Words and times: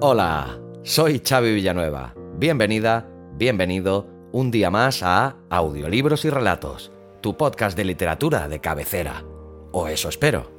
Hola, 0.00 0.58
soy 0.82 1.22
Xavi 1.24 1.54
Villanueva. 1.54 2.14
Bienvenida, 2.36 3.08
bienvenido 3.36 4.08
un 4.32 4.50
día 4.50 4.68
más 4.68 5.04
a 5.04 5.36
Audiolibros 5.50 6.24
y 6.24 6.30
Relatos, 6.30 6.90
tu 7.20 7.36
podcast 7.36 7.76
de 7.76 7.84
literatura 7.84 8.48
de 8.48 8.60
cabecera. 8.60 9.22
O 9.70 9.86
eso 9.86 10.08
espero. 10.08 10.50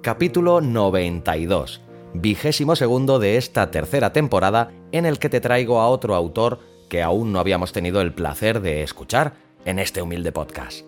Capítulo 0.00 0.60
92, 0.60 1.82
vigésimo 2.14 2.76
segundo 2.76 3.18
de 3.18 3.36
esta 3.36 3.70
tercera 3.70 4.12
temporada 4.12 4.72
en 4.92 5.04
el 5.06 5.18
que 5.18 5.28
te 5.28 5.40
traigo 5.40 5.80
a 5.80 5.88
otro 5.88 6.14
autor 6.14 6.60
que 6.88 7.02
aún 7.02 7.32
no 7.32 7.38
habíamos 7.38 7.72
tenido 7.72 8.00
el 8.00 8.14
placer 8.14 8.60
de 8.60 8.82
escuchar 8.82 9.34
en 9.64 9.78
este 9.78 10.00
humilde 10.00 10.32
podcast. 10.32 10.86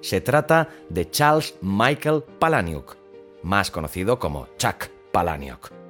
Se 0.00 0.20
trata 0.20 0.68
de 0.88 1.10
Charles 1.10 1.54
Michael 1.60 2.22
Palahniuk, 2.38 2.96
más 3.42 3.70
conocido 3.70 4.18
como 4.18 4.48
Chuck 4.58 4.88
Palahniuk 5.12 5.84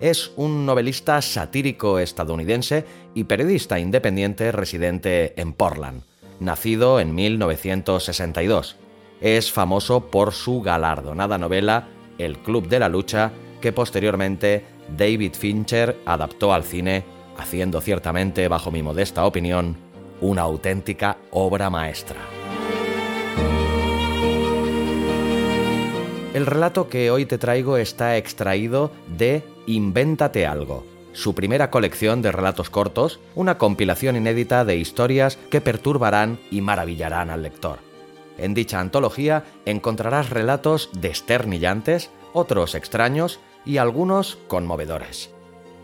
es 0.00 0.32
un 0.36 0.64
novelista 0.64 1.20
satírico 1.20 1.98
estadounidense 1.98 2.84
y 3.14 3.24
periodista 3.24 3.78
independiente 3.78 4.50
residente 4.50 5.38
en 5.40 5.52
Portland, 5.52 6.02
nacido 6.40 7.00
en 7.00 7.14
1962. 7.14 8.76
Es 9.20 9.52
famoso 9.52 10.10
por 10.10 10.32
su 10.32 10.62
galardonada 10.62 11.36
novela 11.36 11.88
El 12.18 12.38
Club 12.38 12.68
de 12.68 12.78
la 12.78 12.88
Lucha, 12.88 13.30
que 13.60 13.72
posteriormente 13.72 14.64
David 14.96 15.34
Fincher 15.34 15.96
adaptó 16.06 16.52
al 16.52 16.64
cine, 16.64 17.04
haciendo 17.36 17.80
ciertamente, 17.80 18.48
bajo 18.48 18.70
mi 18.70 18.82
modesta 18.82 19.24
opinión, 19.24 19.76
una 20.20 20.42
auténtica 20.42 21.18
obra 21.30 21.70
maestra. 21.70 22.18
El 26.34 26.46
relato 26.46 26.88
que 26.88 27.10
hoy 27.10 27.26
te 27.26 27.38
traigo 27.38 27.76
está 27.76 28.16
extraído 28.16 28.92
de 29.18 29.42
Invéntate 29.66 30.46
algo, 30.46 30.84
su 31.12 31.34
primera 31.34 31.70
colección 31.70 32.22
de 32.22 32.32
relatos 32.32 32.70
cortos, 32.70 33.20
una 33.34 33.58
compilación 33.58 34.16
inédita 34.16 34.64
de 34.64 34.76
historias 34.76 35.36
que 35.50 35.60
perturbarán 35.60 36.38
y 36.50 36.60
maravillarán 36.60 37.30
al 37.30 37.42
lector. 37.42 37.78
En 38.38 38.54
dicha 38.54 38.80
antología 38.80 39.44
encontrarás 39.66 40.30
relatos 40.30 40.88
desternillantes, 40.92 42.10
otros 42.32 42.74
extraños 42.74 43.40
y 43.64 43.78
algunos 43.78 44.38
conmovedores. 44.48 45.30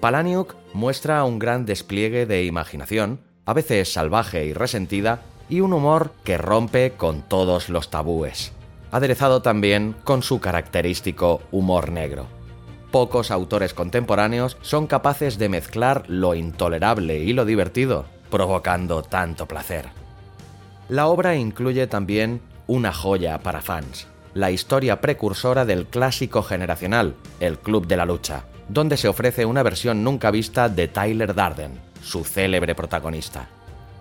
Palaniuk 0.00 0.54
muestra 0.72 1.24
un 1.24 1.38
gran 1.38 1.66
despliegue 1.66 2.26
de 2.26 2.44
imaginación, 2.44 3.20
a 3.44 3.52
veces 3.52 3.92
salvaje 3.92 4.44
y 4.46 4.52
resentida, 4.52 5.22
y 5.48 5.60
un 5.60 5.72
humor 5.72 6.12
que 6.24 6.38
rompe 6.38 6.92
con 6.92 7.22
todos 7.22 7.68
los 7.68 7.90
tabúes 7.90 8.52
aderezado 8.90 9.42
también 9.42 9.94
con 10.04 10.22
su 10.22 10.40
característico 10.40 11.42
humor 11.50 11.90
negro. 11.90 12.26
Pocos 12.90 13.30
autores 13.30 13.74
contemporáneos 13.74 14.56
son 14.62 14.86
capaces 14.86 15.38
de 15.38 15.48
mezclar 15.48 16.04
lo 16.08 16.34
intolerable 16.34 17.18
y 17.18 17.32
lo 17.32 17.44
divertido, 17.44 18.06
provocando 18.30 19.02
tanto 19.02 19.46
placer. 19.46 19.86
La 20.88 21.08
obra 21.08 21.36
incluye 21.36 21.86
también 21.86 22.40
una 22.66 22.92
joya 22.92 23.38
para 23.40 23.60
fans, 23.60 24.06
la 24.36 24.50
historia 24.50 25.00
precursora 25.00 25.64
del 25.64 25.86
clásico 25.86 26.42
generacional, 26.42 27.14
El 27.40 27.58
Club 27.58 27.86
de 27.86 27.96
la 27.96 28.04
Lucha, 28.04 28.44
donde 28.68 28.98
se 28.98 29.08
ofrece 29.08 29.46
una 29.46 29.62
versión 29.62 30.04
nunca 30.04 30.30
vista 30.30 30.68
de 30.68 30.88
Tyler 30.88 31.34
Darden, 31.34 31.80
su 32.02 32.22
célebre 32.22 32.74
protagonista. 32.74 33.48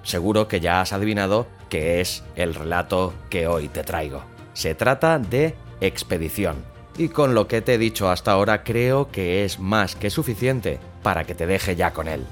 Seguro 0.03 0.49
que 0.49 0.59
ya 0.59 0.81
has 0.81 0.91
adivinado 0.91 1.47
que 1.69 2.01
es 2.01 2.21
el 2.35 2.53
relato 2.53 3.13
que 3.29 3.47
hoy 3.47 3.69
te 3.69 3.85
traigo. 3.85 4.23
Se 4.53 4.75
trata 4.75 5.19
de 5.19 5.55
expedición. 5.79 6.57
Y 6.97 7.07
con 7.07 7.33
lo 7.33 7.47
que 7.47 7.61
te 7.61 7.75
he 7.75 7.77
dicho 7.77 8.09
hasta 8.09 8.33
ahora 8.33 8.63
creo 8.63 9.09
que 9.11 9.45
es 9.45 9.57
más 9.57 9.95
que 9.95 10.09
suficiente 10.09 10.79
para 11.01 11.23
que 11.23 11.33
te 11.33 11.47
deje 11.47 11.77
ya 11.77 11.93
con 11.93 12.09
él. 12.09 12.25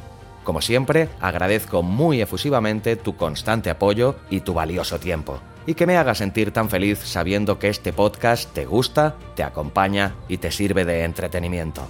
Como 0.44 0.60
siempre, 0.60 1.08
agradezco 1.22 1.84
muy 1.84 2.22
efusivamente 2.22 2.98
tu 2.98 3.16
constante 3.16 3.70
apoyo 3.70 4.16
y 4.30 4.42
tu 4.42 4.54
valioso 4.54 5.00
tiempo. 5.00 5.40
Y 5.66 5.76
que 5.76 5.86
me 5.88 5.98
haga 5.98 6.14
sentir 6.14 6.52
tan 6.52 6.70
feliz 6.70 7.00
sabiendo 7.00 7.58
que 7.58 7.70
este 7.70 7.94
podcast 7.94 8.52
te 8.54 8.66
gusta, 8.66 9.16
te 9.36 9.44
acompaña 9.44 10.16
y 10.28 10.38
te 10.38 10.52
sirve 10.52 10.84
de 10.84 11.04
entretenimiento. 11.04 11.88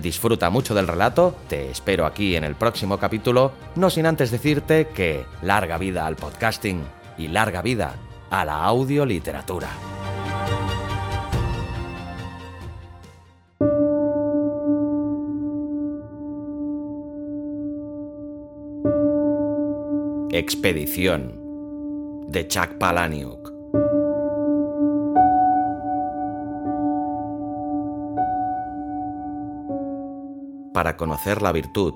Disfruta 0.00 0.50
mucho 0.50 0.74
del 0.74 0.86
relato, 0.86 1.34
te 1.48 1.70
espero 1.70 2.06
aquí 2.06 2.36
en 2.36 2.44
el 2.44 2.54
próximo 2.54 2.98
capítulo, 2.98 3.52
no 3.74 3.90
sin 3.90 4.06
antes 4.06 4.30
decirte 4.30 4.88
que 4.88 5.24
larga 5.42 5.76
vida 5.76 6.06
al 6.06 6.14
podcasting 6.14 6.84
y 7.16 7.26
larga 7.28 7.62
vida 7.62 7.94
a 8.30 8.44
la 8.44 8.62
audioliteratura. 8.62 9.68
Expedición 20.30 21.37
de 22.28 22.46
Chuck 22.46 22.74
Palahniuk. 22.78 23.52
Para 30.74 30.96
conocer 30.98 31.40
la 31.40 31.52
virtud, 31.52 31.94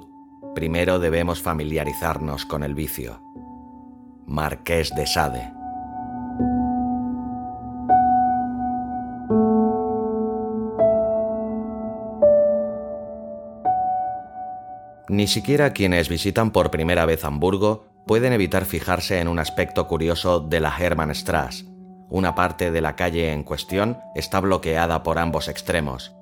primero 0.54 0.98
debemos 0.98 1.42
familiarizarnos 1.42 2.46
con 2.46 2.62
el 2.62 2.74
vicio. 2.74 3.20
Marqués 4.26 4.90
de 4.94 5.06
Sade. 5.06 5.52
Ni 15.08 15.26
siquiera 15.26 15.74
quienes 15.74 16.08
visitan 16.08 16.52
por 16.52 16.70
primera 16.70 17.04
vez 17.04 17.22
Hamburgo 17.22 17.91
pueden 18.06 18.32
evitar 18.32 18.64
fijarse 18.64 19.20
en 19.20 19.28
un 19.28 19.38
aspecto 19.38 19.86
curioso 19.86 20.40
de 20.40 20.60
la 20.60 20.74
Hermannstraße. 20.76 21.66
Una 22.08 22.34
parte 22.34 22.70
de 22.70 22.80
la 22.80 22.96
calle 22.96 23.32
en 23.32 23.42
cuestión 23.42 23.98
está 24.14 24.40
bloqueada 24.40 25.02
por 25.02 25.18
ambos 25.18 25.48
extremos. 25.48 26.14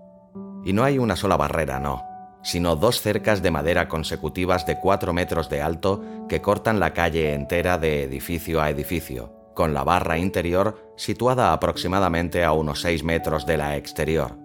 Y 0.64 0.72
no 0.72 0.84
hay 0.84 0.98
una 0.98 1.16
sola 1.16 1.36
barrera, 1.36 1.80
no, 1.80 2.04
sino 2.42 2.76
dos 2.76 3.00
cercas 3.00 3.42
de 3.42 3.50
madera 3.50 3.88
consecutivas 3.88 4.66
de 4.66 4.78
4 4.78 5.12
metros 5.12 5.48
de 5.48 5.62
alto 5.62 6.02
que 6.28 6.40
cortan 6.40 6.80
la 6.80 6.92
calle 6.92 7.34
entera 7.34 7.78
de 7.78 8.04
edificio 8.04 8.60
a 8.60 8.70
edificio, 8.70 9.32
con 9.54 9.74
la 9.74 9.84
barra 9.84 10.18
interior 10.18 10.92
situada 10.96 11.52
aproximadamente 11.52 12.44
a 12.44 12.52
unos 12.52 12.82
6 12.82 13.02
metros 13.04 13.46
de 13.46 13.56
la 13.56 13.76
exterior. 13.76 14.36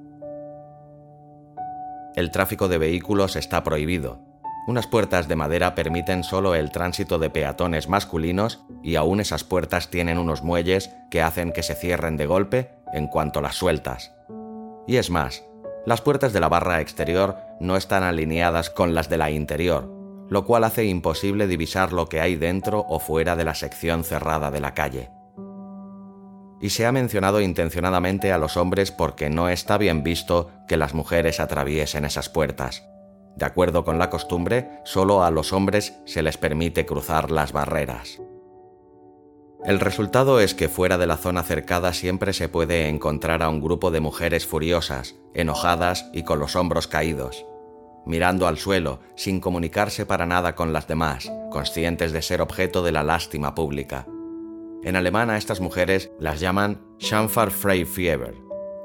El 2.16 2.32
tráfico 2.32 2.70
de 2.70 2.78
vehículos 2.78 3.36
está 3.36 3.62
prohibido, 3.64 4.20
unas 4.68 4.88
puertas 4.88 5.28
de 5.28 5.36
madera 5.36 5.76
permiten 5.76 6.24
solo 6.24 6.56
el 6.56 6.72
tránsito 6.72 7.20
de 7.20 7.30
peatones 7.30 7.88
masculinos 7.88 8.66
y 8.82 8.96
aún 8.96 9.20
esas 9.20 9.44
puertas 9.44 9.90
tienen 9.90 10.18
unos 10.18 10.42
muelles 10.42 10.92
que 11.12 11.22
hacen 11.22 11.52
que 11.52 11.62
se 11.62 11.76
cierren 11.76 12.18
de 12.18 12.26
golpe 12.26 12.72
en 12.92 13.08
cuanto 13.08 13.42
las 13.42 13.56
sueltas. 13.56 14.14
Y 14.88 14.98
es 14.98 15.10
más, 15.12 15.44
las 15.86 16.02
puertas 16.02 16.34
de 16.34 16.40
la 16.40 16.50
barra 16.50 16.82
exterior 16.82 17.38
no 17.60 17.78
están 17.78 18.04
alineadas 18.04 18.72
con 18.72 18.96
las 18.96 19.08
de 19.08 19.18
la 19.18 19.30
interior, 19.30 19.92
lo 20.30 20.46
cual 20.46 20.64
hace 20.64 20.86
imposible 20.86 21.46
divisar 21.46 21.94
lo 21.94 22.10
que 22.10 22.20
hay 22.20 22.36
dentro 22.36 22.86
o 22.90 23.00
fuera 23.00 23.36
de 23.36 23.44
la 23.44 23.54
sección 23.54 24.04
cerrada 24.04 24.50
de 24.50 24.60
la 24.60 24.74
calle. 24.74 25.12
y 26.62 26.70
se 26.70 26.86
ha 26.86 26.92
mencionado 26.92 27.42
intencionadamente 27.42 28.32
a 28.32 28.40
los 28.40 28.58
hombres 28.58 28.90
porque 28.90 29.30
no 29.30 29.50
está 29.50 29.78
bien 29.78 30.04
visto 30.04 30.50
que 30.68 30.78
las 30.78 30.96
mujeres 30.96 31.40
atraviesen 31.40 32.06
esas 32.06 32.30
puertas. 32.30 32.88
De 33.36 33.46
acuerdo 33.46 33.84
con 33.84 34.00
la 34.00 34.10
costumbre, 34.10 34.80
solo 34.86 35.24
a 35.24 35.32
los 35.32 35.52
hombres 35.52 35.96
se 36.06 36.24
les 36.24 36.38
permite 36.38 36.86
cruzar 36.86 37.32
las 37.32 37.52
barreras. 37.52 38.22
El 39.66 39.80
resultado 39.80 40.40
es 40.40 40.54
que 40.54 40.70
fuera 40.70 40.98
de 40.98 41.08
la 41.08 41.18
zona 41.18 41.44
cercada 41.44 41.92
siempre 41.92 42.34
se 42.34 42.50
puede 42.50 42.88
encontrar 42.88 43.42
a 43.42 43.50
un 43.50 43.62
grupo 43.62 43.90
de 43.90 44.00
mujeres 44.00 44.46
furiosas, 44.46 45.16
enojadas 45.34 46.10
y 46.14 46.24
con 46.24 46.40
los 46.40 46.56
hombros 46.56 46.88
caídos, 46.88 47.46
mirando 48.06 48.48
al 48.48 48.58
suelo, 48.58 49.00
sin 49.16 49.40
comunicarse 49.40 50.06
para 50.06 50.28
nada 50.28 50.56
con 50.56 50.72
las 50.72 50.88
demás, 50.88 51.32
conscientes 51.52 52.14
de 52.14 52.22
ser 52.22 52.42
objeto 52.42 52.84
de 52.84 52.92
la 52.92 53.04
lástima 53.04 53.56
pública. 53.56 54.06
En 54.84 54.96
alemán 54.96 55.32
a 55.32 55.38
estas 55.38 55.62
mujeres 55.62 56.12
las 56.20 56.40
llaman 56.40 56.80
Fieber. 57.00 58.36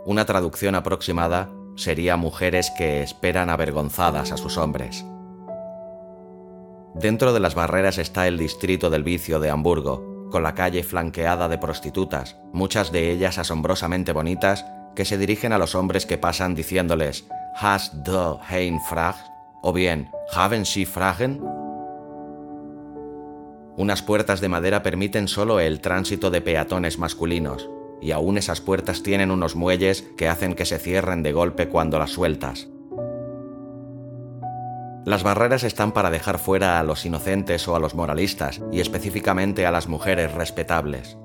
Una 0.06 0.24
traducción 0.24 0.74
aproximada 0.74 1.52
sería 1.80 2.16
mujeres 2.16 2.70
que 2.76 3.02
esperan 3.02 3.50
avergonzadas 3.50 4.32
a 4.32 4.36
sus 4.36 4.58
hombres. 4.58 5.04
Dentro 6.94 7.32
de 7.32 7.40
las 7.40 7.54
barreras 7.54 7.98
está 7.98 8.26
el 8.26 8.36
distrito 8.36 8.90
del 8.90 9.04
vicio 9.04 9.40
de 9.40 9.50
Hamburgo, 9.50 10.28
con 10.30 10.42
la 10.42 10.54
calle 10.54 10.82
flanqueada 10.82 11.48
de 11.48 11.58
prostitutas, 11.58 12.36
muchas 12.52 12.92
de 12.92 13.10
ellas 13.10 13.38
asombrosamente 13.38 14.12
bonitas, 14.12 14.66
que 14.94 15.04
se 15.04 15.18
dirigen 15.18 15.52
a 15.52 15.58
los 15.58 15.74
hombres 15.74 16.04
que 16.04 16.18
pasan 16.18 16.54
diciéndoles 16.54 17.26
Hast 17.60 17.94
du 17.94 18.38
ein 18.48 18.80
Frag? 18.88 19.16
o 19.62 19.72
bien 19.72 20.10
Haben 20.32 20.64
Sie 20.64 20.86
Fragen? 20.86 21.40
Unas 23.76 24.02
puertas 24.02 24.40
de 24.40 24.48
madera 24.48 24.82
permiten 24.82 25.28
solo 25.28 25.58
el 25.60 25.80
tránsito 25.80 26.30
de 26.30 26.40
peatones 26.40 26.98
masculinos, 26.98 27.68
y 28.00 28.12
aún 28.12 28.38
esas 28.38 28.60
puertas 28.60 29.02
tienen 29.02 29.30
unos 29.30 29.56
muelles 29.56 30.04
que 30.16 30.28
hacen 30.28 30.54
que 30.54 30.64
se 30.64 30.78
cierren 30.78 31.22
de 31.22 31.32
golpe 31.32 31.68
cuando 31.68 31.98
las 31.98 32.10
sueltas. 32.10 32.68
Las 35.04 35.22
barreras 35.22 35.64
están 35.64 35.92
para 35.92 36.10
dejar 36.10 36.38
fuera 36.38 36.78
a 36.78 36.82
los 36.82 37.06
inocentes 37.06 37.66
o 37.68 37.74
a 37.74 37.78
los 37.78 37.94
moralistas, 37.94 38.60
y 38.70 38.80
específicamente 38.80 39.64
a 39.64 39.70
las 39.70 39.88
mujeres 39.88 40.32
respetables. 40.32 41.16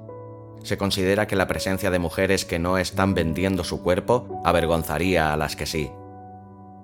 Se 0.63 0.77
considera 0.77 1.27
que 1.27 1.35
la 1.35 1.47
presencia 1.47 1.91
de 1.91 1.99
mujeres 1.99 2.45
que 2.45 2.57
no 2.57 2.77
están 2.77 3.13
vendiendo 3.13 3.63
su 3.63 3.83
cuerpo 3.83 4.41
avergonzaría 4.45 5.33
a 5.33 5.37
las 5.37 5.55
que 5.55 5.65
sí. 5.65 5.91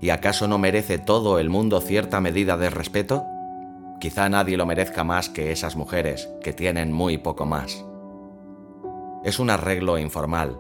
¿Y 0.02 0.10
acaso 0.10 0.48
no 0.48 0.58
merece 0.58 0.98
todo 0.98 1.40
el 1.40 1.50
mundo 1.50 1.80
cierta 1.80 2.20
medida 2.20 2.58
de 2.58 2.70
respeto? 2.70 3.26
Quizá 4.00 4.30
nadie 4.30 4.58
lo 4.58 4.66
merezca 4.66 5.04
más 5.04 5.30
que 5.30 5.52
esas 5.52 5.76
mujeres, 5.76 6.30
que 6.44 6.54
tienen 6.54 6.92
muy 6.92 7.18
poco 7.18 7.46
más. 7.46 7.86
Es 9.23 9.38
un 9.38 9.51
arreglo 9.51 10.00
informal. 10.00 10.59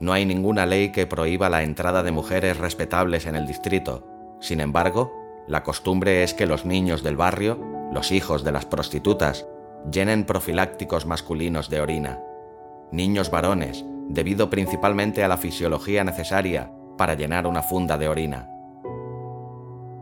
No 0.00 0.12
hay 0.12 0.26
ninguna 0.26 0.66
ley 0.66 0.92
que 0.92 1.06
prohíba 1.06 1.48
la 1.48 1.62
entrada 1.62 2.02
de 2.02 2.12
mujeres 2.12 2.58
respetables 2.58 3.24
en 3.24 3.36
el 3.36 3.46
distrito. 3.46 4.06
Sin 4.38 4.60
embargo, 4.60 5.14
la 5.48 5.62
costumbre 5.62 6.22
es 6.22 6.34
que 6.34 6.44
los 6.44 6.66
niños 6.66 7.02
del 7.02 7.16
barrio, 7.16 7.58
los 7.92 8.12
hijos 8.12 8.44
de 8.44 8.52
las 8.52 8.66
prostitutas, 8.66 9.46
llenen 9.90 10.24
profilácticos 10.24 11.06
masculinos 11.06 11.70
de 11.70 11.80
orina. 11.80 12.20
Niños 12.92 13.30
varones, 13.30 13.82
debido 14.08 14.50
principalmente 14.50 15.24
a 15.24 15.28
la 15.28 15.38
fisiología 15.38 16.04
necesaria 16.04 16.70
para 16.98 17.14
llenar 17.14 17.46
una 17.46 17.62
funda 17.62 17.96
de 17.96 18.08
orina. 18.08 18.50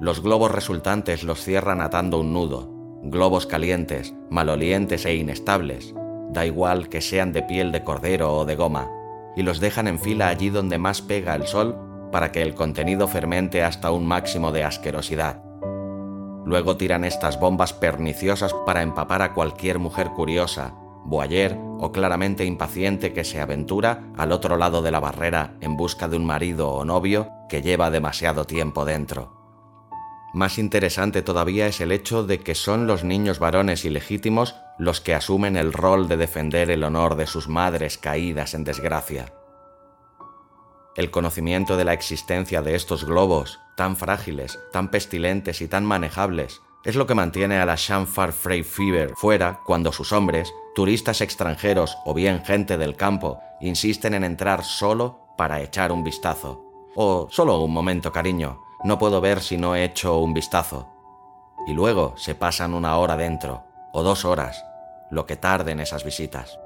Los 0.01 0.21
globos 0.21 0.51
resultantes 0.51 1.23
los 1.23 1.45
cierran 1.45 1.81
atando 1.81 2.19
un 2.19 2.33
nudo, 2.33 2.73
globos 3.05 3.47
calientes, 3.47 4.15
malolientes 4.31 5.07
e 5.07 5.15
inestables, 5.15 5.95
da 6.35 6.45
igual 6.45 6.91
que 6.91 7.01
sean 7.01 7.33
de 7.33 7.43
piel 7.43 7.73
de 7.73 7.83
cordero 7.83 8.37
o 8.37 8.45
de 8.45 8.57
goma, 8.57 8.91
y 9.35 9.43
los 9.43 9.61
dejan 9.61 9.89
en 9.89 9.99
fila 9.99 10.29
allí 10.29 10.51
donde 10.51 10.77
más 10.77 11.01
pega 11.01 11.35
el 11.35 11.47
sol 11.47 11.77
para 12.13 12.31
que 12.31 12.43
el 12.43 12.55
contenido 12.55 13.09
fermente 13.09 13.63
hasta 13.63 13.91
un 13.91 14.07
máximo 14.07 14.53
de 14.53 14.65
asquerosidad. 14.65 15.43
Luego 16.45 16.77
tiran 16.77 17.05
estas 17.05 17.41
bombas 17.41 17.73
perniciosas 17.73 18.55
para 18.67 18.83
empapar 18.83 19.23
a 19.23 19.33
cualquier 19.33 19.79
mujer 19.79 20.11
curiosa, 20.11 20.75
boyer 21.05 21.59
o 21.79 21.91
claramente 21.91 22.45
impaciente 22.45 23.13
que 23.13 23.25
se 23.25 23.41
aventura 23.41 24.05
al 24.17 24.33
otro 24.33 24.57
lado 24.57 24.83
de 24.83 24.91
la 24.91 25.01
barrera 25.01 25.55
en 25.61 25.77
busca 25.77 26.09
de 26.09 26.17
un 26.17 26.25
marido 26.25 26.71
o 26.71 26.85
novio 26.85 27.29
que 27.49 27.63
lleva 27.63 27.91
demasiado 27.91 28.45
tiempo 28.45 28.85
dentro. 28.85 29.33
Más 30.35 30.59
interesante 30.59 31.23
todavía 31.23 31.67
es 31.67 31.81
el 31.81 31.93
hecho 31.93 32.25
de 32.25 32.41
que 32.41 32.55
son 32.55 32.87
los 32.87 33.05
niños 33.05 33.39
varones 33.39 33.85
ilegítimos 33.85 34.57
los 34.79 35.01
que 35.01 35.15
asumen 35.15 35.57
el 35.57 35.73
rol 35.73 36.09
de 36.09 36.17
defender 36.17 36.71
el 36.71 36.85
honor 36.85 37.17
de 37.17 37.27
sus 37.27 37.49
madres 37.49 37.99
caídas 37.99 38.55
en 38.55 38.65
desgracia. 38.65 39.33
El 40.97 41.11
conocimiento 41.11 41.77
de 41.77 41.85
la 41.85 41.93
existencia 41.93 42.63
de 42.63 42.75
estos 42.75 43.05
globos, 43.05 43.61
tan 43.77 43.97
frágiles, 43.97 44.59
tan 44.73 44.91
pestilentes 44.91 45.61
y 45.61 45.69
tan 45.69 45.85
manejables, 45.85 46.61
es 46.85 46.97
lo 46.97 47.07
que 47.07 47.15
mantiene 47.15 47.59
a 47.59 47.67
la 47.67 47.77
Shanfar 47.77 48.33
Frey 48.33 48.63
Fever 48.63 49.15
fuera 49.17 49.61
cuando 49.65 49.91
sus 49.91 50.13
hombres, 50.13 50.53
turistas 50.75 51.21
extranjeros 51.21 51.97
o 52.05 52.15
bien 52.15 52.45
gente 52.45 52.77
del 52.77 52.95
campo, 52.95 53.41
insisten 53.61 54.15
en 54.15 54.23
entrar 54.23 54.63
solo 54.65 55.21
para 55.37 55.63
echar 55.63 55.91
un 55.91 56.05
vistazo. 56.05 56.63
O 56.95 57.27
solo 57.31 57.59
un 57.61 57.73
momento, 57.73 58.13
cariño, 58.13 58.61
no 58.85 58.99
puedo 58.99 59.21
ver 59.21 59.41
si 59.41 59.57
no 59.57 59.75
he 59.75 59.85
hecho 59.85 60.19
un 60.19 60.35
vistazo. 60.35 60.89
Y 61.67 61.73
luego 61.73 62.15
se 62.17 62.35
pasan 62.35 62.75
una 62.75 62.99
hora 62.99 63.17
dentro, 63.17 63.65
o 63.95 64.03
dos 64.03 64.25
horas, 64.25 64.67
lo 65.09 65.25
que 65.25 65.37
tarden 65.37 65.79
esas 65.79 66.05
visitas. 66.05 66.59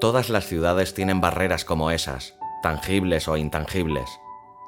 Todas 0.00 0.30
las 0.30 0.46
ciudades 0.46 0.94
tienen 0.94 1.20
barreras 1.20 1.64
como 1.64 1.90
esas, 1.90 2.34
tangibles 2.62 3.28
o 3.28 3.36
intangibles, 3.36 4.08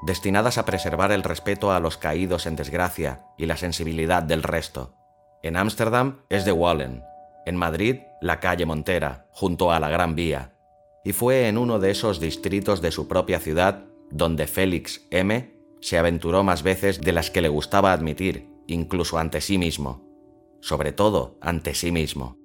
destinadas 0.06 0.58
a 0.58 0.67
preservar 0.67 1.11
el 1.11 1.23
respeto 1.23 1.73
a 1.73 1.81
los 1.81 1.96
caídos 1.96 2.46
en 2.46 2.56
desgracia 2.56 3.25
y 3.38 3.46
la 3.46 3.56
sensibilidad 3.56 4.23
del 4.23 4.43
resto. 4.43 4.94
En 5.43 5.56
Ámsterdam 5.56 6.20
es 6.29 6.44
de 6.44 6.52
Wallen, 6.52 7.02
en 7.46 7.56
Madrid 7.56 8.02
la 8.20 8.40
calle 8.40 8.67
Montera, 8.67 9.26
junto 9.31 9.73
a 9.73 9.81
la 9.81 9.88
Gran 9.88 10.14
Vía, 10.14 10.52
y 11.02 11.12
fue 11.12 11.49
en 11.49 11.56
uno 11.56 11.79
de 11.79 11.93
esos 11.93 12.20
distritos 12.20 12.82
de 12.82 12.90
su 12.90 13.08
propia 13.08 13.40
ciudad 13.40 13.85
donde 14.11 14.46
Félix 14.46 15.06
M. 15.11 15.58
se 15.81 15.99
aventuró 15.99 16.43
más 16.43 16.63
veces 16.63 17.01
de 17.01 17.13
las 17.13 17.31
que 17.31 17.43
le 17.43 17.49
gustaba 17.49 17.93
admitir, 17.93 18.49
incluso 18.67 19.19
ante 19.19 19.41
sí 19.41 19.59
mismo, 19.59 20.05
sobre 20.61 20.93
todo 20.93 21.39
ante 21.41 21.75
sí 21.75 21.93
mismo 21.93 22.39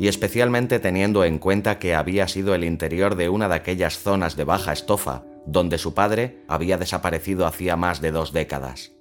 y 0.00 0.08
especialmente 0.08 0.78
teniendo 0.78 1.24
en 1.26 1.38
cuenta 1.38 1.78
que 1.78 1.94
había 1.94 2.26
sido 2.26 2.54
el 2.54 2.64
interior 2.64 3.16
de 3.16 3.28
una 3.28 3.50
de 3.50 3.56
aquellas 3.56 3.98
zonas 3.98 4.34
de 4.34 4.44
baja 4.44 4.72
estofa 4.72 5.24
donde 5.44 5.76
su 5.76 5.92
padre 5.92 6.42
había 6.48 6.78
desaparecido 6.78 7.46
hacía 7.46 7.76
más 7.76 8.00
de 8.00 8.10
dos 8.10 8.32
décadas. 8.32 8.92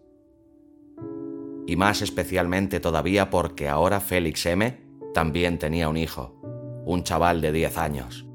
Y 1.68 1.78
más 1.78 2.02
especialmente 2.02 2.82
todavía 2.82 3.30
porque 3.30 3.70
ahora 3.70 4.02
Félix 4.02 4.46
M 4.46 4.78
también 5.14 5.58
tenía 5.58 5.88
un 5.88 5.96
hijo, 5.96 6.38
un 6.86 7.04
chaval 7.04 7.40
de 7.40 7.54
10 7.54 7.78
años. 7.78 8.29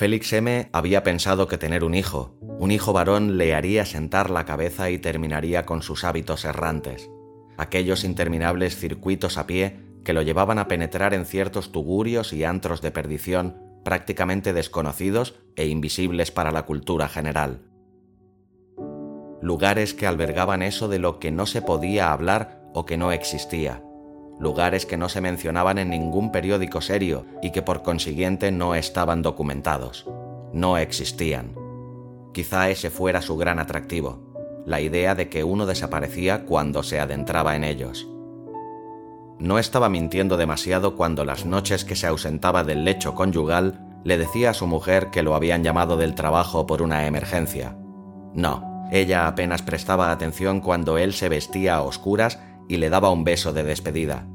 Félix 0.00 0.32
M 0.32 0.70
había 0.72 1.02
pensado 1.04 1.46
que 1.46 1.58
tener 1.58 1.84
un 1.84 1.92
hijo, 1.92 2.34
un 2.40 2.70
hijo 2.70 2.94
varón, 2.94 3.36
le 3.36 3.54
haría 3.54 3.84
sentar 3.84 4.30
la 4.30 4.46
cabeza 4.46 4.88
y 4.88 4.96
terminaría 4.96 5.66
con 5.66 5.82
sus 5.82 6.04
hábitos 6.04 6.46
errantes, 6.46 7.10
aquellos 7.58 8.02
interminables 8.02 8.76
circuitos 8.76 9.36
a 9.36 9.46
pie 9.46 9.76
que 10.02 10.14
lo 10.14 10.22
llevaban 10.22 10.58
a 10.58 10.68
penetrar 10.68 11.12
en 11.12 11.26
ciertos 11.26 11.70
tugurios 11.70 12.32
y 12.32 12.44
antros 12.44 12.80
de 12.80 12.90
perdición 12.92 13.58
prácticamente 13.84 14.54
desconocidos 14.54 15.34
e 15.54 15.66
invisibles 15.66 16.30
para 16.30 16.50
la 16.50 16.62
cultura 16.62 17.06
general. 17.06 17.60
Lugares 19.42 19.92
que 19.92 20.06
albergaban 20.06 20.62
eso 20.62 20.88
de 20.88 20.98
lo 20.98 21.18
que 21.18 21.30
no 21.30 21.44
se 21.44 21.60
podía 21.60 22.10
hablar 22.10 22.62
o 22.72 22.86
que 22.86 22.96
no 22.96 23.12
existía. 23.12 23.82
Lugares 24.40 24.86
que 24.86 24.96
no 24.96 25.10
se 25.10 25.20
mencionaban 25.20 25.76
en 25.76 25.90
ningún 25.90 26.32
periódico 26.32 26.80
serio 26.80 27.26
y 27.42 27.52
que 27.52 27.60
por 27.60 27.82
consiguiente 27.82 28.50
no 28.50 28.74
estaban 28.74 29.20
documentados. 29.20 30.06
No 30.54 30.78
existían. 30.78 31.54
Quizá 32.32 32.70
ese 32.70 32.88
fuera 32.88 33.20
su 33.20 33.36
gran 33.36 33.58
atractivo, 33.58 34.62
la 34.64 34.80
idea 34.80 35.14
de 35.14 35.28
que 35.28 35.44
uno 35.44 35.66
desaparecía 35.66 36.46
cuando 36.46 36.82
se 36.82 37.00
adentraba 37.00 37.54
en 37.54 37.64
ellos. 37.64 38.08
No 39.38 39.58
estaba 39.58 39.90
mintiendo 39.90 40.38
demasiado 40.38 40.96
cuando 40.96 41.26
las 41.26 41.44
noches 41.44 41.84
que 41.84 41.96
se 41.96 42.06
ausentaba 42.06 42.64
del 42.64 42.84
lecho 42.84 43.14
conyugal 43.14 43.86
le 44.04 44.16
decía 44.16 44.50
a 44.50 44.54
su 44.54 44.66
mujer 44.66 45.10
que 45.10 45.22
lo 45.22 45.34
habían 45.34 45.62
llamado 45.62 45.98
del 45.98 46.14
trabajo 46.14 46.66
por 46.66 46.80
una 46.80 47.06
emergencia. 47.06 47.76
No, 48.32 48.88
ella 48.90 49.26
apenas 49.26 49.62
prestaba 49.62 50.10
atención 50.10 50.60
cuando 50.60 50.98
él 50.98 51.12
se 51.12 51.28
vestía 51.28 51.76
a 51.76 51.82
oscuras 51.82 52.38
y 52.70 52.76
le 52.76 52.88
daba 52.88 53.10
un 53.10 53.24
beso 53.24 53.52
de 53.52 53.64
despedida. 53.64 54.28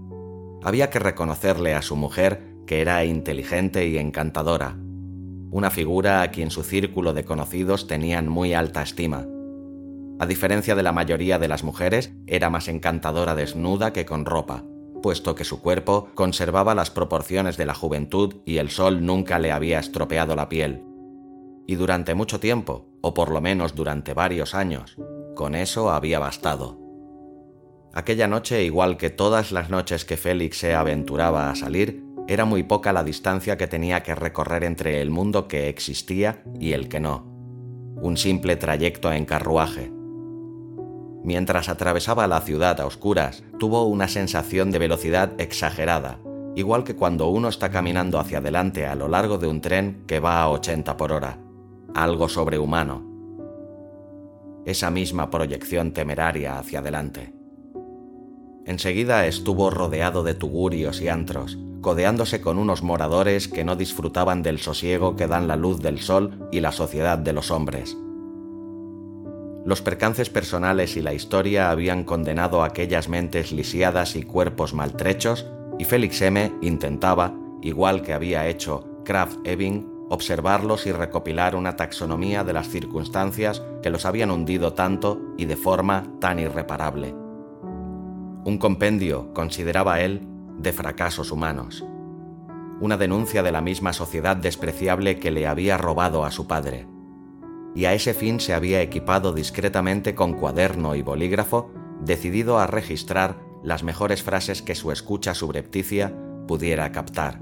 Había 0.61 0.89
que 0.89 0.99
reconocerle 0.99 1.73
a 1.73 1.81
su 1.81 1.95
mujer 1.95 2.41
que 2.67 2.81
era 2.81 3.05
inteligente 3.05 3.87
y 3.87 3.97
encantadora, 3.97 4.75
una 5.51 5.69
figura 5.69 6.21
a 6.21 6.31
quien 6.31 6.51
su 6.51 6.63
círculo 6.63 7.13
de 7.13 7.23
conocidos 7.23 7.87
tenían 7.87 8.27
muy 8.27 8.53
alta 8.53 8.81
estima. 8.81 9.25
A 10.19 10.25
diferencia 10.25 10.75
de 10.75 10.83
la 10.83 10.91
mayoría 10.91 11.39
de 11.39 11.47
las 11.47 11.63
mujeres, 11.63 12.11
era 12.27 12.49
más 12.49 12.67
encantadora 12.67 13.35
desnuda 13.35 13.93
que 13.93 14.05
con 14.05 14.25
ropa, 14.25 14.65
puesto 15.01 15.33
que 15.33 15.45
su 15.45 15.61
cuerpo 15.61 16.09
conservaba 16.13 16.75
las 16.75 16.91
proporciones 16.91 17.55
de 17.55 17.65
la 17.65 17.73
juventud 17.73 18.35
y 18.43 18.57
el 18.57 18.69
sol 18.69 19.05
nunca 19.05 19.39
le 19.39 19.53
había 19.53 19.79
estropeado 19.79 20.35
la 20.35 20.49
piel. 20.49 20.83
Y 21.67 21.75
durante 21.75 22.15
mucho 22.15 22.41
tiempo, 22.41 22.89
o 22.99 23.13
por 23.13 23.31
lo 23.31 23.39
menos 23.39 23.75
durante 23.75 24.13
varios 24.13 24.53
años, 24.53 24.97
con 25.35 25.55
eso 25.55 25.89
había 25.89 26.19
bastado. 26.19 26.84
Aquella 27.95 28.27
noche, 28.27 28.61
igual 28.65 28.97
que 28.97 29.09
todas 29.09 29.53
las 29.53 29.69
noches 29.69 30.03
que 30.03 30.17
Félix 30.17 30.57
se 30.57 30.75
aventuraba 30.75 31.49
a 31.49 31.55
salir, 31.55 32.03
era 32.27 32.43
muy 32.43 32.63
poca 32.63 32.91
la 32.91 33.05
distancia 33.05 33.55
que 33.57 33.67
tenía 33.67 34.03
que 34.03 34.13
recorrer 34.13 34.65
entre 34.65 35.01
el 35.01 35.11
mundo 35.11 35.47
que 35.47 35.69
existía 35.69 36.43
y 36.59 36.73
el 36.73 36.89
que 36.89 36.99
no. 36.99 37.23
Un 37.95 38.17
simple 38.17 38.57
trayecto 38.57 39.13
en 39.13 39.23
carruaje. 39.23 39.93
Mientras 41.23 41.69
atravesaba 41.69 42.27
la 42.27 42.41
ciudad 42.41 42.81
a 42.81 42.85
oscuras, 42.85 43.45
tuvo 43.59 43.85
una 43.85 44.09
sensación 44.09 44.71
de 44.71 44.79
velocidad 44.79 45.31
exagerada, 45.39 46.19
igual 46.53 46.83
que 46.83 46.97
cuando 46.97 47.29
uno 47.29 47.47
está 47.47 47.71
caminando 47.71 48.19
hacia 48.19 48.39
adelante 48.39 48.85
a 48.85 48.95
lo 48.95 49.07
largo 49.07 49.37
de 49.37 49.47
un 49.47 49.61
tren 49.61 50.03
que 50.05 50.19
va 50.19 50.41
a 50.41 50.49
80 50.49 50.97
por 50.97 51.13
hora. 51.13 51.39
Algo 51.93 52.27
sobrehumano. 52.27 53.05
Esa 54.65 54.91
misma 54.91 55.29
proyección 55.29 55.93
temeraria 55.93 56.59
hacia 56.59 56.79
adelante. 56.79 57.44
Enseguida 58.65 59.27
estuvo 59.27 59.69
rodeado 59.69 60.23
de 60.23 60.33
tugurios 60.33 60.99
y 60.99 61.07
antros, 61.07 61.57
codeándose 61.81 62.41
con 62.41 62.57
unos 62.57 62.81
moradores 62.81 63.47
que 63.47 63.63
no 63.63 63.75
disfrutaban 63.75 64.41
del 64.41 64.57
sosiego 64.57 65.15
que 65.15 65.27
dan 65.27 65.47
la 65.47 65.55
luz 65.55 65.81
del 65.81 65.99
sol 66.01 66.47
y 66.51 66.61
la 66.61 66.71
sociedad 66.71 67.19
de 67.19 67.31
los 67.31 67.51
hombres. 67.51 67.95
Los 69.65 69.81
percances 69.83 70.31
personales 70.31 70.97
y 70.97 71.01
la 71.01 71.13
historia 71.13 71.69
habían 71.69 72.03
condenado 72.03 72.63
aquellas 72.63 73.07
mentes 73.07 73.51
lisiadas 73.51 74.15
y 74.15 74.23
cuerpos 74.23 74.73
maltrechos, 74.73 75.45
y 75.77 75.85
Félix 75.85 76.21
M. 76.21 76.51
intentaba, 76.61 77.35
igual 77.61 78.01
que 78.01 78.13
había 78.13 78.47
hecho 78.47 79.01
Kraft 79.03 79.39
Ebing, 79.43 79.87
observarlos 80.09 80.87
y 80.87 80.91
recopilar 80.91 81.55
una 81.55 81.75
taxonomía 81.75 82.43
de 82.43 82.53
las 82.53 82.69
circunstancias 82.69 83.61
que 83.83 83.89
los 83.89 84.05
habían 84.05 84.31
hundido 84.31 84.73
tanto 84.73 85.21
y 85.37 85.45
de 85.45 85.55
forma 85.55 86.03
tan 86.19 86.39
irreparable. 86.39 87.24
Un 88.45 88.59
compendio, 88.59 89.33
consideraba 89.33 90.01
él, 90.01 90.21
de 90.59 90.71
fracasos 90.71 91.31
humanos. 91.31 91.83
Una 92.79 92.95
denuncia 92.95 93.41
de 93.41 93.51
la 93.51 93.59
misma 93.59 93.91
sociedad 93.91 94.37
despreciable 94.37 95.17
que 95.17 95.31
le 95.31 95.47
había 95.47 95.79
robado 95.79 96.23
a 96.23 96.29
su 96.29 96.45
padre. 96.45 96.87
Y 97.73 97.85
a 97.85 97.95
ese 97.95 98.13
fin 98.13 98.39
se 98.39 98.53
había 98.53 98.83
equipado 98.83 99.33
discretamente 99.33 100.13
con 100.13 100.33
cuaderno 100.33 100.93
y 100.93 101.01
bolígrafo, 101.01 101.71
decidido 102.01 102.59
a 102.59 102.67
registrar 102.67 103.39
las 103.63 103.81
mejores 103.81 104.21
frases 104.21 104.61
que 104.61 104.75
su 104.75 104.91
escucha 104.91 105.33
subrepticia 105.33 106.15
pudiera 106.47 106.91
captar. 106.91 107.39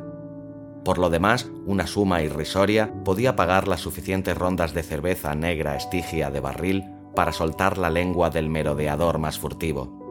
Por 0.86 1.00
lo 1.00 1.10
demás, 1.10 1.51
una 1.65 1.86
suma 1.86 2.22
irrisoria 2.22 2.93
podía 3.03 3.36
pagar 3.36 3.67
las 3.67 3.81
suficientes 3.81 4.38
rondas 4.38 4.74
de 4.74 4.83
cerveza 4.83 5.36
negra 5.36 5.75
estigia 5.75 6.31
de 6.31 6.39
barril 6.39 6.86
para 7.13 7.33
soltar 7.33 7.77
la 7.77 7.89
lengua 7.89 8.29
del 8.29 8.48
merodeador 8.48 9.17
más 9.17 9.38
furtivo. 9.38 10.02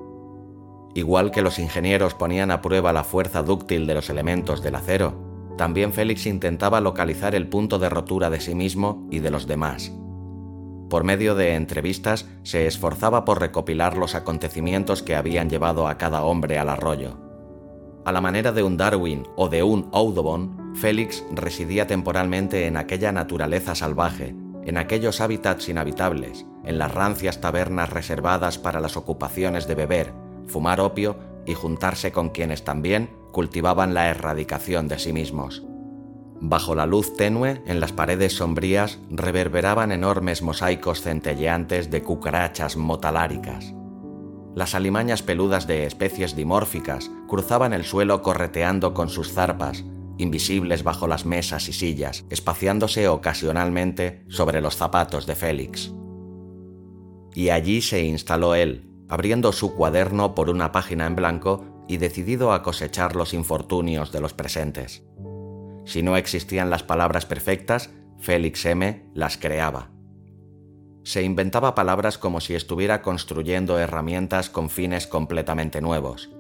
Igual 0.95 1.31
que 1.31 1.43
los 1.43 1.59
ingenieros 1.59 2.15
ponían 2.15 2.51
a 2.51 2.61
prueba 2.61 2.93
la 2.93 3.05
fuerza 3.05 3.43
dúctil 3.43 3.87
de 3.87 3.95
los 3.95 4.11
elementos 4.11 4.63
del 4.63 4.75
acero, 4.75 5.15
también 5.57 5.93
Félix 5.93 6.27
intentaba 6.27 6.81
localizar 6.81 7.35
el 7.35 7.49
punto 7.49 7.79
de 7.79 7.89
rotura 7.89 8.31
de 8.31 8.41
sí 8.41 8.55
mismo 8.55 9.07
y 9.11 9.21
de 9.21 9.31
los 9.31 9.47
demás. 9.47 9.93
Por 10.91 11.05
medio 11.05 11.35
de 11.35 11.55
entrevistas 11.55 12.29
se 12.43 12.67
esforzaba 12.67 13.25
por 13.25 13.41
recopilar 13.41 13.97
los 13.97 14.15
acontecimientos 14.15 15.03
que 15.03 15.17
habían 15.17 15.49
llevado 15.49 15.89
a 15.89 15.97
cada 15.97 16.23
hombre 16.23 16.59
al 16.59 16.69
arroyo. 16.69 17.17
A 18.05 18.13
la 18.13 18.21
manera 18.21 18.53
de 18.53 18.63
un 18.63 18.77
Darwin 18.77 19.23
o 19.37 19.49
de 19.49 19.63
un 19.63 19.89
Audubon, 19.93 20.75
Félix 20.75 21.25
residía 21.33 21.87
temporalmente 21.87 22.67
en 22.67 22.77
aquella 22.77 23.13
naturaleza 23.13 23.75
salvaje, 23.75 24.35
en 24.65 24.77
aquellos 24.77 25.21
hábitats 25.21 25.69
inhabitables, 25.69 26.45
en 26.65 26.79
las 26.79 26.93
rancias 26.93 27.41
tabernas 27.41 27.91
reservadas 27.91 28.59
para 28.59 28.81
las 28.81 28.97
ocupaciones 28.97 29.67
de 29.67 29.75
beber, 29.75 30.13
fumar 30.47 30.81
opio 30.81 31.17
y 31.47 31.55
juntarse 31.55 32.13
con 32.13 32.31
quienes 32.31 32.65
también 32.65 33.11
cultivaban 33.33 33.95
la 33.95 34.09
erradicación 34.09 34.89
de 34.89 34.99
sí 34.99 35.13
mismos. 35.13 35.65
Bajo 36.45 36.75
la 36.75 36.87
luz 36.87 37.17
tenue, 37.17 37.63
en 37.67 37.79
las 37.79 37.93
paredes 37.93 38.35
sombrías, 38.35 38.99
reverberaban 39.11 39.93
enormes 39.93 40.43
mosaicos 40.43 41.01
centelleantes 41.01 41.91
de 41.91 42.03
cucarachas 42.03 42.77
motaláricas. 42.77 43.73
Las 44.55 44.75
alimañas 44.75 45.23
peludas 45.23 45.67
de 45.67 45.87
especies 45.87 46.37
dimórficas 46.37 47.11
cruzaban 47.29 47.73
el 47.73 47.85
suelo 47.85 48.23
correteando 48.23 48.93
con 48.93 49.09
sus 49.09 49.33
zarpas, 49.33 49.85
invisibles 50.19 50.83
bajo 50.83 51.07
las 51.07 51.25
mesas 51.25 51.69
y 51.69 51.73
sillas, 51.73 52.25
espaciándose 52.29 53.09
ocasionalmente 53.09 54.25
sobre 54.29 54.61
los 54.61 54.77
zapatos 54.77 55.27
de 55.27 55.35
Félix. 55.37 55.95
Y 57.35 57.49
allí 57.49 57.81
se 57.81 58.05
instaló 58.05 58.55
él, 58.55 58.92
abriendo 59.13 59.53
su 59.53 59.75
cuaderno 59.75 60.35
por 60.35 60.49
una 60.49 60.73
página 60.73 61.07
en 61.07 61.15
blanco 61.15 61.67
y 61.87 61.99
decidido 61.99 62.51
a 62.55 62.63
cosechar 62.63 63.15
los 63.15 63.35
infortunios 63.35 64.11
de 64.11 64.23
los 64.23 64.33
presentes. 64.33 65.03
Si 65.85 66.03
no 66.03 66.17
existían 66.17 66.71
las 66.71 66.83
palabras 66.83 67.27
perfectas, 67.27 67.91
Félix 68.19 68.65
M. 68.65 69.05
las 69.13 69.37
creaba. 69.37 69.91
Se 71.05 71.23
inventaba 71.23 71.75
palabras 71.75 72.17
como 72.17 72.41
si 72.41 72.55
estuviera 72.55 73.03
construyendo 73.03 73.79
herramientas 73.79 74.49
con 74.49 74.71
fines 74.71 75.07
completamente 75.07 75.83
nuevos, 75.83 76.31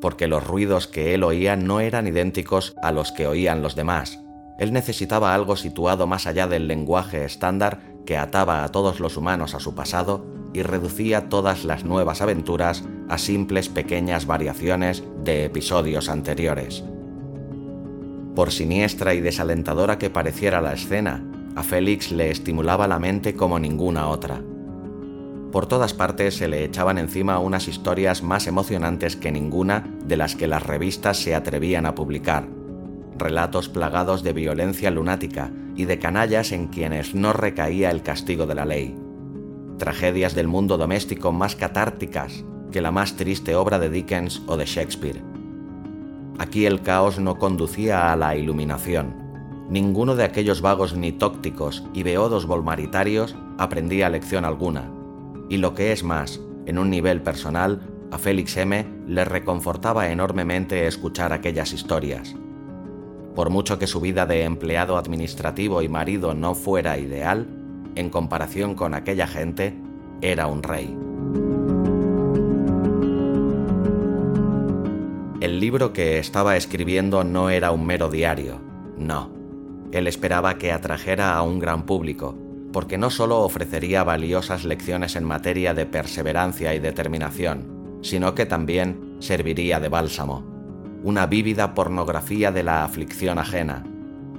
porque 0.00 0.28
los 0.28 0.46
ruidos 0.46 0.86
que 0.86 1.14
él 1.14 1.24
oía 1.24 1.56
no 1.56 1.80
eran 1.80 2.06
idénticos 2.06 2.76
a 2.80 2.92
los 2.92 3.10
que 3.10 3.26
oían 3.26 3.60
los 3.60 3.74
demás. 3.74 4.20
Él 4.60 4.72
necesitaba 4.72 5.34
algo 5.34 5.56
situado 5.56 6.06
más 6.06 6.28
allá 6.28 6.46
del 6.46 6.68
lenguaje 6.68 7.24
estándar 7.24 7.80
que 8.06 8.16
ataba 8.16 8.62
a 8.62 8.68
todos 8.70 9.00
los 9.00 9.16
humanos 9.16 9.56
a 9.56 9.58
su 9.58 9.74
pasado 9.74 10.43
y 10.54 10.62
reducía 10.62 11.28
todas 11.28 11.64
las 11.64 11.84
nuevas 11.84 12.22
aventuras 12.22 12.84
a 13.08 13.18
simples 13.18 13.68
pequeñas 13.68 14.26
variaciones 14.26 15.02
de 15.22 15.44
episodios 15.44 16.08
anteriores. 16.08 16.84
Por 18.34 18.50
siniestra 18.50 19.14
y 19.14 19.20
desalentadora 19.20 19.98
que 19.98 20.10
pareciera 20.10 20.62
la 20.62 20.72
escena, 20.72 21.22
a 21.56 21.62
Félix 21.62 22.10
le 22.10 22.30
estimulaba 22.30 22.88
la 22.88 22.98
mente 22.98 23.34
como 23.34 23.58
ninguna 23.58 24.08
otra. 24.08 24.40
Por 25.52 25.66
todas 25.66 25.94
partes 25.94 26.36
se 26.36 26.48
le 26.48 26.64
echaban 26.64 26.98
encima 26.98 27.38
unas 27.38 27.68
historias 27.68 28.22
más 28.22 28.46
emocionantes 28.46 29.14
que 29.14 29.30
ninguna 29.30 29.86
de 30.04 30.16
las 30.16 30.34
que 30.34 30.48
las 30.48 30.64
revistas 30.64 31.18
se 31.18 31.34
atrevían 31.34 31.86
a 31.86 31.94
publicar. 31.94 32.48
Relatos 33.16 33.68
plagados 33.68 34.24
de 34.24 34.32
violencia 34.32 34.90
lunática 34.90 35.52
y 35.76 35.84
de 35.84 36.00
canallas 36.00 36.50
en 36.50 36.66
quienes 36.66 37.14
no 37.14 37.32
recaía 37.32 37.90
el 37.92 38.02
castigo 38.02 38.46
de 38.46 38.54
la 38.56 38.64
ley 38.64 39.03
tragedias 39.78 40.34
del 40.34 40.48
mundo 40.48 40.76
doméstico 40.78 41.32
más 41.32 41.56
catárticas 41.56 42.44
que 42.70 42.80
la 42.80 42.90
más 42.90 43.16
triste 43.16 43.54
obra 43.54 43.78
de 43.78 43.88
Dickens 43.90 44.42
o 44.46 44.56
de 44.56 44.66
Shakespeare. 44.66 45.22
Aquí 46.38 46.66
el 46.66 46.82
caos 46.82 47.20
no 47.20 47.38
conducía 47.38 48.12
a 48.12 48.16
la 48.16 48.36
iluminación. 48.36 49.14
Ninguno 49.70 50.16
de 50.16 50.24
aquellos 50.24 50.60
vagos 50.60 50.94
nitócticos 50.94 51.84
y 51.94 52.02
beodos 52.02 52.46
volmaritarios 52.46 53.36
aprendía 53.58 54.10
lección 54.10 54.44
alguna. 54.44 54.90
Y 55.48 55.58
lo 55.58 55.74
que 55.74 55.92
es 55.92 56.02
más, 56.02 56.40
en 56.66 56.78
un 56.78 56.90
nivel 56.90 57.22
personal, 57.22 57.80
a 58.10 58.18
Félix 58.18 58.56
M. 58.56 58.86
le 59.06 59.24
reconfortaba 59.24 60.10
enormemente 60.10 60.86
escuchar 60.86 61.32
aquellas 61.32 61.72
historias. 61.72 62.34
Por 63.34 63.50
mucho 63.50 63.78
que 63.78 63.86
su 63.86 64.00
vida 64.00 64.26
de 64.26 64.44
empleado 64.44 64.96
administrativo 64.96 65.82
y 65.82 65.88
marido 65.88 66.34
no 66.34 66.54
fuera 66.54 66.98
ideal, 66.98 67.46
en 67.94 68.10
comparación 68.10 68.74
con 68.74 68.94
aquella 68.94 69.26
gente, 69.26 69.74
era 70.20 70.46
un 70.46 70.62
rey. 70.62 70.96
El 75.40 75.60
libro 75.60 75.92
que 75.92 76.18
estaba 76.18 76.56
escribiendo 76.56 77.22
no 77.24 77.50
era 77.50 77.70
un 77.70 77.84
mero 77.84 78.08
diario, 78.08 78.60
no. 78.96 79.30
Él 79.92 80.06
esperaba 80.06 80.56
que 80.56 80.72
atrajera 80.72 81.34
a 81.34 81.42
un 81.42 81.58
gran 81.58 81.84
público, 81.84 82.36
porque 82.72 82.98
no 82.98 83.10
solo 83.10 83.40
ofrecería 83.40 84.02
valiosas 84.02 84.64
lecciones 84.64 85.14
en 85.16 85.24
materia 85.24 85.74
de 85.74 85.86
perseverancia 85.86 86.74
y 86.74 86.80
determinación, 86.80 87.98
sino 88.02 88.34
que 88.34 88.46
también 88.46 89.16
serviría 89.20 89.78
de 89.80 89.88
bálsamo, 89.88 90.44
una 91.02 91.26
vívida 91.26 91.74
pornografía 91.74 92.50
de 92.50 92.62
la 92.62 92.82
aflicción 92.82 93.38
ajena, 93.38 93.84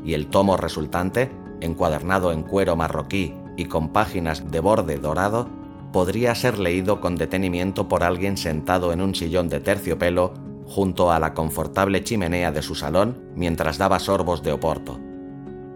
y 0.04 0.14
el 0.14 0.28
tomo 0.28 0.58
resultante, 0.58 1.32
encuadernado 1.62 2.32
en 2.32 2.42
cuero 2.44 2.76
marroquí 2.76 3.34
y 3.58 3.66
con 3.66 3.90
páginas 3.90 4.52
de 4.52 4.60
borde 4.60 4.98
dorado, 4.98 5.48
podría 5.92 6.36
ser 6.36 6.60
leído 6.60 7.00
con 7.00 7.16
detenimiento 7.16 7.88
por 7.88 8.04
alguien 8.04 8.38
sentado 8.38 8.92
en 8.92 9.02
un 9.02 9.16
sillón 9.16 9.50
de 9.50 9.60
terciopelo 9.60 10.34
junto 10.66 11.12
a 11.12 11.20
la 11.20 11.34
confortable 11.34 12.04
chimenea 12.04 12.52
de 12.52 12.62
su 12.62 12.76
salón 12.76 13.18
mientras 13.36 13.78
daba 13.78 14.00
sorbos 14.00 14.44
de 14.44 14.52
oporto. 14.52 15.00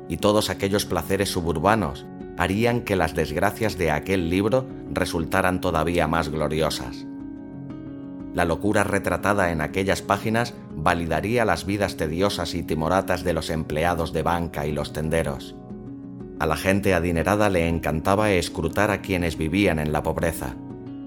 Y 0.09 0.17
todos 0.17 0.49
aquellos 0.49 0.85
placeres 0.85 1.29
suburbanos, 1.29 2.05
harían 2.39 2.81
que 2.81 2.95
las 2.95 3.15
desgracias 3.15 3.77
de 3.77 3.91
aquel 3.91 4.29
libro 4.29 4.65
resultaran 4.91 5.59
todavía 5.59 6.07
más 6.07 6.29
gloriosas. 6.29 7.05
La 8.33 8.45
locura 8.45 8.85
retratada 8.85 9.51
en 9.51 9.59
aquellas 9.59 10.01
páginas 10.01 10.53
validaría 10.73 11.43
las 11.43 11.65
vidas 11.65 11.97
tediosas 11.97 12.55
y 12.55 12.63
timoratas 12.63 13.23
de 13.25 13.33
los 13.33 13.49
empleados 13.49 14.13
de 14.13 14.23
banca 14.23 14.65
y 14.65 14.71
los 14.71 14.93
tenderos. 14.93 15.55
A 16.39 16.45
la 16.45 16.55
gente 16.55 16.93
adinerada 16.93 17.49
le 17.49 17.67
encantaba 17.67 18.31
escrutar 18.31 18.91
a 18.91 19.01
quienes 19.01 19.37
vivían 19.37 19.77
en 19.77 19.91
la 19.91 20.03
pobreza. 20.03 20.55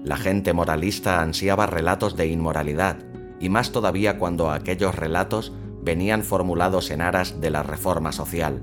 La 0.03 0.15
gente 0.15 0.53
moralista 0.53 1.21
ansiaba 1.21 1.65
relatos 1.65 2.15
de 2.15 2.27
inmoralidad, 2.27 2.97
y 3.39 3.49
más 3.49 3.71
todavía 3.71 4.19
cuando 4.19 4.51
aquellos 4.51 4.93
relatos 4.93 5.51
venían 5.81 6.21
formulados 6.23 6.91
en 6.91 7.01
aras 7.01 7.41
de 7.41 7.49
la 7.49 7.63
reforma 7.63 8.11
social. 8.11 8.61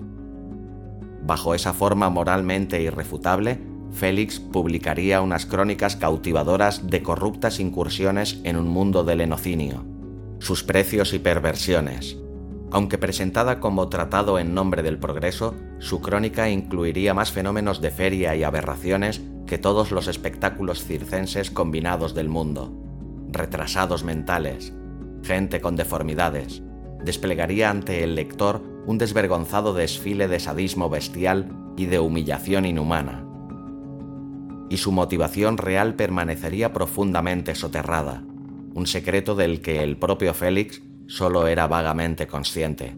Bajo 1.27 1.57
esa 1.57 1.73
forma 1.73 2.09
moralmente 2.09 2.81
irrefutable, 2.81 3.59
Félix 3.91 4.39
publicaría 4.39 5.23
unas 5.23 5.47
crónicas 5.47 5.97
cautivadoras 5.97 6.87
de 6.89 7.03
corruptas 7.03 7.59
incursiones 7.59 8.41
en 8.45 8.57
un 8.57 8.69
mundo 8.69 9.03
del 9.03 9.23
enocinio, 9.23 9.85
sus 10.39 10.63
precios 10.63 11.13
y 11.15 11.19
perversiones, 11.19 12.20
aunque 12.73 12.99
presentada 12.99 13.59
como 13.59 13.89
tratado 13.89 14.39
en 14.39 14.55
nombre 14.55 14.83
del 14.83 14.99
progreso, 14.99 15.55
su 15.79 16.01
crónica 16.01 16.49
incluiría 16.49 17.15
más 17.15 17.33
fenómenos 17.33 17.81
de 17.81 17.91
feria 17.91 18.37
y 18.37 18.45
aberraciones 18.45 19.23
que 19.47 19.59
todos 19.59 19.91
los 19.91 20.07
espectáculos 20.07 20.85
circenses 20.85 21.51
combinados 21.51 22.15
del 22.15 22.29
mundo. 22.29 22.73
Retrasados 23.29 24.05
mentales, 24.05 24.73
gente 25.25 25.61
con 25.61 25.75
deformidades, 25.75 26.63
desplegaría 27.05 27.71
ante 27.71 28.05
el 28.05 28.15
lector 28.15 28.63
un 28.87 28.99
desvergonzado 28.99 29.75
desfile 29.75 30.29
de 30.29 30.39
sadismo 30.39 30.89
bestial 30.89 31.51
y 31.77 31.87
de 31.87 31.99
humillación 31.99 32.65
inhumana. 32.65 33.27
Y 34.69 34.77
su 34.77 34.93
motivación 34.93 35.59
real 35.59 35.95
permanecería 35.95 36.73
profundamente 36.73 37.57
soterrada, 37.57 38.23
un 38.75 38.87
secreto 38.87 39.35
del 39.35 39.61
que 39.61 39.83
el 39.83 39.97
propio 39.97 40.33
Félix 40.35 40.83
solo 41.11 41.49
era 41.49 41.67
vagamente 41.67 42.29
consciente. 42.29 42.95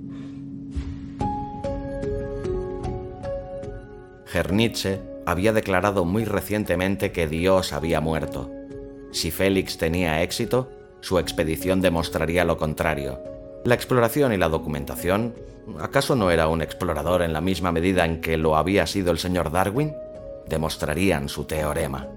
Hernitzsche 4.33 5.01
había 5.25 5.53
declarado 5.53 6.05
muy 6.05 6.25
recientemente 6.25 7.11
que 7.11 7.27
Dios 7.27 7.73
había 7.73 8.01
muerto. 8.01 8.51
Si 9.13 9.31
Félix 9.31 9.79
tenía 9.79 10.23
éxito, 10.23 10.71
su 11.01 11.19
expedición 11.19 11.81
demostraría 11.81 12.45
lo 12.45 12.59
contrario. 12.59 13.19
La 13.65 13.75
exploración 13.75 14.33
y 14.33 14.37
la 14.37 14.49
documentación, 14.49 15.35
¿acaso 15.81 16.15
no 16.15 16.31
era 16.31 16.49
un 16.49 16.61
explorador 16.61 17.23
en 17.23 17.33
la 17.33 17.41
misma 17.41 17.73
medida 17.73 18.05
en 18.05 18.21
que 18.21 18.37
lo 18.37 18.57
había 18.57 18.87
sido 18.87 19.11
el 19.11 19.19
señor 19.19 19.51
Darwin? 19.51 19.95
Demostrarían 20.49 21.29
su 21.29 21.45
teorema. 21.45 22.09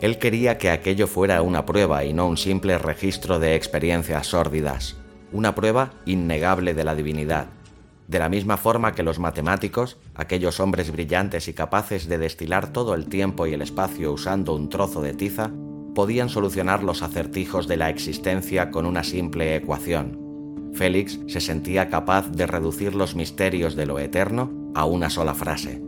Él 0.00 0.18
quería 0.18 0.58
que 0.58 0.70
aquello 0.70 1.06
fuera 1.06 1.40
una 1.42 1.64
prueba 1.64 2.04
y 2.04 2.12
no 2.12 2.26
un 2.26 2.36
simple 2.36 2.76
registro 2.78 3.38
de 3.38 3.54
experiencias 3.54 4.26
sórdidas, 4.26 4.96
una 5.32 5.54
prueba 5.54 5.94
innegable 6.04 6.74
de 6.74 6.84
la 6.84 6.94
divinidad. 6.94 7.46
De 8.06 8.18
la 8.18 8.28
misma 8.28 8.56
forma 8.56 8.92
que 8.92 9.02
los 9.02 9.18
matemáticos, 9.18 9.96
aquellos 10.14 10.60
hombres 10.60 10.92
brillantes 10.92 11.48
y 11.48 11.54
capaces 11.54 12.08
de 12.08 12.18
destilar 12.18 12.72
todo 12.72 12.94
el 12.94 13.06
tiempo 13.06 13.46
y 13.46 13.54
el 13.54 13.62
espacio 13.62 14.12
usando 14.12 14.54
un 14.54 14.68
trozo 14.68 15.02
de 15.02 15.14
tiza, 15.14 15.50
podían 15.94 16.28
solucionar 16.28 16.82
los 16.82 17.02
acertijos 17.02 17.66
de 17.66 17.78
la 17.78 17.88
existencia 17.88 18.70
con 18.70 18.84
una 18.84 19.02
simple 19.02 19.56
ecuación. 19.56 20.20
Félix 20.74 21.18
se 21.26 21.40
sentía 21.40 21.88
capaz 21.88 22.30
de 22.30 22.46
reducir 22.46 22.94
los 22.94 23.14
misterios 23.14 23.74
de 23.74 23.86
lo 23.86 23.98
eterno 23.98 24.70
a 24.74 24.84
una 24.84 25.08
sola 25.08 25.34
frase. 25.34 25.85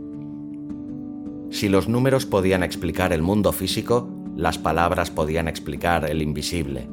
Si 1.51 1.67
los 1.67 1.87
números 1.87 2.25
podían 2.25 2.63
explicar 2.63 3.11
el 3.11 3.21
mundo 3.21 3.51
físico, 3.51 4.07
las 4.35 4.57
palabras 4.57 5.09
podían 5.09 5.47
explicar 5.47 6.09
el 6.09 6.21
invisible. 6.21 6.87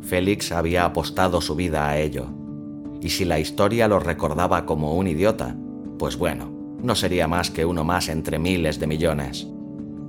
Félix 0.00 0.52
había 0.52 0.84
apostado 0.84 1.40
su 1.40 1.54
vida 1.54 1.88
a 1.88 1.98
ello. 1.98 2.26
Y 3.00 3.10
si 3.10 3.24
la 3.24 3.38
historia 3.38 3.86
lo 3.86 4.00
recordaba 4.00 4.64
como 4.64 4.96
un 4.96 5.06
idiota, 5.06 5.56
pues 5.98 6.16
bueno, 6.16 6.50
no 6.82 6.94
sería 6.94 7.28
más 7.28 7.50
que 7.50 7.64
uno 7.64 7.84
más 7.84 8.08
entre 8.08 8.38
miles 8.38 8.80
de 8.80 8.86
millones. 8.86 9.46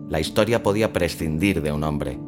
La 0.10 0.19
historia 0.19 0.63
podía 0.63 0.93
prescindir 0.93 1.62
de 1.62 1.71
un 1.71 1.84
hombre. 1.84 2.19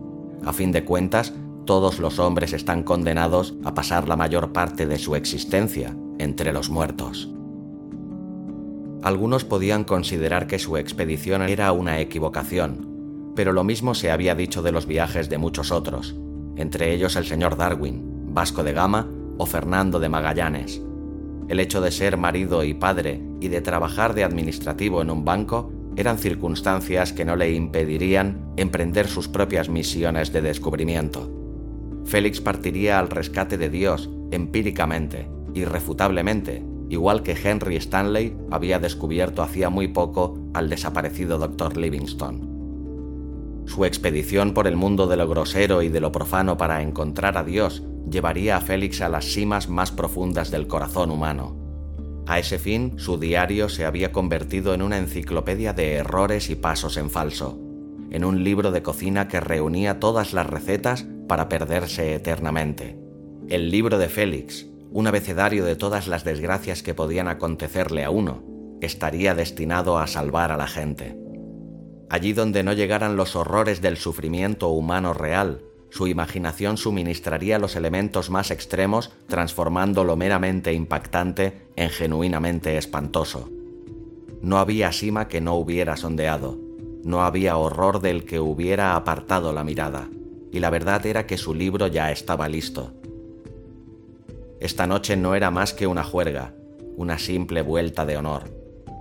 A 0.45 0.53
fin 0.53 0.71
de 0.71 0.83
cuentas, 0.83 1.33
todos 1.65 1.99
los 1.99 2.19
hombres 2.19 2.53
están 2.53 2.83
condenados 2.83 3.55
a 3.63 3.73
pasar 3.73 4.07
la 4.07 4.17
mayor 4.17 4.51
parte 4.51 4.85
de 4.85 4.99
su 4.99 5.15
existencia 5.15 5.95
entre 6.19 6.53
los 6.53 6.69
muertos. 6.69 7.33
Algunos 9.03 9.45
podían 9.45 9.83
considerar 9.83 10.45
que 10.45 10.59
su 10.59 10.77
expedición 10.77 11.41
era 11.41 11.71
una 11.71 11.99
equivocación, 11.99 13.33
pero 13.35 13.51
lo 13.51 13.63
mismo 13.63 13.95
se 13.95 14.11
había 14.11 14.35
dicho 14.35 14.61
de 14.61 14.71
los 14.71 14.85
viajes 14.85 15.27
de 15.27 15.39
muchos 15.39 15.71
otros, 15.71 16.15
entre 16.55 16.93
ellos 16.93 17.15
el 17.15 17.25
señor 17.25 17.57
Darwin, 17.57 18.27
Vasco 18.27 18.63
de 18.63 18.73
Gama 18.73 19.07
o 19.37 19.45
Fernando 19.47 19.99
de 19.99 20.09
Magallanes. 20.09 20.81
El 21.49 21.59
hecho 21.59 21.81
de 21.81 21.91
ser 21.91 22.17
marido 22.17 22.63
y 22.63 22.75
padre 22.75 23.21
y 23.39 23.47
de 23.47 23.61
trabajar 23.61 24.13
de 24.13 24.23
administrativo 24.23 25.01
en 25.01 25.09
un 25.09 25.25
banco 25.25 25.71
eran 25.97 26.19
circunstancias 26.19 27.11
que 27.11 27.25
no 27.25 27.35
le 27.35 27.51
impedirían 27.51 28.53
emprender 28.55 29.07
sus 29.07 29.27
propias 29.27 29.67
misiones 29.67 30.31
de 30.31 30.41
descubrimiento. 30.41 31.29
Félix 32.05 32.39
partiría 32.39 32.99
al 32.99 33.09
rescate 33.09 33.57
de 33.57 33.69
Dios 33.69 34.09
empíricamente, 34.31 35.27
irrefutablemente, 35.53 36.63
igual 36.91 37.23
que 37.23 37.37
Henry 37.41 37.77
Stanley 37.77 38.35
había 38.51 38.77
descubierto 38.77 39.41
hacía 39.41 39.69
muy 39.69 39.87
poco 39.87 40.37
al 40.53 40.69
desaparecido 40.69 41.37
Dr. 41.37 41.77
Livingstone. 41.77 42.41
Su 43.65 43.85
expedición 43.85 44.53
por 44.53 44.67
el 44.67 44.75
mundo 44.75 45.07
de 45.07 45.15
lo 45.15 45.25
grosero 45.29 45.83
y 45.83 45.87
de 45.87 46.01
lo 46.01 46.11
profano 46.11 46.57
para 46.57 46.81
encontrar 46.81 47.37
a 47.37 47.45
Dios 47.45 47.83
llevaría 48.09 48.57
a 48.57 48.61
Félix 48.61 48.99
a 48.99 49.07
las 49.07 49.23
cimas 49.23 49.69
más 49.69 49.91
profundas 49.91 50.51
del 50.51 50.67
corazón 50.67 51.11
humano. 51.11 51.55
A 52.27 52.39
ese 52.39 52.59
fin, 52.59 52.95
su 52.97 53.17
diario 53.17 53.69
se 53.69 53.85
había 53.85 54.11
convertido 54.11 54.73
en 54.73 54.81
una 54.81 54.97
enciclopedia 54.97 55.71
de 55.71 55.93
errores 55.93 56.49
y 56.49 56.55
pasos 56.55 56.97
en 56.97 57.09
falso, 57.09 57.57
en 58.09 58.25
un 58.25 58.43
libro 58.43 58.71
de 58.71 58.83
cocina 58.83 59.29
que 59.29 59.39
reunía 59.39 60.01
todas 60.01 60.33
las 60.33 60.45
recetas 60.45 61.05
para 61.29 61.47
perderse 61.47 62.13
eternamente. 62.13 62.97
El 63.47 63.71
libro 63.71 63.97
de 63.97 64.09
Félix, 64.09 64.70
un 64.91 65.07
abecedario 65.07 65.63
de 65.65 65.75
todas 65.75 66.07
las 66.07 66.23
desgracias 66.23 66.83
que 66.83 66.93
podían 66.93 67.27
acontecerle 67.27 68.03
a 68.03 68.09
uno, 68.09 68.43
estaría 68.81 69.33
destinado 69.33 69.97
a 69.97 70.07
salvar 70.07 70.51
a 70.51 70.57
la 70.57 70.67
gente. 70.67 71.17
Allí 72.09 72.33
donde 72.33 72.63
no 72.63 72.73
llegaran 72.73 73.15
los 73.15 73.37
horrores 73.37 73.81
del 73.81 73.95
sufrimiento 73.95 74.69
humano 74.69 75.13
real, 75.13 75.61
su 75.89 76.07
imaginación 76.07 76.77
suministraría 76.77 77.57
los 77.57 77.75
elementos 77.75 78.29
más 78.29 78.51
extremos 78.51 79.11
transformando 79.27 80.03
lo 80.03 80.17
meramente 80.17 80.73
impactante 80.73 81.67
en 81.75 81.89
genuinamente 81.89 82.77
espantoso. 82.77 83.49
No 84.41 84.57
había 84.57 84.91
sima 84.91 85.27
que 85.27 85.39
no 85.39 85.55
hubiera 85.55 85.95
sondeado, 85.95 86.57
no 87.03 87.23
había 87.23 87.55
horror 87.55 88.01
del 88.01 88.25
que 88.25 88.39
hubiera 88.39 88.95
apartado 88.95 89.53
la 89.53 89.63
mirada, 89.63 90.09
y 90.51 90.59
la 90.59 90.69
verdad 90.69 91.05
era 91.05 91.27
que 91.27 91.37
su 91.37 91.53
libro 91.53 91.87
ya 91.87 92.11
estaba 92.11 92.49
listo 92.49 93.00
esta 94.61 94.85
noche 94.85 95.17
no 95.17 95.33
era 95.33 95.49
más 95.49 95.73
que 95.73 95.87
una 95.87 96.03
juerga, 96.03 96.53
una 96.95 97.17
simple 97.17 97.63
vuelta 97.63 98.05
de 98.05 98.15
honor. 98.15 98.43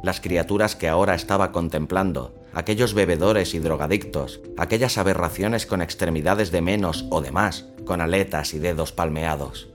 Las 0.02 0.20
criaturas 0.22 0.74
que 0.74 0.88
ahora 0.88 1.14
estaba 1.14 1.52
contemplando, 1.52 2.34
aquellos 2.54 2.94
bebedores 2.94 3.54
y 3.54 3.58
drogadictos, 3.58 4.40
aquellas 4.56 4.96
aberraciones 4.96 5.66
con 5.66 5.82
extremidades 5.82 6.50
de 6.50 6.62
menos 6.62 7.04
o 7.10 7.20
de 7.20 7.30
más, 7.30 7.66
con 7.84 8.00
aletas 8.00 8.54
y 8.54 8.58
dedos 8.58 8.92
palmeados. 8.92 9.68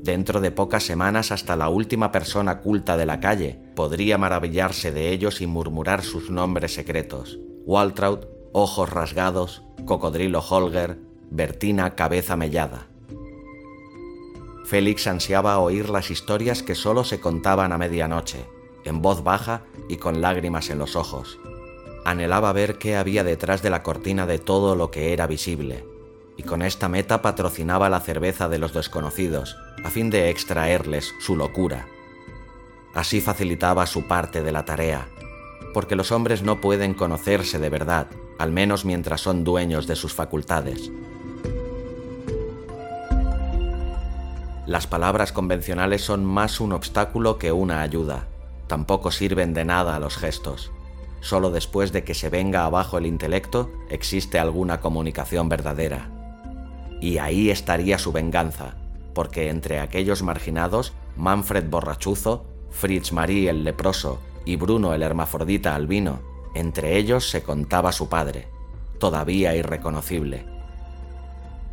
Dentro 0.00 0.40
de 0.40 0.52
pocas 0.52 0.84
semanas 0.84 1.32
hasta 1.32 1.56
la 1.56 1.68
última 1.68 2.12
persona 2.12 2.60
culta 2.60 2.96
de 2.96 3.06
la 3.06 3.18
calle 3.18 3.58
podría 3.74 4.16
maravillarse 4.16 4.92
de 4.92 5.10
ellos 5.10 5.40
y 5.40 5.48
murmurar 5.48 6.02
sus 6.02 6.30
nombres 6.30 6.72
secretos. 6.72 7.40
Waltraud, 7.66 8.20
ojos 8.52 8.88
rasgados, 8.88 9.62
cocodrilo 9.84 10.40
Holger, 10.40 10.98
Bertina 11.30 11.96
cabeza 11.96 12.36
mellada. 12.36 12.89
Félix 14.70 15.08
ansiaba 15.08 15.58
oír 15.58 15.90
las 15.90 16.12
historias 16.12 16.62
que 16.62 16.76
solo 16.76 17.02
se 17.02 17.18
contaban 17.18 17.72
a 17.72 17.76
medianoche, 17.76 18.46
en 18.84 19.02
voz 19.02 19.24
baja 19.24 19.64
y 19.88 19.96
con 19.96 20.20
lágrimas 20.20 20.70
en 20.70 20.78
los 20.78 20.94
ojos. 20.94 21.40
Anhelaba 22.04 22.52
ver 22.52 22.78
qué 22.78 22.94
había 22.94 23.24
detrás 23.24 23.62
de 23.62 23.70
la 23.70 23.82
cortina 23.82 24.26
de 24.26 24.38
todo 24.38 24.76
lo 24.76 24.92
que 24.92 25.12
era 25.12 25.26
visible, 25.26 25.84
y 26.36 26.44
con 26.44 26.62
esta 26.62 26.88
meta 26.88 27.20
patrocinaba 27.20 27.90
la 27.90 27.98
cerveza 27.98 28.48
de 28.48 28.58
los 28.58 28.72
desconocidos, 28.72 29.56
a 29.82 29.90
fin 29.90 30.08
de 30.08 30.30
extraerles 30.30 31.14
su 31.18 31.34
locura. 31.34 31.88
Así 32.94 33.20
facilitaba 33.20 33.86
su 33.86 34.06
parte 34.06 34.40
de 34.40 34.52
la 34.52 34.66
tarea, 34.66 35.08
porque 35.74 35.96
los 35.96 36.12
hombres 36.12 36.44
no 36.44 36.60
pueden 36.60 36.94
conocerse 36.94 37.58
de 37.58 37.70
verdad, 37.70 38.06
al 38.38 38.52
menos 38.52 38.84
mientras 38.84 39.20
son 39.20 39.42
dueños 39.42 39.88
de 39.88 39.96
sus 39.96 40.14
facultades. 40.14 40.92
Las 44.70 44.86
palabras 44.86 45.32
convencionales 45.32 46.04
son 46.04 46.24
más 46.24 46.60
un 46.60 46.72
obstáculo 46.72 47.38
que 47.38 47.50
una 47.50 47.82
ayuda. 47.82 48.28
tampoco 48.68 49.10
sirven 49.10 49.52
de 49.52 49.64
nada 49.64 49.98
los 49.98 50.16
gestos. 50.16 50.70
Solo 51.18 51.50
después 51.50 51.90
de 51.90 52.04
que 52.04 52.14
se 52.14 52.28
venga 52.28 52.64
abajo 52.64 52.96
el 52.96 53.04
intelecto 53.06 53.68
existe 53.88 54.38
alguna 54.38 54.78
comunicación 54.80 55.48
verdadera. 55.48 56.08
Y 57.00 57.18
ahí 57.18 57.50
estaría 57.50 57.98
su 57.98 58.12
venganza, 58.12 58.76
porque 59.12 59.50
entre 59.50 59.80
aquellos 59.80 60.22
marginados, 60.22 60.92
Manfred 61.16 61.68
Borrachuzo, 61.68 62.46
Fritz 62.70 63.10
Marie 63.10 63.50
el 63.50 63.64
leproso 63.64 64.20
y 64.44 64.54
Bruno 64.54 64.94
el 64.94 65.02
hermafrodita 65.02 65.74
albino, 65.74 66.20
entre 66.54 66.96
ellos 66.96 67.28
se 67.28 67.42
contaba 67.42 67.90
su 67.90 68.08
padre, 68.08 68.46
todavía 69.00 69.56
irreconocible. 69.56 70.59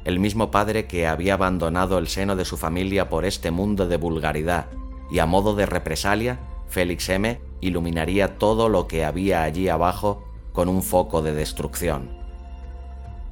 El 0.08 0.22
mismo 0.22 0.52
padre 0.52 0.88
que 0.88 1.06
había 1.06 1.34
abandonado 1.34 1.98
el 1.98 2.08
seno 2.08 2.38
de 2.38 2.46
su 2.46 2.56
familia 2.56 3.10
por 3.10 3.26
este 3.26 3.52
mundo 3.52 3.90
de 3.90 3.98
vulgaridad, 3.98 4.68
y 5.12 5.20
a 5.20 5.26
modo 5.26 5.54
de 5.54 5.66
represalia, 5.66 6.40
Félix 6.70 7.10
M 7.10 7.42
iluminaría 7.60 8.38
todo 8.38 8.70
lo 8.70 8.88
que 8.88 9.04
había 9.04 9.44
allí 9.44 9.68
abajo 9.68 10.24
con 10.54 10.70
un 10.70 10.82
foco 10.82 11.22
de 11.22 11.34
destrucción. 11.34 12.10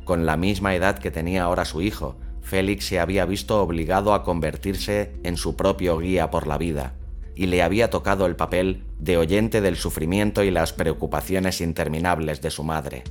Con 0.03 0.25
la 0.25 0.35
misma 0.35 0.75
edad 0.75 0.99
que 0.99 1.11
tenía 1.11 1.43
ahora 1.43 1.63
su 1.63 1.81
hijo, 1.81 2.17
Félix 2.41 2.87
se 2.87 2.99
había 2.99 3.23
visto 3.25 3.61
obligado 3.61 4.13
a 4.13 4.23
convertirse 4.23 5.15
en 5.23 5.37
su 5.37 5.55
propio 5.55 5.97
guía 5.99 6.29
por 6.29 6.45
la 6.45 6.57
vida, 6.57 6.95
y 7.35 7.45
le 7.45 7.63
había 7.63 7.89
tocado 7.89 8.25
el 8.25 8.35
papel 8.35 8.83
de 8.99 9.15
oyente 9.15 9.61
del 9.61 9.77
sufrimiento 9.77 10.43
y 10.43 10.51
las 10.51 10.73
preocupaciones 10.73 11.61
interminables 11.61 12.41
de 12.41 12.51
su 12.51 12.65
madre. 12.65 13.05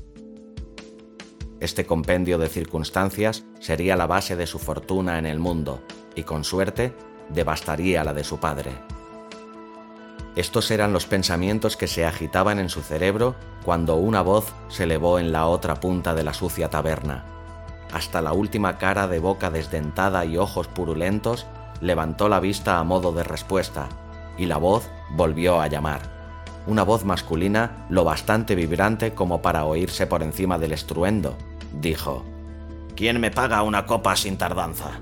Este 1.64 1.86
compendio 1.86 2.36
de 2.36 2.50
circunstancias 2.50 3.42
sería 3.58 3.96
la 3.96 4.06
base 4.06 4.36
de 4.36 4.46
su 4.46 4.58
fortuna 4.58 5.18
en 5.18 5.24
el 5.24 5.38
mundo, 5.38 5.80
y 6.14 6.24
con 6.24 6.44
suerte 6.44 6.94
devastaría 7.30 8.04
la 8.04 8.12
de 8.12 8.22
su 8.22 8.38
padre. 8.38 8.72
Estos 10.36 10.70
eran 10.70 10.92
los 10.92 11.06
pensamientos 11.06 11.78
que 11.78 11.86
se 11.86 12.04
agitaban 12.04 12.58
en 12.58 12.68
su 12.68 12.82
cerebro 12.82 13.34
cuando 13.64 13.96
una 13.96 14.20
voz 14.20 14.52
se 14.68 14.82
elevó 14.82 15.18
en 15.18 15.32
la 15.32 15.46
otra 15.46 15.76
punta 15.76 16.14
de 16.14 16.22
la 16.22 16.34
sucia 16.34 16.68
taberna. 16.68 17.24
Hasta 17.94 18.20
la 18.20 18.34
última 18.34 18.76
cara 18.76 19.08
de 19.08 19.18
boca 19.18 19.48
desdentada 19.50 20.26
y 20.26 20.36
ojos 20.36 20.68
purulentos 20.68 21.46
levantó 21.80 22.28
la 22.28 22.40
vista 22.40 22.78
a 22.78 22.84
modo 22.84 23.10
de 23.12 23.24
respuesta, 23.24 23.88
y 24.36 24.44
la 24.44 24.58
voz 24.58 24.90
volvió 25.12 25.62
a 25.62 25.68
llamar. 25.68 26.12
Una 26.66 26.82
voz 26.82 27.06
masculina 27.06 27.86
lo 27.88 28.04
bastante 28.04 28.54
vibrante 28.54 29.14
como 29.14 29.40
para 29.40 29.64
oírse 29.64 30.06
por 30.06 30.22
encima 30.22 30.58
del 30.58 30.72
estruendo. 30.72 31.38
Dijo, 31.80 32.24
¿Quién 32.96 33.20
me 33.20 33.32
paga 33.32 33.62
una 33.62 33.86
copa 33.86 34.14
sin 34.14 34.36
tardanza? 34.36 35.00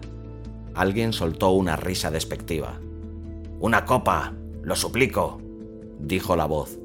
Alguien 0.75 1.13
soltó 1.13 1.51
una 1.51 1.77
risa 1.77 2.11
despectiva. 2.11 2.81
Una 3.61 3.85
copa, 3.85 4.33
lo 4.63 4.75
suplico, 4.75 5.41
dijo 5.99 6.35
la 6.35 6.47
voz. 6.47 6.79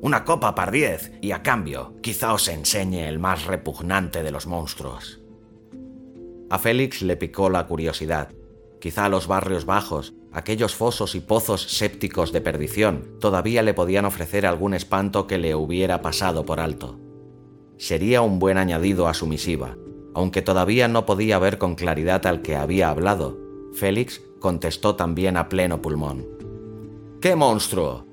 Una 0.00 0.24
copa, 0.24 0.54
pardiez, 0.54 1.12
y 1.20 1.32
a 1.32 1.42
cambio, 1.42 1.94
quizá 2.02 2.32
os 2.34 2.46
enseñe 2.48 3.08
el 3.08 3.18
más 3.18 3.46
repugnante 3.46 4.22
de 4.22 4.30
los 4.30 4.46
monstruos. 4.46 5.20
A 6.50 6.58
Félix 6.58 7.02
le 7.02 7.16
picó 7.16 7.50
la 7.50 7.66
curiosidad. 7.66 8.28
Quizá 8.80 9.08
los 9.08 9.26
barrios 9.26 9.64
bajos, 9.64 10.14
aquellos 10.30 10.76
fosos 10.76 11.14
y 11.14 11.20
pozos 11.20 11.62
sépticos 11.62 12.32
de 12.32 12.42
perdición, 12.42 13.18
todavía 13.18 13.62
le 13.62 13.74
podían 13.74 14.04
ofrecer 14.04 14.46
algún 14.46 14.74
espanto 14.74 15.26
que 15.26 15.38
le 15.38 15.54
hubiera 15.54 16.02
pasado 16.02 16.44
por 16.44 16.60
alto. 16.60 17.00
Sería 17.76 18.22
un 18.22 18.38
buen 18.38 18.58
añadido 18.58 19.08
a 19.08 19.14
su 19.14 19.26
misiva, 19.26 19.76
aunque 20.14 20.42
todavía 20.42 20.88
no 20.88 21.06
podía 21.06 21.38
ver 21.38 21.58
con 21.58 21.74
claridad 21.74 22.26
al 22.26 22.42
que 22.42 22.56
había 22.56 22.88
hablado. 22.88 23.38
Félix 23.72 24.22
contestó 24.38 24.94
también 24.94 25.36
a 25.36 25.48
pleno 25.48 25.82
pulmón. 25.82 26.26
¡Qué 27.20 27.34
monstruo! 27.34 28.06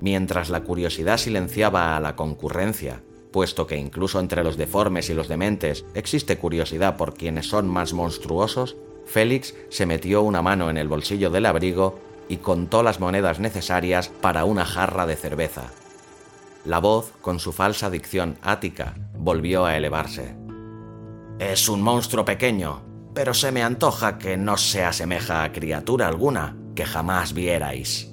Mientras 0.00 0.50
la 0.50 0.62
curiosidad 0.62 1.18
silenciaba 1.18 1.96
a 1.96 2.00
la 2.00 2.16
concurrencia, 2.16 3.02
puesto 3.32 3.66
que 3.66 3.76
incluso 3.76 4.20
entre 4.20 4.44
los 4.44 4.56
deformes 4.56 5.10
y 5.10 5.14
los 5.14 5.28
dementes 5.28 5.84
existe 5.94 6.38
curiosidad 6.38 6.96
por 6.96 7.14
quienes 7.14 7.46
son 7.48 7.68
más 7.68 7.92
monstruosos, 7.92 8.76
Félix 9.06 9.54
se 9.68 9.86
metió 9.86 10.22
una 10.22 10.40
mano 10.40 10.70
en 10.70 10.76
el 10.76 10.88
bolsillo 10.88 11.30
del 11.30 11.46
abrigo 11.46 11.98
y 12.28 12.38
contó 12.38 12.82
las 12.82 13.00
monedas 13.00 13.40
necesarias 13.40 14.08
para 14.08 14.44
una 14.44 14.64
jarra 14.64 15.06
de 15.06 15.16
cerveza. 15.16 15.72
La 16.64 16.78
voz, 16.78 17.12
con 17.20 17.40
su 17.40 17.52
falsa 17.52 17.90
dicción 17.90 18.38
ática, 18.40 18.94
volvió 19.18 19.66
a 19.66 19.76
elevarse. 19.76 20.34
Es 21.38 21.68
un 21.68 21.82
monstruo 21.82 22.24
pequeño, 22.24 22.82
pero 23.12 23.34
se 23.34 23.52
me 23.52 23.62
antoja 23.62 24.16
que 24.16 24.38
no 24.38 24.56
se 24.56 24.82
asemeja 24.82 25.44
a 25.44 25.52
criatura 25.52 26.08
alguna 26.08 26.56
que 26.74 26.86
jamás 26.86 27.34
vierais. 27.34 28.10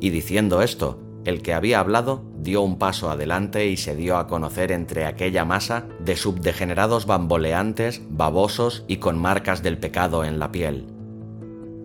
Y 0.00 0.10
diciendo 0.10 0.62
esto, 0.62 0.98
el 1.24 1.42
que 1.42 1.52
había 1.52 1.78
hablado 1.78 2.24
dio 2.38 2.62
un 2.62 2.78
paso 2.78 3.10
adelante 3.10 3.66
y 3.68 3.76
se 3.76 3.94
dio 3.94 4.16
a 4.16 4.26
conocer 4.26 4.72
entre 4.72 5.04
aquella 5.04 5.44
masa 5.44 5.84
de 6.00 6.16
subdegenerados 6.16 7.06
bamboleantes, 7.06 8.00
babosos 8.08 8.84
y 8.88 8.96
con 8.96 9.18
marcas 9.18 9.62
del 9.62 9.78
pecado 9.78 10.24
en 10.24 10.38
la 10.38 10.50
piel. 10.50 10.86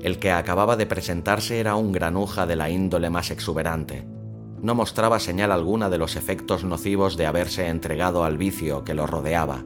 El 0.02 0.18
que 0.18 0.32
acababa 0.32 0.78
de 0.78 0.86
presentarse 0.86 1.60
era 1.60 1.76
un 1.76 1.92
granuja 1.92 2.46
de 2.46 2.56
la 2.56 2.70
índole 2.70 3.10
más 3.10 3.32
exuberante. 3.32 4.08
No 4.62 4.76
mostraba 4.76 5.20
señal 5.20 5.52
alguna 5.52 5.90
de 5.90 5.98
los 5.98 6.16
efectos 6.16 6.64
nocivos 6.64 7.18
de 7.18 7.26
haberse 7.26 7.68
entregado 7.68 8.24
al 8.24 8.38
vicio 8.38 8.84
que 8.84 8.94
lo 8.94 9.08
rodeaba. 9.08 9.64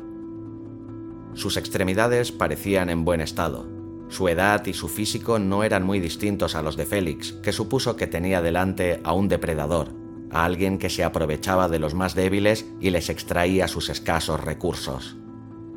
Sus 1.34 1.58
extremidades 1.58 2.32
parecían 2.32 2.90
en 2.90 3.06
buen 3.06 3.22
estado, 3.22 3.66
su 4.12 4.28
edad 4.28 4.66
y 4.66 4.74
su 4.74 4.90
físico 4.90 5.40
no 5.40 5.64
eran 5.64 5.84
muy 5.86 6.02
distintos 6.02 6.56
a 6.56 6.62
los 6.62 6.76
de 6.76 6.86
Félix, 6.86 7.32
que 7.32 7.54
supuso 7.54 7.96
que 7.96 8.08
tenía 8.08 8.42
delante 8.42 9.00
a 9.06 9.14
un 9.14 9.30
depredador, 9.30 9.94
a 10.30 10.44
alguien 10.44 10.78
que 10.80 10.90
se 10.90 11.06
aprovechaba 11.06 11.70
de 11.70 11.80
los 11.80 11.94
más 11.94 12.14
débiles 12.14 12.66
y 12.82 12.90
les 12.90 13.10
extraía 13.10 13.70
sus 13.70 13.90
escasos 13.90 14.42
recursos. 14.42 15.16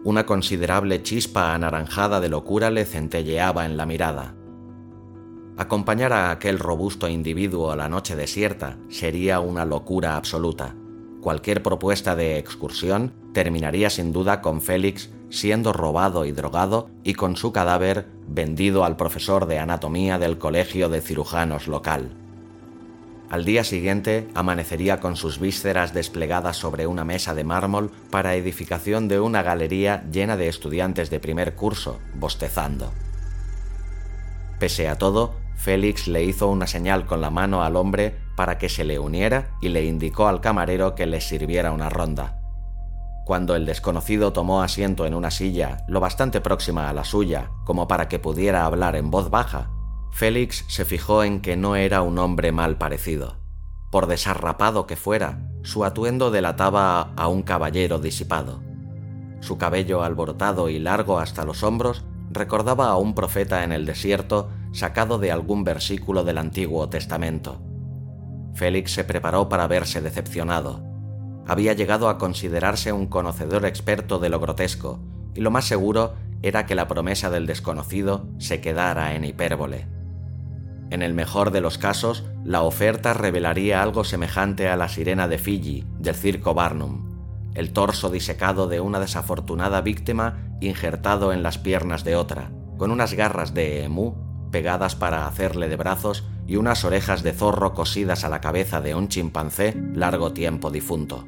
Una 0.03 0.27
considerable 0.27 1.00
chispa 1.05 1.55
anaranjada 1.55 2.20
de 2.20 2.29
locura 2.29 2.72
le 2.72 2.85
centelleaba 2.85 3.66
en 3.66 3.77
la 3.77 3.87
mirada. 3.87 4.35
Acompañar 5.56 6.12
a 6.12 6.32
aquel 6.32 6.58
robusto 6.58 7.08
individuo 7.08 7.70
a 7.70 7.76
la 7.76 7.88
noche 7.88 8.16
desierta 8.16 8.76
sería 8.88 9.38
una 9.38 9.64
locura 9.64 10.16
absoluta. 10.16 10.74
Cualquier 11.20 11.62
propuesta 11.62 12.16
de 12.16 12.38
excursión 12.38 13.12
terminaría 13.32 13.88
sin 13.88 14.12
duda 14.12 14.40
con 14.40 14.60
Félix 14.60 15.10
siendo 15.30 15.72
robado 15.72 16.24
y 16.24 16.32
drogado 16.32 16.90
y 17.04 17.14
con 17.14 17.36
su 17.36 17.52
cadáver 17.52 18.06
vendido 18.26 18.84
al 18.84 18.96
profesor 18.96 19.46
de 19.46 19.58
anatomía 19.58 20.18
del 20.18 20.38
colegio 20.38 20.88
de 20.88 21.00
cirujanos 21.00 21.68
local. 21.68 22.10
Al 23.30 23.44
día 23.44 23.64
siguiente 23.64 24.28
amanecería 24.34 25.00
con 25.00 25.16
sus 25.16 25.38
vísceras 25.38 25.94
desplegadas 25.94 26.56
sobre 26.56 26.86
una 26.86 27.04
mesa 27.04 27.34
de 27.34 27.44
mármol 27.44 27.90
para 28.10 28.34
edificación 28.34 29.08
de 29.08 29.20
una 29.20 29.42
galería 29.42 30.04
llena 30.10 30.36
de 30.36 30.48
estudiantes 30.48 31.10
de 31.10 31.20
primer 31.20 31.54
curso, 31.54 32.00
bostezando. 32.14 32.92
Pese 34.58 34.88
a 34.88 34.96
todo, 34.96 35.43
Félix 35.56 36.08
le 36.08 36.24
hizo 36.24 36.48
una 36.48 36.66
señal 36.66 37.06
con 37.06 37.20
la 37.20 37.30
mano 37.30 37.62
al 37.62 37.76
hombre 37.76 38.18
para 38.36 38.58
que 38.58 38.68
se 38.68 38.84
le 38.84 38.98
uniera 38.98 39.56
y 39.60 39.68
le 39.68 39.84
indicó 39.84 40.28
al 40.28 40.40
camarero 40.40 40.94
que 40.94 41.06
le 41.06 41.20
sirviera 41.20 41.72
una 41.72 41.88
ronda. 41.88 42.40
Cuando 43.24 43.56
el 43.56 43.64
desconocido 43.64 44.32
tomó 44.32 44.62
asiento 44.62 45.06
en 45.06 45.14
una 45.14 45.30
silla 45.30 45.78
lo 45.88 46.00
bastante 46.00 46.40
próxima 46.40 46.90
a 46.90 46.92
la 46.92 47.04
suya 47.04 47.50
como 47.64 47.88
para 47.88 48.08
que 48.08 48.18
pudiera 48.18 48.66
hablar 48.66 48.96
en 48.96 49.10
voz 49.10 49.30
baja, 49.30 49.70
Félix 50.12 50.64
se 50.68 50.84
fijó 50.84 51.24
en 51.24 51.40
que 51.40 51.56
no 51.56 51.74
era 51.74 52.02
un 52.02 52.18
hombre 52.18 52.52
mal 52.52 52.76
parecido. 52.76 53.38
Por 53.90 54.06
desarrapado 54.06 54.86
que 54.86 54.96
fuera, 54.96 55.48
su 55.62 55.84
atuendo 55.84 56.30
delataba 56.30 57.14
a 57.16 57.28
un 57.28 57.42
caballero 57.42 57.98
disipado. 57.98 58.60
Su 59.40 59.56
cabello 59.56 60.02
alborotado 60.02 60.68
y 60.68 60.78
largo 60.78 61.18
hasta 61.18 61.44
los 61.44 61.62
hombros 61.62 62.04
recordaba 62.35 62.88
a 62.88 62.99
un 62.99 63.14
profeta 63.14 63.64
en 63.64 63.73
el 63.73 63.87
desierto 63.87 64.51
sacado 64.73 65.18
de 65.18 65.33
algún 65.33 65.64
versículo 65.64 66.25
del 66.25 66.37
Antiguo 66.37 66.88
Testamento. 66.90 67.62
Félix 68.55 68.92
se 68.92 69.05
preparó 69.05 69.49
para 69.49 69.66
verse 69.66 70.03
decepcionado 70.03 70.94
había 71.47 71.75
llegado 71.75 72.09
a 72.09 72.18
considerarse 72.18 72.92
un 72.92 73.07
conocedor 73.07 73.66
experto 73.66 74.18
de 74.18 74.29
lo 74.29 74.40
grotesco, 74.40 75.01
y 75.35 75.40
lo 75.40 75.51
más 75.51 75.66
seguro 75.66 76.14
era 76.42 76.66
que 76.66 76.75
la 76.75 76.88
promesa 76.88 77.31
del 77.31 77.47
desconocido 77.47 78.29
se 78.38 78.61
quedara 78.61 79.14
en 79.14 79.25
hipérbole. 79.25 79.87
En 80.90 81.03
el 81.03 81.14
mejor 81.14 81.51
de 81.51 81.61
los 81.61 81.79
casos, 81.79 82.25
la 82.44 82.62
oferta 82.62 83.14
revelaría 83.14 83.83
algo 83.83 84.05
semejante 84.05 84.68
a 84.68 84.77
la 84.77 84.88
sirena 84.88 85.29
de 85.29 85.38
Fiji 85.38 85.85
del 85.99 86.14
circo 86.14 86.55
Barnum, 86.55 87.13
el 87.54 87.72
torso 87.72 88.10
disecado 88.10 88.68
de 88.68 88.80
una 88.80 89.00
desafortunada 89.00 89.80
víctima 89.80 90.56
injertado 90.60 91.32
en 91.32 91.42
las 91.42 91.58
piernas 91.58 92.04
de 92.04 92.16
otra, 92.16 92.50
con 92.76 92.90
unas 92.90 93.14
garras 93.14 93.54
de 93.54 93.84
emú 93.84 94.16
pegadas 94.50 94.94
para 94.94 95.26
hacerle 95.26 95.68
de 95.68 95.76
brazos 95.76 96.24
y 96.46 96.56
unas 96.56 96.84
orejas 96.84 97.22
de 97.22 97.32
zorro 97.32 97.74
cosidas 97.74 98.24
a 98.24 98.28
la 98.28 98.40
cabeza 98.40 98.80
de 98.80 98.94
un 98.94 99.08
chimpancé 99.08 99.74
largo 99.94 100.32
tiempo 100.32 100.70
difunto. 100.70 101.26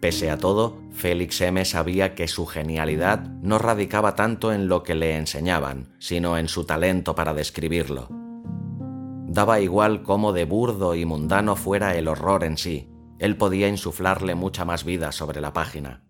Pese 0.00 0.30
a 0.30 0.38
todo, 0.38 0.78
Félix 0.92 1.40
M 1.42 1.62
sabía 1.64 2.14
que 2.14 2.26
su 2.26 2.46
genialidad 2.46 3.20
no 3.42 3.58
radicaba 3.58 4.14
tanto 4.14 4.52
en 4.52 4.66
lo 4.66 4.82
que 4.82 4.94
le 4.94 5.16
enseñaban, 5.16 5.94
sino 5.98 6.38
en 6.38 6.48
su 6.48 6.64
talento 6.64 7.14
para 7.14 7.34
describirlo. 7.34 8.08
Daba 9.28 9.60
igual 9.60 10.02
cómo 10.02 10.32
de 10.32 10.46
burdo 10.46 10.94
y 10.94 11.04
mundano 11.04 11.54
fuera 11.54 11.94
el 11.96 12.08
horror 12.08 12.44
en 12.44 12.56
sí, 12.56 12.90
él 13.20 13.36
podía 13.36 13.68
insuflarle 13.68 14.34
mucha 14.34 14.64
más 14.64 14.84
vida 14.84 15.12
sobre 15.12 15.40
la 15.40 15.52
página. 15.52 16.02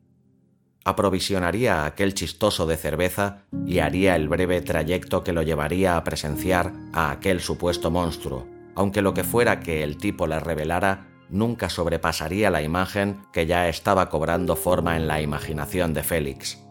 Aprovisionaría 0.84 1.84
aquel 1.84 2.14
chistoso 2.14 2.66
de 2.66 2.76
cerveza 2.76 3.44
y 3.66 3.80
haría 3.80 4.16
el 4.16 4.28
breve 4.28 4.62
trayecto 4.62 5.22
que 5.22 5.32
lo 5.34 5.42
llevaría 5.42 5.96
a 5.96 6.04
presenciar 6.04 6.72
a 6.94 7.10
aquel 7.10 7.40
supuesto 7.40 7.90
monstruo, 7.90 8.46
aunque 8.74 9.02
lo 9.02 9.12
que 9.12 9.24
fuera 9.24 9.60
que 9.60 9.82
el 9.82 9.98
tipo 9.98 10.26
le 10.26 10.40
revelara 10.40 11.08
nunca 11.28 11.68
sobrepasaría 11.68 12.50
la 12.50 12.62
imagen 12.62 13.22
que 13.32 13.46
ya 13.46 13.68
estaba 13.68 14.08
cobrando 14.08 14.56
forma 14.56 14.96
en 14.96 15.06
la 15.06 15.20
imaginación 15.20 15.92
de 15.92 16.02
Félix. 16.02 16.64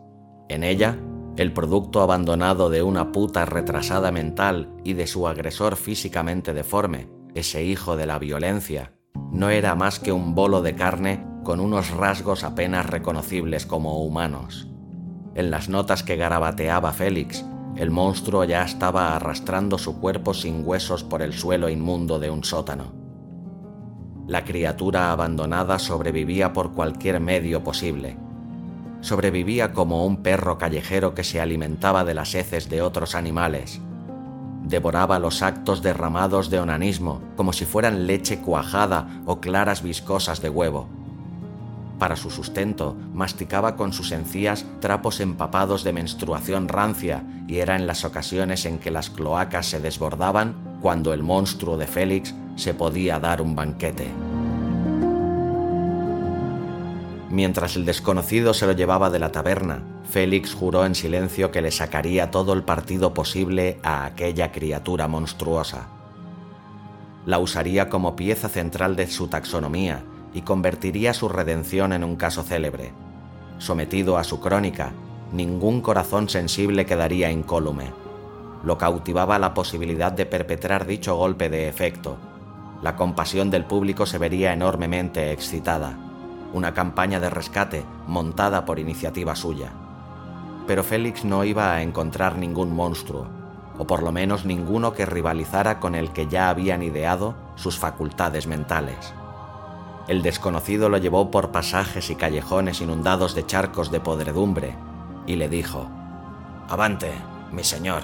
En 0.48 0.64
ella, 0.64 0.98
el 1.38 1.54
producto 1.54 2.02
abandonado 2.02 2.70
de 2.70 2.82
una 2.82 3.12
puta 3.12 3.46
retrasada 3.46 4.12
mental 4.12 4.74
y 4.84 4.94
de 4.94 5.06
su 5.06 5.28
agresor 5.28 5.76
físicamente 5.76 6.54
deforme, 6.54 7.08
ese 7.36 7.64
hijo 7.64 7.96
de 7.96 8.08
la 8.08 8.20
violencia, 8.20 8.94
no 9.32 9.50
era 9.50 9.76
más 9.76 10.00
que 10.00 10.12
un 10.12 10.36
bolo 10.36 10.62
de 10.62 10.76
carne 10.76 11.26
con 11.44 11.60
unos 11.60 11.92
rasgos 11.92 12.44
apenas 12.44 12.86
reconocibles 12.86 13.66
como 13.66 14.04
humanos. 14.04 14.68
En 15.36 15.52
las 15.52 15.70
notas 15.70 16.04
que 16.04 16.16
garabateaba 16.16 16.92
Félix, 16.94 17.46
el 17.76 17.92
monstruo 17.92 18.44
ya 18.44 18.64
estaba 18.64 19.16
arrastrando 19.16 19.78
su 19.78 20.00
cuerpo 20.00 20.34
sin 20.34 20.68
huesos 20.68 21.04
por 21.04 21.22
el 21.22 21.34
suelo 21.34 21.70
inmundo 21.70 22.20
de 22.20 22.30
un 22.30 22.44
sótano. 22.44 22.94
La 24.28 24.44
criatura 24.44 25.12
abandonada 25.12 25.80
sobrevivía 25.80 26.54
por 26.54 26.74
cualquier 26.74 27.20
medio 27.20 27.64
posible, 27.64 28.18
sobrevivía 29.02 29.72
como 29.74 30.06
un 30.06 30.22
perro 30.22 30.58
callejero 30.58 31.14
que 31.16 31.24
se 31.24 31.40
alimentaba 31.40 32.04
de 32.04 32.14
las 32.14 32.36
heces 32.36 32.70
de 32.70 32.82
otros 32.82 33.16
animales. 33.16 33.82
Devoraba 34.70 35.18
los 35.18 35.42
actos 35.42 35.82
derramados 35.82 36.52
de 36.52 36.60
onanismo 36.60 37.22
como 37.36 37.54
si 37.54 37.66
fueran 37.66 38.06
leche 38.06 38.40
cuajada 38.40 39.24
o 39.26 39.42
claras 39.42 39.82
viscosas 39.82 40.44
de 40.44 40.50
huevo. 40.50 40.88
Para 41.98 42.16
su 42.16 42.30
sustento, 42.30 42.96
masticaba 43.12 43.76
con 43.76 43.94
sus 43.94 44.12
encías 44.12 44.68
trapos 44.80 45.22
empapados 45.22 45.84
de 45.84 45.92
menstruación 45.92 46.68
rancia 46.68 47.24
y 47.48 47.58
era 47.58 47.76
en 47.76 47.88
las 47.88 48.06
ocasiones 48.06 48.66
en 48.66 48.78
que 48.78 48.92
las 48.92 49.10
cloacas 49.10 49.66
se 49.66 49.82
desbordaban 49.82 50.78
cuando 50.82 51.14
el 51.14 51.24
monstruo 51.24 51.76
de 51.76 51.88
Félix 51.88 52.36
se 52.56 52.76
podía 52.76 53.20
dar 53.20 53.42
un 53.42 53.56
banquete. 53.56 54.29
Mientras 57.30 57.76
el 57.76 57.86
desconocido 57.86 58.56
se 58.56 58.66
lo 58.66 58.72
llevaba 58.72 59.12
de 59.12 59.20
la 59.20 59.32
taberna, 59.32 59.84
Félix 60.10 60.56
juró 60.56 60.86
en 60.86 60.96
silencio 60.96 61.52
que 61.52 61.62
le 61.62 61.70
sacaría 61.70 62.32
todo 62.32 62.54
el 62.54 62.64
partido 62.64 63.14
posible 63.14 63.78
a 63.84 64.06
aquella 64.06 64.52
criatura 64.52 65.08
monstruosa. 65.08 65.88
La 67.28 67.38
usaría 67.38 67.88
como 67.88 68.16
pieza 68.16 68.50
central 68.50 68.96
de 68.96 69.06
su 69.06 69.28
taxonomía 69.28 70.02
y 70.34 70.42
convertiría 70.42 71.14
su 71.14 71.30
redención 71.30 71.94
en 71.94 72.04
un 72.04 72.16
caso 72.16 72.42
célebre. 72.42 72.92
Sometido 73.60 74.18
a 74.18 74.24
su 74.24 74.40
crónica, 74.40 74.92
ningún 75.32 75.82
corazón 75.82 76.30
sensible 76.30 76.88
quedaría 76.88 77.30
incólume. 77.30 77.92
Lo 78.64 78.80
cautivaba 78.80 79.38
la 79.38 79.54
posibilidad 79.54 80.12
de 80.12 80.26
perpetrar 80.26 80.88
dicho 80.88 81.16
golpe 81.16 81.50
de 81.50 81.68
efecto. 81.68 82.18
La 82.82 82.96
compasión 82.96 83.52
del 83.52 83.66
público 83.66 84.08
se 84.08 84.18
vería 84.18 84.52
enormemente 84.52 85.32
excitada 85.32 86.09
una 86.54 86.74
campaña 86.74 87.20
de 87.20 87.30
rescate 87.30 87.86
montada 88.08 88.66
por 88.66 88.80
iniciativa 88.80 89.36
suya. 89.36 89.72
Pero 90.68 90.84
Félix 90.84 91.26
no 91.26 91.44
iba 91.44 91.74
a 91.74 91.82
encontrar 91.82 92.38
ningún 92.38 92.74
monstruo, 92.76 93.28
o 93.78 93.88
por 93.88 94.04
lo 94.04 94.12
menos 94.12 94.46
ninguno 94.46 94.94
que 94.94 95.06
rivalizara 95.06 95.80
con 95.80 95.96
el 95.96 96.12
que 96.12 96.28
ya 96.28 96.50
habían 96.50 96.84
ideado 96.84 97.36
sus 97.56 97.78
facultades 97.78 98.48
mentales. 98.48 99.14
El 100.08 100.22
desconocido 100.22 100.90
lo 100.90 100.98
llevó 100.98 101.32
por 101.32 101.52
pasajes 101.52 102.10
y 102.10 102.16
callejones 102.16 102.82
inundados 102.82 103.36
de 103.36 103.46
charcos 103.46 103.92
de 103.92 104.00
podredumbre 104.00 104.76
y 105.28 105.36
le 105.36 105.50
dijo, 105.50 105.88
Avante, 106.68 107.12
mi 107.52 107.64
señor. 107.64 108.04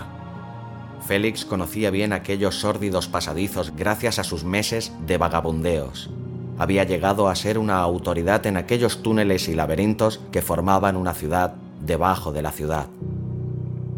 Félix 1.05 1.45
conocía 1.45 1.89
bien 1.91 2.13
aquellos 2.13 2.60
sórdidos 2.60 3.08
pasadizos 3.08 3.75
gracias 3.75 4.17
a 4.17 4.23
sus 4.23 4.43
meses 4.43 4.91
de 5.05 5.17
vagabundeos 5.17 6.10
había 6.58 6.84
llegado 6.84 7.28
a 7.28 7.36
ser 7.36 7.58
una 7.58 7.80
autoridad 7.80 8.46
en 8.46 8.58
aquellos 8.58 9.04
túneles 9.04 9.48
y 9.50 9.56
laberintos 9.56 10.22
que 10.32 10.41
formaban 10.41 10.96
una 10.96 11.13
ciudad 11.13 11.56
debajo 11.82 12.32
de 12.32 12.41
la 12.41 12.52
ciudad. 12.52 12.88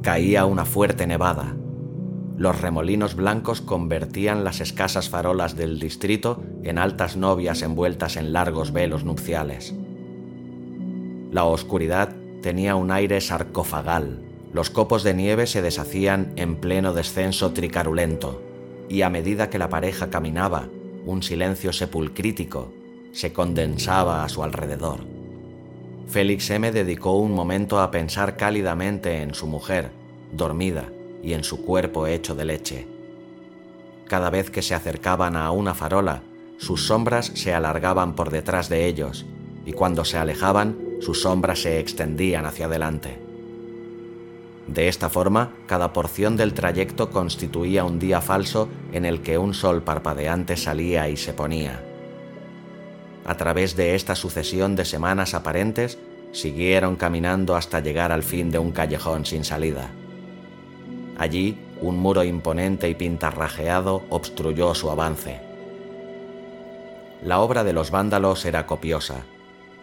Caía 0.02 0.46
una 0.46 0.66
fuerte 0.66 1.06
nevada. 1.08 1.56
Los 2.38 2.62
remolinos 2.62 3.16
blancos 3.16 3.62
convertían 3.62 4.44
las 4.44 4.62
escasas 4.62 5.10
farolas 5.10 5.56
del 5.56 5.80
distrito 5.80 6.42
en 6.64 6.78
altas 6.78 7.18
novias 7.18 7.62
envueltas 7.62 8.16
en 8.16 8.32
largos 8.32 8.72
velos 8.72 9.04
nupciales. 9.04 9.74
La 11.32 11.46
oscuridad 11.46 12.16
tenía 12.42 12.76
un 12.76 12.92
aire 12.92 13.20
sarcofagal. 13.22 14.22
Los 14.54 14.70
copos 14.70 15.04
de 15.04 15.14
nieve 15.14 15.46
se 15.48 15.62
deshacían 15.62 16.32
en 16.36 16.56
pleno 16.56 16.94
descenso 16.94 17.52
tricarulento, 17.52 18.42
y 18.88 19.02
a 19.02 19.10
medida 19.10 19.50
que 19.50 19.60
la 19.60 19.70
pareja 19.70 20.10
caminaba, 20.10 20.70
un 21.08 21.24
silencio 21.24 21.72
sepulcrítico 21.72 22.74
se 23.14 23.32
condensaba 23.32 24.26
a 24.26 24.30
su 24.30 24.44
alrededor. 24.44 25.06
Félix 26.08 26.50
M. 26.50 26.72
dedicó 26.72 27.18
un 27.18 27.32
momento 27.32 27.80
a 27.80 27.92
pensar 27.92 28.36
cálidamente 28.36 29.22
en 29.22 29.34
su 29.34 29.48
mujer, 29.48 29.90
dormida, 30.34 30.90
y 31.24 31.34
en 31.34 31.44
su 31.44 31.64
cuerpo 31.64 32.08
hecho 32.08 32.36
de 32.36 32.46
leche. 32.46 32.88
Cada 34.06 34.30
vez 34.30 34.52
que 34.52 34.62
se 34.62 34.76
acercaban 34.76 35.36
a 35.36 35.52
una 35.52 35.74
farola, 35.74 36.24
sus 36.58 36.86
sombras 36.86 37.32
se 37.36 37.54
alargaban 37.54 38.14
por 38.14 38.30
detrás 38.30 38.70
de 38.70 38.86
ellos, 38.86 39.26
y 39.66 39.74
cuando 39.74 40.06
se 40.06 40.18
alejaban, 40.18 40.78
sus 41.00 41.22
sombras 41.22 41.62
se 41.62 41.80
extendían 41.80 42.46
hacia 42.46 42.66
adelante. 42.66 43.27
De 44.68 44.90
esta 44.90 45.10
forma, 45.10 45.52
cada 45.66 45.94
porción 45.94 46.36
del 46.36 46.54
trayecto 46.54 47.10
constituía 47.10 47.86
un 47.86 48.00
día 48.00 48.20
falso 48.22 48.68
en 48.92 49.06
el 49.06 49.22
que 49.22 49.38
un 49.38 49.54
sol 49.54 49.82
parpadeante 49.82 50.58
salía 50.58 51.08
y 51.10 51.16
se 51.16 51.34
ponía. 51.34 51.84
A 53.26 53.36
través 53.36 53.76
de 53.76 53.96
esta 53.96 54.16
sucesión 54.16 54.76
de 54.76 54.86
semanas 54.86 55.34
aparentes, 55.34 55.98
siguieron 56.34 56.98
caminando 56.98 57.56
hasta 57.56 57.80
llegar 57.80 58.12
al 58.12 58.24
fin 58.24 58.52
de 58.52 58.60
un 58.60 58.72
callejón 58.72 59.26
sin 59.26 59.44
salida. 59.46 59.90
Allí, 61.18 61.58
un 61.82 61.98
muro 61.98 62.24
imponente 62.24 62.90
y 62.90 62.96
pintarrajeado 62.96 64.04
obstruyó 64.10 64.74
su 64.76 64.90
avance. 64.92 65.40
La 67.24 67.40
obra 67.40 67.64
de 67.64 67.74
los 67.74 67.90
vándalos 67.90 68.46
era 68.46 68.66
copiosa. 68.66 69.24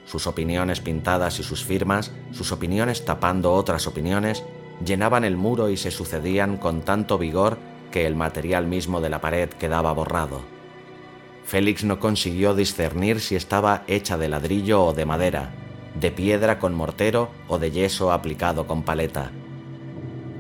Sus 0.07 0.27
opiniones 0.27 0.81
pintadas 0.81 1.41
y 1.41 1.43
sus 1.43 1.65
firmas, 1.65 2.13
sus 2.33 2.53
opiniones 2.53 3.05
tapando 3.05 3.53
otras 3.53 3.87
opiniones, 3.87 4.45
llenaban 4.85 5.25
el 5.25 5.37
muro 5.37 5.69
y 5.69 5.77
se 5.77 5.91
sucedían 5.91 6.57
con 6.57 6.83
tanto 6.83 7.19
vigor 7.19 7.59
que 7.91 8.07
el 8.07 8.17
material 8.17 8.67
mismo 8.67 9.01
de 9.01 9.11
la 9.11 9.21
pared 9.21 9.49
quedaba 9.49 9.93
borrado. 9.93 10.41
Félix 11.45 11.85
no 11.85 12.01
consiguió 12.01 12.55
discernir 12.55 13.21
si 13.21 13.37
estaba 13.37 13.85
hecha 13.87 14.17
de 14.17 14.29
ladrillo 14.29 14.83
o 14.85 14.95
de 14.95 15.05
madera, 15.05 15.55
de 16.01 16.11
piedra 16.11 16.59
con 16.59 16.75
mortero 16.75 17.29
o 17.49 17.59
de 17.59 17.71
yeso 17.71 18.13
aplicado 18.13 18.67
con 18.67 18.83
paleta. 18.83 19.31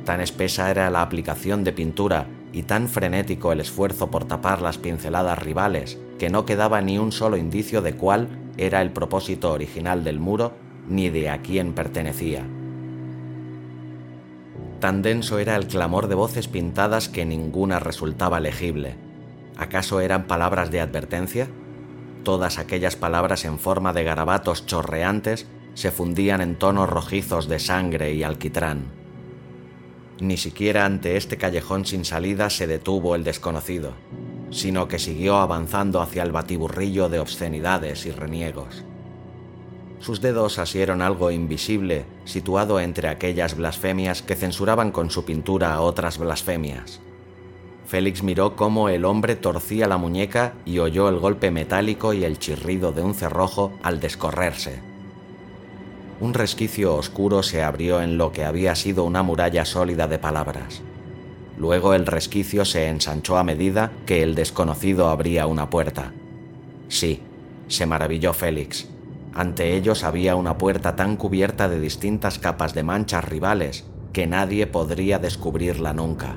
Tan 0.04 0.20
espesa 0.20 0.70
era 0.70 0.90
la 0.90 1.02
aplicación 1.02 1.62
de 1.62 1.72
pintura 1.72 2.26
y 2.52 2.62
tan 2.62 2.88
frenético 2.88 3.52
el 3.52 3.60
esfuerzo 3.60 4.10
por 4.10 4.24
tapar 4.24 4.62
las 4.62 4.78
pinceladas 4.78 5.38
rivales 5.38 5.98
que 6.18 6.30
no 6.30 6.46
quedaba 6.46 6.80
ni 6.80 6.98
un 6.98 7.12
solo 7.12 7.36
indicio 7.36 7.82
de 7.82 7.96
cuál 7.96 8.28
era 8.56 8.82
el 8.82 8.92
propósito 8.92 9.52
original 9.52 10.04
del 10.04 10.20
muro 10.20 10.52
ni 10.88 11.10
de 11.10 11.30
a 11.30 11.42
quién 11.42 11.72
pertenecía. 11.72 12.46
Tan 14.84 15.00
denso 15.00 15.38
era 15.38 15.56
el 15.56 15.66
clamor 15.66 16.08
de 16.08 16.14
voces 16.14 16.46
pintadas 16.46 17.08
que 17.08 17.24
ninguna 17.24 17.78
resultaba 17.78 18.38
legible. 18.38 18.96
¿Acaso 19.56 20.00
eran 20.00 20.26
palabras 20.26 20.70
de 20.70 20.82
advertencia? 20.82 21.48
Todas 22.22 22.58
aquellas 22.58 22.94
palabras 22.94 23.46
en 23.46 23.58
forma 23.58 23.94
de 23.94 24.04
garabatos 24.04 24.66
chorreantes 24.66 25.46
se 25.72 25.90
fundían 25.90 26.42
en 26.42 26.58
tonos 26.58 26.86
rojizos 26.86 27.48
de 27.48 27.60
sangre 27.60 28.12
y 28.12 28.24
alquitrán. 28.24 28.92
Ni 30.20 30.36
siquiera 30.36 30.84
ante 30.84 31.16
este 31.16 31.38
callejón 31.38 31.86
sin 31.86 32.04
salida 32.04 32.50
se 32.50 32.66
detuvo 32.66 33.14
el 33.14 33.24
desconocido, 33.24 33.94
sino 34.50 34.86
que 34.86 34.98
siguió 34.98 35.38
avanzando 35.38 36.02
hacia 36.02 36.22
el 36.22 36.32
batiburrillo 36.32 37.08
de 37.08 37.20
obscenidades 37.20 38.04
y 38.04 38.10
reniegos. 38.10 38.84
Sus 40.00 40.20
dedos 40.20 40.58
asieron 40.58 41.00
algo 41.02 41.30
invisible 41.30 42.04
situado 42.24 42.80
entre 42.80 43.08
aquellas 43.08 43.56
blasfemias 43.56 44.22
que 44.22 44.34
censuraban 44.34 44.90
con 44.90 45.10
su 45.10 45.24
pintura 45.24 45.74
a 45.74 45.80
otras 45.80 46.18
blasfemias. 46.18 47.00
Félix 47.86 48.22
miró 48.22 48.56
cómo 48.56 48.88
el 48.88 49.04
hombre 49.04 49.36
torcía 49.36 49.86
la 49.86 49.98
muñeca 49.98 50.54
y 50.64 50.78
oyó 50.78 51.08
el 51.08 51.18
golpe 51.18 51.50
metálico 51.50 52.12
y 52.12 52.24
el 52.24 52.38
chirrido 52.38 52.92
de 52.92 53.02
un 53.02 53.14
cerrojo 53.14 53.72
al 53.82 54.00
descorrerse. 54.00 54.80
Un 56.20 56.32
resquicio 56.32 56.94
oscuro 56.94 57.42
se 57.42 57.62
abrió 57.62 58.00
en 58.00 58.16
lo 58.16 58.32
que 58.32 58.44
había 58.44 58.74
sido 58.74 59.04
una 59.04 59.22
muralla 59.22 59.64
sólida 59.64 60.06
de 60.06 60.18
palabras. 60.18 60.82
Luego 61.58 61.94
el 61.94 62.06
resquicio 62.06 62.64
se 62.64 62.88
ensanchó 62.88 63.36
a 63.36 63.44
medida 63.44 63.92
que 64.06 64.22
el 64.22 64.34
desconocido 64.34 65.08
abría 65.08 65.46
una 65.46 65.70
puerta. 65.70 66.12
Sí, 66.88 67.20
se 67.68 67.86
maravilló 67.86 68.32
Félix. 68.32 68.88
Ante 69.34 69.74
ellos 69.74 70.04
había 70.04 70.36
una 70.36 70.58
puerta 70.58 70.94
tan 70.94 71.16
cubierta 71.16 71.68
de 71.68 71.80
distintas 71.80 72.38
capas 72.38 72.72
de 72.72 72.84
manchas 72.84 73.24
rivales 73.24 73.84
que 74.12 74.28
nadie 74.28 74.68
podría 74.68 75.18
descubrirla 75.18 75.92
nunca. 75.92 76.36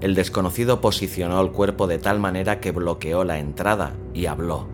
El 0.00 0.14
desconocido 0.14 0.80
posicionó 0.80 1.40
el 1.42 1.52
cuerpo 1.52 1.86
de 1.86 1.98
tal 1.98 2.18
manera 2.18 2.58
que 2.58 2.72
bloqueó 2.72 3.22
la 3.22 3.38
entrada 3.38 3.92
y 4.14 4.26
habló. 4.26 4.66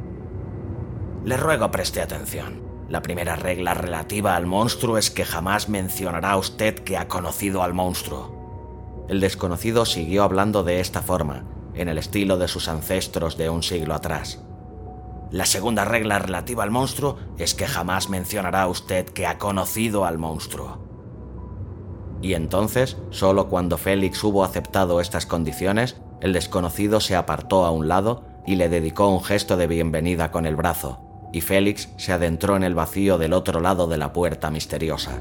Le 1.24 1.36
ruego 1.36 1.70
preste 1.70 2.00
atención. 2.00 2.62
La 2.88 3.02
primera 3.02 3.36
regla 3.36 3.74
relativa 3.74 4.36
al 4.36 4.46
monstruo 4.46 4.96
es 4.96 5.10
que 5.10 5.24
jamás 5.24 5.68
mencionará 5.68 6.36
usted 6.38 6.76
que 6.76 6.96
ha 6.96 7.08
conocido 7.08 7.62
al 7.62 7.74
monstruo. 7.74 9.04
El 9.08 9.20
desconocido 9.20 9.84
siguió 9.84 10.22
hablando 10.22 10.62
de 10.62 10.80
esta 10.80 11.02
forma, 11.02 11.44
en 11.74 11.88
el 11.88 11.98
estilo 11.98 12.38
de 12.38 12.48
sus 12.48 12.68
ancestros 12.68 13.36
de 13.36 13.50
un 13.50 13.62
siglo 13.62 13.94
atrás. 13.94 14.42
La 15.30 15.44
segunda 15.44 15.84
regla 15.84 16.18
relativa 16.18 16.62
al 16.62 16.70
monstruo 16.70 17.18
es 17.36 17.54
que 17.54 17.66
jamás 17.66 18.08
mencionará 18.08 18.66
usted 18.66 19.06
que 19.06 19.26
ha 19.26 19.38
conocido 19.38 20.06
al 20.06 20.16
monstruo. 20.16 20.78
Y 22.22 22.34
entonces, 22.34 22.96
solo 23.10 23.48
cuando 23.48 23.76
Félix 23.76 24.24
hubo 24.24 24.42
aceptado 24.42 25.00
estas 25.00 25.26
condiciones, 25.26 26.00
el 26.20 26.32
desconocido 26.32 27.00
se 27.00 27.14
apartó 27.14 27.64
a 27.66 27.70
un 27.70 27.88
lado 27.88 28.24
y 28.46 28.56
le 28.56 28.68
dedicó 28.68 29.08
un 29.08 29.22
gesto 29.22 29.56
de 29.56 29.66
bienvenida 29.66 30.30
con 30.30 30.46
el 30.46 30.56
brazo, 30.56 31.00
y 31.32 31.42
Félix 31.42 31.90
se 31.98 32.12
adentró 32.12 32.56
en 32.56 32.64
el 32.64 32.74
vacío 32.74 33.18
del 33.18 33.34
otro 33.34 33.60
lado 33.60 33.86
de 33.86 33.98
la 33.98 34.12
puerta 34.12 34.50
misteriosa. 34.50 35.20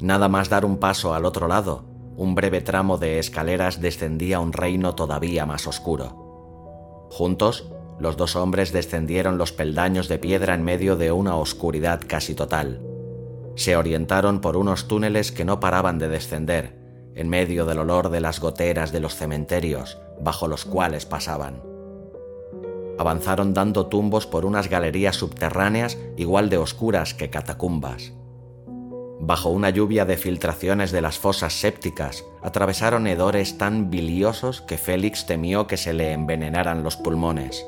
Nada 0.00 0.28
más 0.28 0.48
dar 0.48 0.64
un 0.64 0.78
paso 0.78 1.14
al 1.14 1.24
otro 1.24 1.46
lado, 1.46 1.84
un 2.20 2.34
breve 2.34 2.60
tramo 2.60 2.98
de 2.98 3.18
escaleras 3.18 3.80
descendía 3.80 4.36
a 4.36 4.40
un 4.40 4.52
reino 4.52 4.94
todavía 4.94 5.46
más 5.46 5.66
oscuro. 5.66 7.08
Juntos, 7.10 7.72
los 7.98 8.18
dos 8.18 8.36
hombres 8.36 8.72
descendieron 8.72 9.38
los 9.38 9.52
peldaños 9.52 10.06
de 10.06 10.18
piedra 10.18 10.54
en 10.54 10.62
medio 10.62 10.96
de 10.96 11.12
una 11.12 11.36
oscuridad 11.36 12.02
casi 12.06 12.34
total. 12.34 12.82
Se 13.56 13.74
orientaron 13.74 14.42
por 14.42 14.58
unos 14.58 14.86
túneles 14.86 15.32
que 15.32 15.46
no 15.46 15.60
paraban 15.60 15.98
de 15.98 16.10
descender, 16.10 16.76
en 17.14 17.30
medio 17.30 17.64
del 17.64 17.78
olor 17.78 18.10
de 18.10 18.20
las 18.20 18.38
goteras 18.38 18.92
de 18.92 19.00
los 19.00 19.14
cementerios 19.14 19.96
bajo 20.20 20.46
los 20.46 20.66
cuales 20.66 21.06
pasaban. 21.06 21.62
Avanzaron 22.98 23.54
dando 23.54 23.86
tumbos 23.86 24.26
por 24.26 24.44
unas 24.44 24.68
galerías 24.68 25.16
subterráneas 25.16 25.96
igual 26.18 26.50
de 26.50 26.58
oscuras 26.58 27.14
que 27.14 27.30
catacumbas. 27.30 28.12
Bajo 29.22 29.50
una 29.50 29.68
lluvia 29.68 30.06
de 30.06 30.16
filtraciones 30.16 30.92
de 30.92 31.02
las 31.02 31.18
fosas 31.18 31.52
sépticas, 31.52 32.24
atravesaron 32.42 33.06
hedores 33.06 33.58
tan 33.58 33.90
biliosos 33.90 34.62
que 34.62 34.78
Félix 34.78 35.26
temió 35.26 35.66
que 35.66 35.76
se 35.76 35.92
le 35.92 36.12
envenenaran 36.12 36.82
los 36.82 36.96
pulmones. 36.96 37.66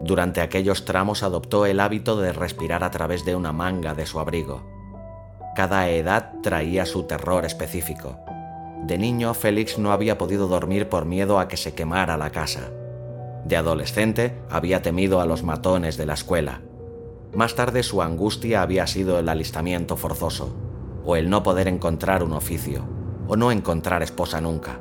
Durante 0.00 0.40
aquellos 0.40 0.84
tramos 0.84 1.24
adoptó 1.24 1.66
el 1.66 1.80
hábito 1.80 2.16
de 2.20 2.32
respirar 2.32 2.84
a 2.84 2.92
través 2.92 3.24
de 3.24 3.34
una 3.34 3.52
manga 3.52 3.92
de 3.92 4.06
su 4.06 4.20
abrigo. 4.20 4.62
Cada 5.56 5.88
edad 5.88 6.30
traía 6.44 6.86
su 6.86 7.02
terror 7.02 7.44
específico. 7.44 8.20
De 8.84 8.98
niño, 8.98 9.34
Félix 9.34 9.78
no 9.78 9.90
había 9.90 10.16
podido 10.16 10.46
dormir 10.46 10.88
por 10.88 11.06
miedo 11.06 11.40
a 11.40 11.48
que 11.48 11.56
se 11.56 11.74
quemara 11.74 12.16
la 12.16 12.30
casa. 12.30 12.70
De 13.44 13.56
adolescente, 13.56 14.38
había 14.48 14.80
temido 14.80 15.20
a 15.20 15.26
los 15.26 15.42
matones 15.42 15.96
de 15.96 16.06
la 16.06 16.14
escuela. 16.14 16.60
Más 17.34 17.54
tarde 17.54 17.82
su 17.82 18.02
angustia 18.02 18.60
había 18.60 18.86
sido 18.86 19.18
el 19.18 19.28
alistamiento 19.28 19.96
forzoso, 19.96 20.54
o 21.04 21.16
el 21.16 21.30
no 21.30 21.42
poder 21.42 21.66
encontrar 21.66 22.22
un 22.22 22.32
oficio, 22.32 22.84
o 23.26 23.36
no 23.36 23.50
encontrar 23.50 24.02
esposa 24.02 24.40
nunca. 24.42 24.80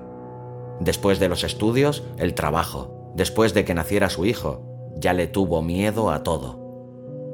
Después 0.82 1.20
de 1.20 1.30
los 1.30 1.46
estudios, 1.46 2.04
el 2.18 2.34
trabajo. 2.34 3.14
Después 3.16 3.54
de 3.54 3.64
que 3.64 3.74
naciera 3.74 4.10
su 4.10 4.26
hijo, 4.26 4.66
ya 4.98 5.14
le 5.14 5.28
tuvo 5.28 5.62
miedo 5.62 6.12
a 6.12 6.24
todo. 6.24 6.60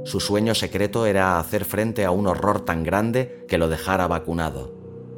Su 0.05 0.19
sueño 0.19 0.53
secreto 0.53 1.05
era 1.05 1.39
hacer 1.39 1.65
frente 1.65 2.05
a 2.05 2.11
un 2.11 2.27
horror 2.27 2.61
tan 2.61 2.83
grande 2.83 3.45
que 3.47 3.57
lo 3.57 3.69
dejara 3.69 4.07
vacunado. 4.07 4.71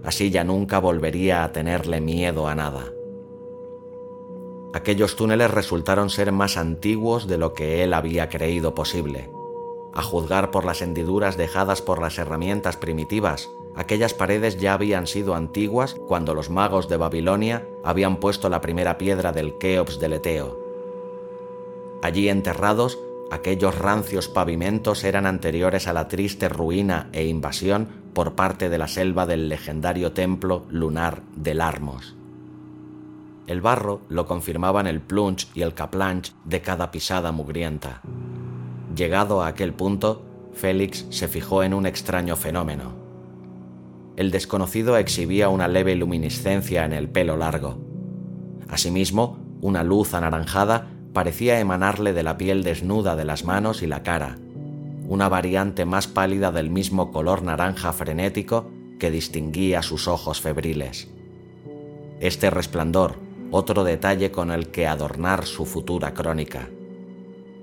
Así 0.03 0.31
ya 0.31 0.43
nunca 0.43 0.79
volvería 0.79 1.43
a 1.43 1.51
tenerle 1.51 1.99
miedo 1.99 2.47
a 2.47 2.55
nada. 2.55 2.85
Aquellos 4.73 5.15
túneles 5.15 5.51
resultaron 5.51 6.09
ser 6.09 6.31
más 6.31 6.55
antiguos 6.55 7.27
de 7.27 7.37
lo 7.37 7.53
que 7.53 7.83
él 7.83 7.93
había 7.93 8.29
creído 8.29 8.75
posible. 8.75 9.29
A 9.93 10.01
juzgar 10.03 10.51
por 10.51 10.65
las 10.65 10.81
hendiduras 10.81 11.37
dejadas 11.37 11.81
por 11.81 12.01
las 12.01 12.17
herramientas 12.17 12.77
primitivas, 12.77 13.49
aquellas 13.75 14.13
paredes 14.13 14.59
ya 14.59 14.73
habían 14.73 15.07
sido 15.07 15.35
antiguas 15.35 15.95
cuando 16.07 16.33
los 16.33 16.49
magos 16.49 16.89
de 16.89 16.97
Babilonia 16.97 17.67
habían 17.83 18.17
puesto 18.17 18.49
la 18.49 18.61
primera 18.61 18.97
piedra 18.97 19.31
del 19.31 19.57
Keops 19.57 19.99
del 19.99 20.13
Eteo. 20.13 20.59
Allí 22.01 22.29
enterrados 22.29 22.97
Aquellos 23.31 23.77
rancios 23.77 24.27
pavimentos 24.27 25.03
eran 25.03 25.27
anteriores 25.27 25.87
a 25.87 25.93
la 25.93 26.07
triste 26.07 26.49
ruina 26.49 27.09
e 27.13 27.27
invasión 27.27 27.87
por 28.13 28.33
parte 28.33 28.69
de 28.69 28.79
la 28.79 28.87
selva 28.87 29.27
del 29.27 29.49
legendario 29.49 30.13
templo 30.13 30.65
lunar 30.69 31.21
de 31.35 31.53
Larmos. 31.53 32.15
El 33.45 33.61
barro 33.61 34.01
lo 34.09 34.25
confirmaban 34.25 34.87
el 34.87 34.99
plunge 34.99 35.47
y 35.53 35.61
el 35.61 35.75
caplanche 35.75 36.33
de 36.43 36.61
cada 36.61 36.89
pisada 36.89 37.31
mugrienta. 37.31 38.01
Llegado 38.99 39.41
a 39.41 39.47
aquel 39.47 39.73
punto, 39.73 40.25
Félix 40.51 41.05
se 41.09 41.29
fijó 41.29 41.63
en 41.63 41.73
un 41.73 41.85
extraño 41.85 42.35
fenómeno. 42.35 42.95
El 44.17 44.29
desconocido 44.29 44.97
exhibía 44.97 45.47
una 45.47 45.69
leve 45.69 45.95
luminiscencia 45.95 46.83
en 46.83 46.91
el 46.91 47.07
pelo 47.07 47.37
largo. 47.37 47.77
Asimismo, 48.67 49.39
una 49.61 49.85
luz 49.85 50.13
anaranjada 50.13 50.89
parecía 51.13 51.61
emanarle 51.61 52.11
de 52.11 52.23
la 52.23 52.35
piel 52.35 52.61
desnuda 52.61 53.15
de 53.15 53.23
las 53.23 53.45
manos 53.45 53.83
y 53.83 53.87
la 53.87 54.03
cara, 54.03 54.37
una 55.07 55.29
variante 55.29 55.85
más 55.85 56.07
pálida 56.07 56.51
del 56.51 56.69
mismo 56.69 57.09
color 57.13 57.41
naranja 57.41 57.93
frenético 57.93 58.69
que 58.99 59.11
distinguía 59.11 59.81
sus 59.81 60.09
ojos 60.09 60.41
febriles. 60.41 61.07
Este 62.19 62.49
resplandor, 62.49 63.15
otro 63.49 63.85
detalle 63.85 64.29
con 64.29 64.51
el 64.51 64.71
que 64.71 64.87
adornar 64.87 65.45
su 65.45 65.65
futura 65.65 66.13
crónica. 66.13 66.67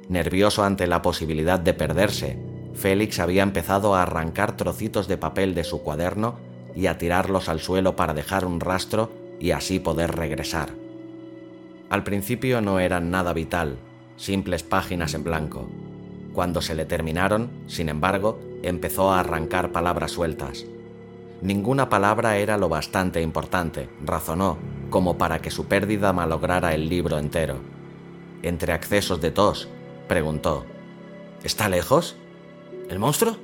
Nervioso 0.09 0.63
ante 0.63 0.87
la 0.87 1.03
posibilidad 1.03 1.59
de 1.59 1.75
perderse, 1.75 2.39
Félix 2.75 3.19
había 3.19 3.43
empezado 3.43 3.95
a 3.95 4.03
arrancar 4.03 4.57
trocitos 4.57 5.09
de 5.09 5.17
papel 5.17 5.55
de 5.55 5.65
su 5.65 5.83
cuaderno 5.83 6.37
y 6.75 6.87
a 6.87 6.99
tirarlos 6.99 7.49
al 7.49 7.61
suelo 7.61 7.97
para 7.97 8.15
dejar 8.15 8.45
un 8.45 8.61
rastro 8.61 9.11
y 9.41 9.51
así 9.51 9.79
poder 9.81 10.15
regresar. 10.15 10.71
Al 11.89 12.05
principio 12.05 12.61
no 12.61 12.79
eran 12.79 13.11
nada 13.11 13.33
vital, 13.33 13.79
simples 14.17 14.63
páginas 14.63 15.15
en 15.15 15.25
blanco. 15.25 15.69
Cuando 16.33 16.61
se 16.61 16.75
le 16.75 16.85
terminaron, 16.85 17.51
sin 17.67 17.89
embargo, 17.89 18.39
empezó 18.63 19.11
a 19.11 19.21
arrancar 19.21 19.73
palabras 19.73 20.13
sueltas. 20.13 20.67
Ninguna 21.41 21.89
palabra 21.89 22.37
era 22.37 22.59
lo 22.59 22.69
bastante 22.69 23.23
importante, 23.23 23.89
razonó, 24.05 24.59
como 24.91 25.19
para 25.19 25.41
que 25.41 25.51
su 25.51 25.67
pérdida 25.67 26.13
malograra 26.13 26.75
el 26.75 26.89
libro 26.89 27.19
entero. 27.19 27.57
Entre 28.43 28.73
accesos 28.73 29.21
de 29.21 29.31
tos, 29.31 29.69
preguntó, 30.09 30.65
¿Está 31.43 31.69
lejos? 31.69 32.17
¿El 32.89 32.99
monstruo? 32.99 33.37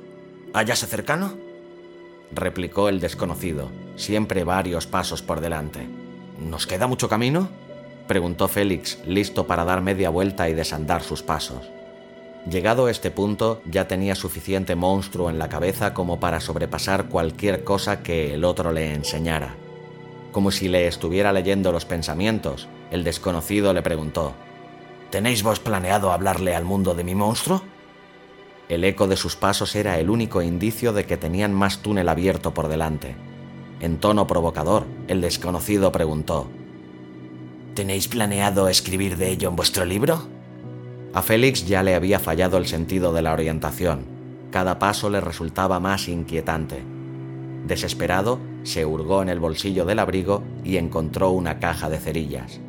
¿Hállase 0.53 0.87
cercano? 0.87 1.33
replicó 2.31 2.89
el 2.89 2.99
desconocido, 2.99 3.69
siempre 3.95 4.43
varios 4.43 4.87
pasos 4.87 5.21
por 5.21 5.39
delante. 5.39 5.87
¿Nos 6.39 6.67
queda 6.67 6.87
mucho 6.87 7.07
camino? 7.07 7.49
preguntó 8.07 8.47
Félix, 8.47 8.99
listo 9.05 9.47
para 9.47 9.65
dar 9.65 9.81
media 9.81 10.09
vuelta 10.09 10.49
y 10.49 10.53
desandar 10.53 11.03
sus 11.03 11.23
pasos. 11.23 11.69
Llegado 12.49 12.87
a 12.87 12.91
este 12.91 13.09
punto, 13.09 13.61
ya 13.65 13.87
tenía 13.87 14.15
suficiente 14.15 14.75
monstruo 14.75 15.29
en 15.29 15.39
la 15.39 15.47
cabeza 15.47 15.93
como 15.93 16.19
para 16.19 16.41
sobrepasar 16.41 17.05
cualquier 17.05 17.63
cosa 17.63 18.03
que 18.03 18.33
el 18.33 18.43
otro 18.43 18.73
le 18.73 18.93
enseñara. 18.93 19.55
Como 20.33 20.51
si 20.51 20.67
le 20.67 20.87
estuviera 20.87 21.31
leyendo 21.31 21.71
los 21.71 21.85
pensamientos, 21.85 22.67
el 22.91 23.05
desconocido 23.05 23.73
le 23.73 23.81
preguntó, 23.81 24.33
¿Tenéis 25.13 25.43
vos 25.43 25.59
planeado 25.59 26.11
hablarle 26.11 26.55
al 26.55 26.65
mundo 26.65 26.95
de 26.95 27.03
mi 27.03 27.13
monstruo? 27.13 27.61
El 28.67 28.83
eco 28.83 29.07
de 29.07 29.15
sus 29.15 29.35
pasos 29.35 29.75
era 29.75 29.99
el 29.99 30.09
único 30.09 30.41
indicio 30.41 30.91
de 30.91 31.05
que 31.05 31.17
tenían 31.17 31.53
más 31.53 31.83
túnel 31.83 32.09
abierto 32.09 32.55
por 32.55 32.67
delante. 32.67 33.15
En 33.79 33.99
tono 33.99 34.25
provocador, 34.25 34.87
el 35.07 35.21
desconocido 35.21 35.91
preguntó, 35.91 36.49
¿Tenéis 37.75 38.07
planeado 38.07 38.67
escribir 38.69 39.15
de 39.17 39.29
ello 39.29 39.49
en 39.49 39.55
vuestro 39.55 39.85
libro? 39.85 40.19
A 41.13 41.21
Félix 41.21 41.67
ya 41.67 41.83
le 41.83 41.93
había 41.93 42.17
fallado 42.17 42.57
el 42.57 42.65
sentido 42.65 43.13
de 43.13 43.21
la 43.21 43.33
orientación. 43.33 44.07
Cada 44.49 44.79
paso 44.79 45.11
le 45.11 45.21
resultaba 45.21 45.79
más 45.79 46.07
inquietante. 46.07 46.83
Desesperado, 47.67 48.39
se 48.63 48.83
hurgó 48.83 49.21
en 49.21 49.29
el 49.29 49.39
bolsillo 49.39 49.85
del 49.85 49.99
abrigo 49.99 50.41
y 50.63 50.77
encontró 50.77 51.29
una 51.29 51.59
caja 51.59 51.87
de 51.87 51.99
cerillas. 51.99 52.62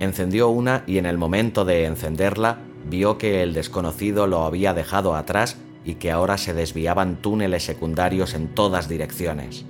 Encendió 0.00 0.48
una 0.48 0.84
y 0.86 0.98
en 0.98 1.06
el 1.06 1.18
momento 1.18 1.64
de 1.64 1.84
encenderla 1.84 2.58
vio 2.88 3.18
que 3.18 3.42
el 3.42 3.52
desconocido 3.52 4.26
lo 4.26 4.44
había 4.44 4.74
dejado 4.74 5.14
atrás 5.14 5.56
y 5.84 5.94
que 5.94 6.10
ahora 6.10 6.38
se 6.38 6.54
desviaban 6.54 7.16
túneles 7.16 7.64
secundarios 7.64 8.34
en 8.34 8.48
todas 8.54 8.88
direcciones. 8.88 9.64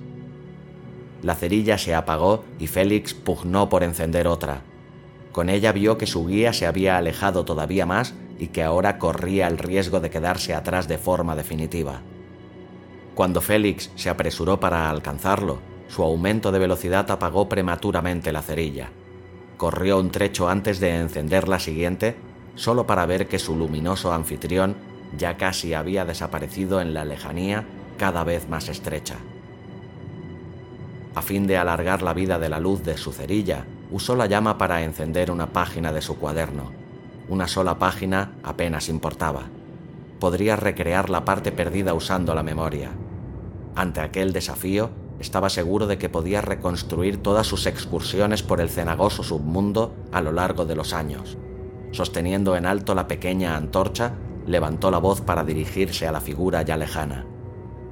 La 1.21 1.35
cerilla 1.35 1.77
se 1.77 1.95
apagó 1.95 2.45
y 2.59 2.67
Félix 2.67 3.13
pugnó 3.13 3.69
por 3.69 3.83
encender 3.83 4.27
otra. 4.27 4.61
Con 5.31 5.49
ella 5.49 5.71
vio 5.71 5.97
que 5.97 6.07
su 6.07 6.25
guía 6.27 6.53
se 6.53 6.65
había 6.65 6.97
alejado 6.97 7.45
todavía 7.45 7.85
más 7.85 8.13
y 8.37 8.47
que 8.47 8.63
ahora 8.63 8.97
corría 8.99 9.47
el 9.47 9.57
riesgo 9.57 9.99
de 9.99 10.09
quedarse 10.09 10.53
atrás 10.53 10.87
de 10.87 10.97
forma 10.97 11.35
definitiva. 11.35 12.01
Cuando 13.15 13.41
Félix 13.41 13.91
se 13.95 14.09
apresuró 14.09 14.59
para 14.59 14.89
alcanzarlo, 14.89 15.59
su 15.87 16.03
aumento 16.03 16.51
de 16.51 16.59
velocidad 16.59 17.09
apagó 17.11 17.49
prematuramente 17.49 18.31
la 18.31 18.41
cerilla. 18.41 18.91
Corrió 19.59 19.99
un 19.99 20.09
trecho 20.09 20.47
antes 20.47 20.79
de 20.79 20.95
encender 20.95 21.49
la 21.49 21.59
siguiente, 21.59 22.15
solo 22.55 22.87
para 22.87 23.05
ver 23.05 23.27
que 23.27 23.39
su 23.39 23.57
luminoso 23.57 24.13
anfitrión 24.13 24.77
ya 25.17 25.35
casi 25.35 25.73
había 25.73 26.05
desaparecido 26.05 26.79
en 26.79 26.93
la 26.93 27.03
lejanía 27.03 27.65
cada 27.97 28.23
vez 28.23 28.47
más 28.47 28.69
estrecha. 28.69 29.17
A 31.13 31.21
fin 31.21 31.45
de 31.45 31.57
alargar 31.57 32.03
la 32.03 32.13
vida 32.13 32.39
de 32.39 32.47
la 32.47 32.61
luz 32.61 32.85
de 32.85 32.95
su 32.95 33.11
cerilla, 33.11 33.65
usó 33.91 34.15
la 34.15 34.27
llama 34.27 34.57
para 34.57 34.81
encender 34.81 35.29
una 35.29 35.47
página 35.47 35.91
de 35.91 36.01
su 36.01 36.17
cuaderno. 36.17 36.71
Una 37.27 37.49
sola 37.49 37.77
página 37.77 38.31
apenas 38.43 38.87
importaba. 38.87 39.49
Podría 40.21 40.55
recrear 40.55 41.09
la 41.09 41.25
parte 41.25 41.51
perdida 41.51 41.93
usando 41.93 42.33
la 42.33 42.43
memoria. 42.43 42.91
Ante 43.75 43.99
aquel 43.99 44.31
desafío, 44.31 44.89
estaba 45.19 45.49
seguro 45.49 45.87
de 45.87 45.97
que 45.97 46.09
podía 46.09 46.41
reconstruir 46.41 47.21
todas 47.21 47.47
sus 47.47 47.65
excursiones 47.65 48.43
por 48.43 48.61
el 48.61 48.69
cenagoso 48.69 49.23
submundo 49.23 49.93
a 50.11 50.21
lo 50.21 50.31
largo 50.31 50.65
de 50.65 50.75
los 50.75 50.93
años. 50.93 51.37
Sosteniendo 51.91 52.55
en 52.55 52.65
alto 52.65 52.95
la 52.95 53.07
pequeña 53.07 53.57
antorcha, 53.57 54.13
levantó 54.45 54.91
la 54.91 54.97
voz 54.99 55.21
para 55.21 55.43
dirigirse 55.43 56.07
a 56.07 56.11
la 56.11 56.21
figura 56.21 56.61
ya 56.61 56.77
lejana. 56.77 57.25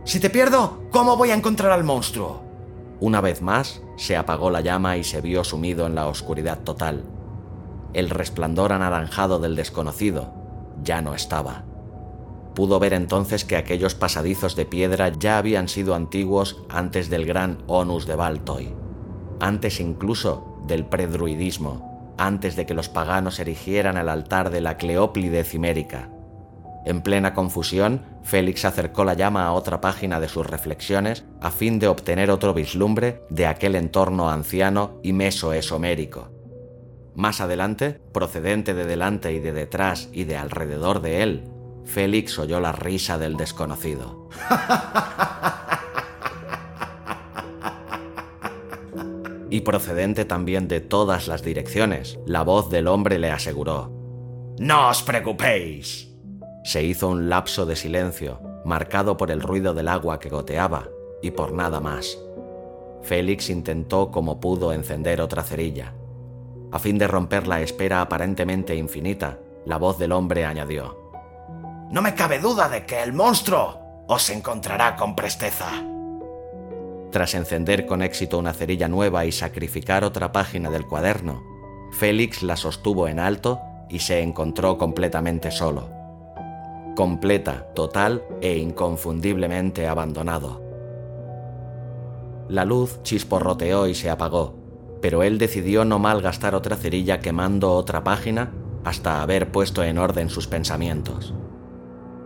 Si 0.05 0.19
te 0.19 0.29
pierdo, 0.29 0.83
¿cómo 0.91 1.17
voy 1.17 1.31
a 1.31 1.35
encontrar 1.35 1.71
al 1.71 1.83
monstruo? 1.83 2.43
Una 2.99 3.21
vez 3.21 3.41
más, 3.41 3.81
se 3.97 4.15
apagó 4.15 4.49
la 4.49 4.61
llama 4.61 4.97
y 4.97 5.03
se 5.03 5.21
vio 5.21 5.43
sumido 5.43 5.85
en 5.85 5.95
la 5.95 6.07
oscuridad 6.07 6.59
total. 6.59 7.03
El 7.93 8.09
resplandor 8.09 8.73
anaranjado 8.73 9.39
del 9.39 9.55
desconocido 9.55 10.33
ya 10.81 11.01
no 11.01 11.13
estaba. 11.13 11.65
Pudo 12.57 12.79
ver 12.79 12.93
entonces 12.93 13.45
que 13.45 13.55
aquellos 13.55 13.93
pasadizos 13.93 14.55
de 14.55 14.65
piedra 14.65 15.09
ya 15.09 15.37
habían 15.37 15.67
sido 15.67 15.93
antiguos 15.93 16.63
antes 16.69 17.07
del 17.07 17.27
gran 17.27 17.59
onus 17.67 18.07
de 18.07 18.15
Baltoy, 18.15 18.73
antes 19.39 19.79
incluso 19.79 20.57
del 20.65 20.83
predruidismo, 20.83 22.15
antes 22.17 22.55
de 22.55 22.65
que 22.65 22.73
los 22.73 22.89
paganos 22.89 23.39
erigieran 23.39 23.95
el 23.95 24.09
altar 24.09 24.49
de 24.49 24.61
la 24.61 24.75
Cleóplide 24.77 25.43
cimérica. 25.43 26.09
En 26.83 27.03
plena 27.03 27.35
confusión, 27.35 28.01
Félix 28.23 28.65
acercó 28.65 29.05
la 29.05 29.13
llama 29.13 29.45
a 29.45 29.53
otra 29.53 29.79
página 29.79 30.19
de 30.19 30.27
sus 30.27 30.47
reflexiones 30.47 31.25
a 31.39 31.51
fin 31.51 31.77
de 31.77 31.89
obtener 31.89 32.31
otro 32.31 32.55
vislumbre 32.55 33.21
de 33.29 33.45
aquel 33.45 33.75
entorno 33.75 34.31
anciano 34.31 34.99
y 35.03 35.13
mesoesomérico. 35.13 36.31
Más 37.13 37.39
adelante, 37.39 38.01
procedente 38.11 38.73
de 38.73 38.85
delante 38.85 39.31
y 39.31 39.37
de 39.37 39.53
detrás 39.53 40.09
y 40.11 40.23
de 40.23 40.37
alrededor 40.37 41.01
de 41.01 41.21
él, 41.21 41.43
Félix 41.87 42.37
oyó 42.37 42.59
la 42.59 42.73
risa 42.73 43.17
del 43.17 43.37
desconocido. 43.37 44.29
y 49.49 49.61
procedente 49.61 50.25
también 50.25 50.67
de 50.67 50.81
todas 50.81 51.27
las 51.27 51.43
direcciones, 51.43 52.19
la 52.25 52.43
voz 52.43 52.69
del 52.69 52.87
hombre 52.87 53.17
le 53.17 53.31
aseguró. 53.31 53.91
No 54.59 54.89
os 54.89 55.01
preocupéis. 55.01 56.13
Se 56.63 56.83
hizo 56.83 57.07
un 57.07 57.29
lapso 57.29 57.65
de 57.65 57.77
silencio, 57.77 58.41
marcado 58.65 59.15
por 59.15 59.31
el 59.31 59.41
ruido 59.41 59.73
del 59.73 59.87
agua 59.87 60.19
que 60.19 60.29
goteaba, 60.29 60.89
y 61.21 61.31
por 61.31 61.53
nada 61.53 61.79
más. 61.79 62.19
Félix 63.01 63.49
intentó 63.49 64.11
como 64.11 64.41
pudo 64.41 64.73
encender 64.73 65.21
otra 65.21 65.43
cerilla. 65.43 65.93
A 66.71 66.79
fin 66.79 66.97
de 66.97 67.07
romper 67.07 67.47
la 67.47 67.61
espera 67.61 68.01
aparentemente 68.01 68.75
infinita, 68.75 69.39
la 69.65 69.77
voz 69.77 69.97
del 69.97 70.11
hombre 70.11 70.43
añadió. 70.43 71.06
No 71.89 72.01
me 72.01 72.15
cabe 72.15 72.39
duda 72.39 72.69
de 72.69 72.85
que 72.85 73.01
el 73.01 73.13
monstruo 73.13 74.05
os 74.07 74.29
encontrará 74.29 74.95
con 74.95 75.15
presteza. 75.15 75.69
Tras 77.11 77.33
encender 77.33 77.85
con 77.85 78.01
éxito 78.01 78.37
una 78.37 78.53
cerilla 78.53 78.87
nueva 78.87 79.25
y 79.25 79.31
sacrificar 79.31 80.03
otra 80.03 80.31
página 80.31 80.69
del 80.69 80.85
cuaderno, 80.85 81.43
Félix 81.91 82.43
la 82.43 82.57
sostuvo 82.57 83.07
en 83.07 83.19
alto 83.19 83.61
y 83.89 83.99
se 83.99 84.21
encontró 84.21 84.77
completamente 84.77 85.51
solo 85.51 85.97
completa, 86.97 87.67
total 87.75 88.23
e 88.41 88.57
inconfundiblemente 88.57 89.87
abandonado. 89.87 90.63
La 92.49 92.65
luz 92.65 93.03
chisporroteó 93.03 93.85
y 93.85 93.93
se 93.93 94.09
apagó, 94.09 94.55
pero 94.99 95.21
él 95.21 95.37
decidió 95.37 95.85
no 95.85 95.99
malgastar 95.99 96.55
otra 96.55 96.75
cerilla 96.75 97.19
quemando 97.19 97.71
otra 97.73 98.03
página 98.03 98.51
hasta 98.83 99.21
haber 99.21 99.51
puesto 99.51 99.83
en 99.83 99.99
orden 99.99 100.29
sus 100.29 100.47
pensamientos. 100.47 101.35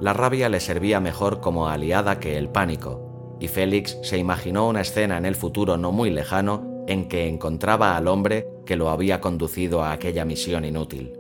La 0.02 0.14
rabia 0.14 0.50
le 0.50 0.60
servía 0.60 1.00
mejor 1.00 1.42
como 1.42 1.68
aliada 1.68 2.20
que 2.20 2.36
el 2.36 2.50
pánico, 2.50 3.38
y 3.40 3.48
Félix 3.48 4.00
se 4.02 4.18
imaginó 4.18 4.68
una 4.68 4.82
escena 4.82 5.16
en 5.20 5.28
el 5.28 5.36
futuro 5.36 5.78
no 5.78 5.92
muy 5.92 6.10
lejano 6.10 6.84
en 6.88 7.08
que 7.08 7.28
encontraba 7.28 7.96
al 7.96 8.08
hombre 8.08 8.50
que 8.66 8.76
lo 8.76 8.90
había 8.90 9.22
conducido 9.22 9.84
a 9.84 9.92
aquella 9.92 10.26
misión 10.26 10.66
inútil. 10.66 11.14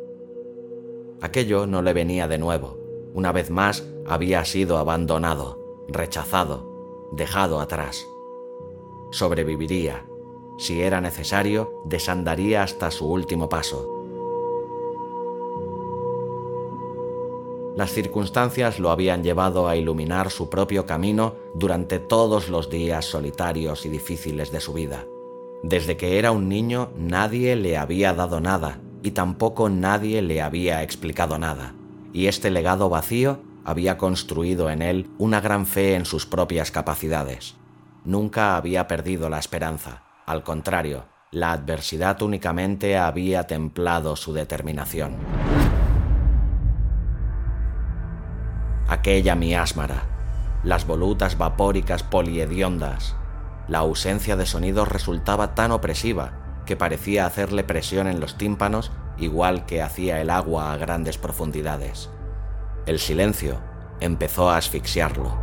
Aquello 1.21 1.67
no 1.67 1.83
le 1.83 1.93
venía 1.93 2.27
de 2.27 2.39
nuevo, 2.39 2.79
una 3.13 3.31
vez 3.31 3.51
más 3.51 3.87
había 4.07 4.43
sido 4.45 4.79
abandonado, 4.79 5.85
rechazado, 5.87 7.11
dejado 7.11 7.59
atrás. 7.59 8.03
Sobreviviría. 9.11 10.07
Si 10.57 10.81
era 10.81 11.01
necesario, 11.01 11.71
desandaría 11.85 12.63
hasta 12.63 12.89
su 12.89 13.05
último 13.05 13.47
paso. 13.47 14.00
Las 17.75 17.91
circunstancias 17.91 18.79
lo 18.79 18.91
habían 18.91 19.23
llevado 19.23 19.67
a 19.67 19.75
iluminar 19.75 20.29
su 20.29 20.49
propio 20.49 20.85
camino 20.85 21.35
durante 21.55 21.99
todos 21.99 22.49
los 22.49 22.69
días 22.69 23.05
solitarios 23.05 23.85
y 23.85 23.89
difíciles 23.89 24.51
de 24.51 24.59
su 24.59 24.73
vida. 24.73 25.05
Desde 25.63 25.95
que 25.95 26.19
era 26.19 26.31
un 26.31 26.49
niño 26.49 26.91
nadie 26.97 27.55
le 27.55 27.77
había 27.77 28.13
dado 28.13 28.41
nada 28.41 28.79
y 29.03 29.11
tampoco 29.11 29.69
nadie 29.69 30.21
le 30.21 30.41
había 30.41 30.83
explicado 30.83 31.37
nada 31.37 31.75
y 32.13 32.27
este 32.27 32.49
legado 32.49 32.89
vacío 32.89 33.39
había 33.63 33.97
construido 33.97 34.69
en 34.69 34.81
él 34.81 35.09
una 35.17 35.39
gran 35.39 35.65
fe 35.65 35.95
en 35.95 36.05
sus 36.05 36.25
propias 36.25 36.71
capacidades. 36.71 37.55
Nunca 38.03 38.57
había 38.57 38.87
perdido 38.87 39.29
la 39.29 39.39
esperanza, 39.39 40.03
al 40.25 40.43
contrario, 40.43 41.05
la 41.31 41.53
adversidad 41.53 42.21
únicamente 42.21 42.97
había 42.97 43.47
templado 43.47 44.15
su 44.15 44.33
determinación. 44.33 45.15
Aquella 48.87 49.35
miásmara, 49.35 50.03
las 50.63 50.85
volutas 50.85 51.37
vapóricas 51.37 52.03
poliediondas, 52.03 53.15
la 53.67 53.79
ausencia 53.79 54.35
de 54.35 54.45
sonidos 54.45 54.87
resultaba 54.87 55.55
tan 55.55 55.71
opresiva 55.71 56.33
que 56.65 56.75
parecía 56.75 57.25
hacerle 57.25 57.63
presión 57.63 58.07
en 58.07 58.19
los 58.19 58.37
tímpanos 58.37 58.91
igual 59.17 59.65
que 59.65 59.81
hacía 59.81 60.21
el 60.21 60.29
agua 60.29 60.73
a 60.73 60.77
grandes 60.77 61.17
profundidades. 61.17 62.09
El 62.85 62.99
silencio 62.99 63.59
empezó 63.99 64.49
a 64.49 64.57
asfixiarlo. 64.57 65.39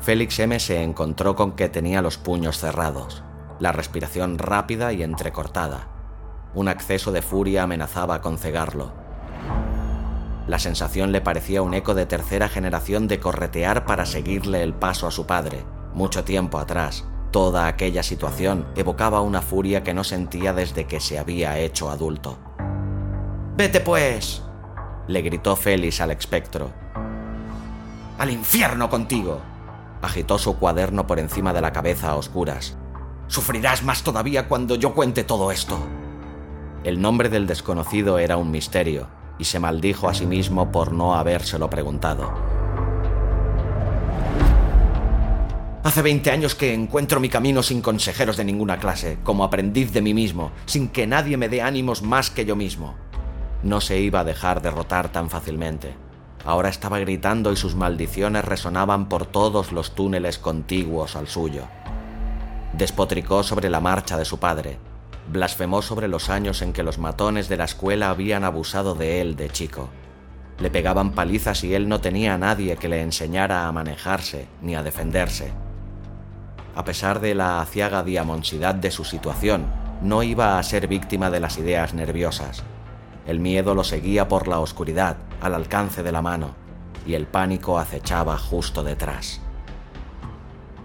Félix 0.00 0.38
M 0.38 0.58
se 0.60 0.82
encontró 0.82 1.34
con 1.34 1.52
que 1.52 1.68
tenía 1.68 2.02
los 2.02 2.18
puños 2.18 2.58
cerrados, 2.58 3.22
la 3.58 3.72
respiración 3.72 4.38
rápida 4.38 4.92
y 4.92 5.02
entrecortada. 5.02 5.93
Un 6.54 6.68
acceso 6.68 7.12
de 7.12 7.22
furia 7.22 7.62
amenazaba 7.62 8.20
con 8.20 8.38
cegarlo. 8.38 8.92
La 10.46 10.58
sensación 10.58 11.12
le 11.12 11.20
parecía 11.20 11.62
un 11.62 11.74
eco 11.74 11.94
de 11.94 12.06
tercera 12.06 12.48
generación 12.48 13.08
de 13.08 13.18
corretear 13.18 13.86
para 13.86 14.06
seguirle 14.06 14.62
el 14.62 14.74
paso 14.74 15.06
a 15.06 15.10
su 15.10 15.26
padre, 15.26 15.64
mucho 15.94 16.24
tiempo 16.24 16.58
atrás, 16.58 17.04
Toda 17.34 17.66
aquella 17.66 18.04
situación 18.04 18.64
evocaba 18.76 19.20
una 19.20 19.42
furia 19.42 19.82
que 19.82 19.92
no 19.92 20.04
sentía 20.04 20.52
desde 20.52 20.86
que 20.86 21.00
se 21.00 21.18
había 21.18 21.58
hecho 21.58 21.90
adulto. 21.90 22.38
Vete 23.56 23.80
pues, 23.80 24.40
le 25.08 25.20
gritó 25.20 25.56
Félix 25.56 26.00
al 26.00 26.12
espectro. 26.12 26.70
Al 28.18 28.30
infierno 28.30 28.88
contigo. 28.88 29.40
Agitó 30.00 30.38
su 30.38 30.58
cuaderno 30.58 31.08
por 31.08 31.18
encima 31.18 31.52
de 31.52 31.60
la 31.60 31.72
cabeza 31.72 32.10
a 32.10 32.14
oscuras. 32.14 32.76
Sufrirás 33.26 33.82
más 33.82 34.04
todavía 34.04 34.46
cuando 34.46 34.76
yo 34.76 34.94
cuente 34.94 35.24
todo 35.24 35.50
esto. 35.50 35.76
El 36.84 37.00
nombre 37.00 37.30
del 37.30 37.46
desconocido 37.46 38.18
era 38.18 38.36
un 38.36 38.50
misterio, 38.50 39.08
y 39.38 39.44
se 39.44 39.58
maldijo 39.58 40.06
a 40.06 40.12
sí 40.12 40.26
mismo 40.26 40.70
por 40.70 40.92
no 40.92 41.14
habérselo 41.14 41.70
preguntado. 41.70 42.30
Hace 45.82 46.02
20 46.02 46.30
años 46.30 46.54
que 46.54 46.74
encuentro 46.74 47.20
mi 47.20 47.30
camino 47.30 47.62
sin 47.62 47.80
consejeros 47.80 48.36
de 48.36 48.44
ninguna 48.44 48.78
clase, 48.78 49.16
como 49.22 49.44
aprendiz 49.44 49.92
de 49.92 50.02
mí 50.02 50.12
mismo, 50.12 50.52
sin 50.66 50.88
que 50.88 51.06
nadie 51.06 51.38
me 51.38 51.48
dé 51.48 51.62
ánimos 51.62 52.02
más 52.02 52.28
que 52.28 52.44
yo 52.44 52.54
mismo. 52.54 52.94
No 53.62 53.80
se 53.80 53.98
iba 54.00 54.20
a 54.20 54.24
dejar 54.24 54.60
derrotar 54.60 55.10
tan 55.10 55.30
fácilmente. 55.30 55.94
Ahora 56.44 56.68
estaba 56.68 56.98
gritando 56.98 57.50
y 57.50 57.56
sus 57.56 57.74
maldiciones 57.74 58.44
resonaban 58.44 59.08
por 59.08 59.24
todos 59.24 59.72
los 59.72 59.94
túneles 59.94 60.36
contiguos 60.36 61.16
al 61.16 61.28
suyo. 61.28 61.62
Despotricó 62.74 63.42
sobre 63.42 63.70
la 63.70 63.80
marcha 63.80 64.18
de 64.18 64.26
su 64.26 64.38
padre, 64.38 64.78
blasfemó 65.30 65.82
sobre 65.82 66.08
los 66.08 66.30
años 66.30 66.62
en 66.62 66.72
que 66.72 66.82
los 66.82 66.98
matones 66.98 67.48
de 67.48 67.56
la 67.56 67.64
escuela 67.64 68.10
habían 68.10 68.44
abusado 68.44 68.94
de 68.94 69.20
él 69.20 69.36
de 69.36 69.50
chico. 69.50 69.88
Le 70.58 70.70
pegaban 70.70 71.12
palizas 71.12 71.64
y 71.64 71.74
él 71.74 71.88
no 71.88 72.00
tenía 72.00 72.34
a 72.34 72.38
nadie 72.38 72.76
que 72.76 72.88
le 72.88 73.02
enseñara 73.02 73.66
a 73.66 73.72
manejarse 73.72 74.46
ni 74.62 74.74
a 74.76 74.82
defenderse. 74.82 75.52
A 76.76 76.84
pesar 76.84 77.20
de 77.20 77.34
la 77.34 77.60
aciaga 77.60 78.02
diamonsidad 78.02 78.74
de 78.74 78.90
su 78.90 79.04
situación, 79.04 79.66
no 80.02 80.22
iba 80.22 80.58
a 80.58 80.62
ser 80.62 80.86
víctima 80.88 81.30
de 81.30 81.40
las 81.40 81.58
ideas 81.58 81.94
nerviosas. 81.94 82.62
El 83.26 83.40
miedo 83.40 83.74
lo 83.74 83.84
seguía 83.84 84.28
por 84.28 84.48
la 84.48 84.60
oscuridad, 84.60 85.16
al 85.40 85.54
alcance 85.54 86.02
de 86.02 86.12
la 86.12 86.20
mano, 86.20 86.54
y 87.06 87.14
el 87.14 87.26
pánico 87.26 87.78
acechaba 87.78 88.36
justo 88.36 88.82
detrás. 88.84 89.40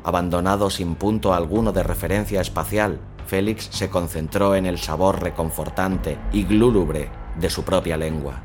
Abandonado 0.03 0.69
sin 0.69 0.95
punto 0.95 1.33
alguno 1.33 1.71
de 1.73 1.83
referencia 1.83 2.39
espacial, 2.39 2.99
Félix 3.29 3.69
se 3.71 3.91
concentró 3.91 4.55
en 4.55 4.65
el 4.65 4.79
sabor 4.79 5.21
reconfortante 5.21 6.17
y 6.33 6.45
glúlubre 6.45 7.09
de 7.39 7.51
su 7.51 7.63
propia 7.63 7.95
lengua. 7.95 8.41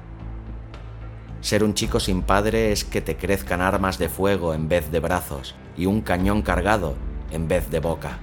Ser 1.41 1.65
un 1.65 1.73
chico 1.73 2.01
sin 2.01 2.21
padre 2.21 2.71
es 2.71 2.85
que 2.85 3.01
te 3.01 3.17
crezcan 3.17 3.63
armas 3.63 3.97
de 3.97 4.11
fuego 4.11 4.53
en 4.53 4.69
vez 4.69 4.91
de 4.91 5.01
brazos 5.01 5.55
y 5.75 5.87
un 5.87 6.03
cañón 6.03 6.43
cargado 6.43 6.97
en 7.31 7.49
vez 7.49 7.71
de 7.71 7.81
boca. 7.81 8.19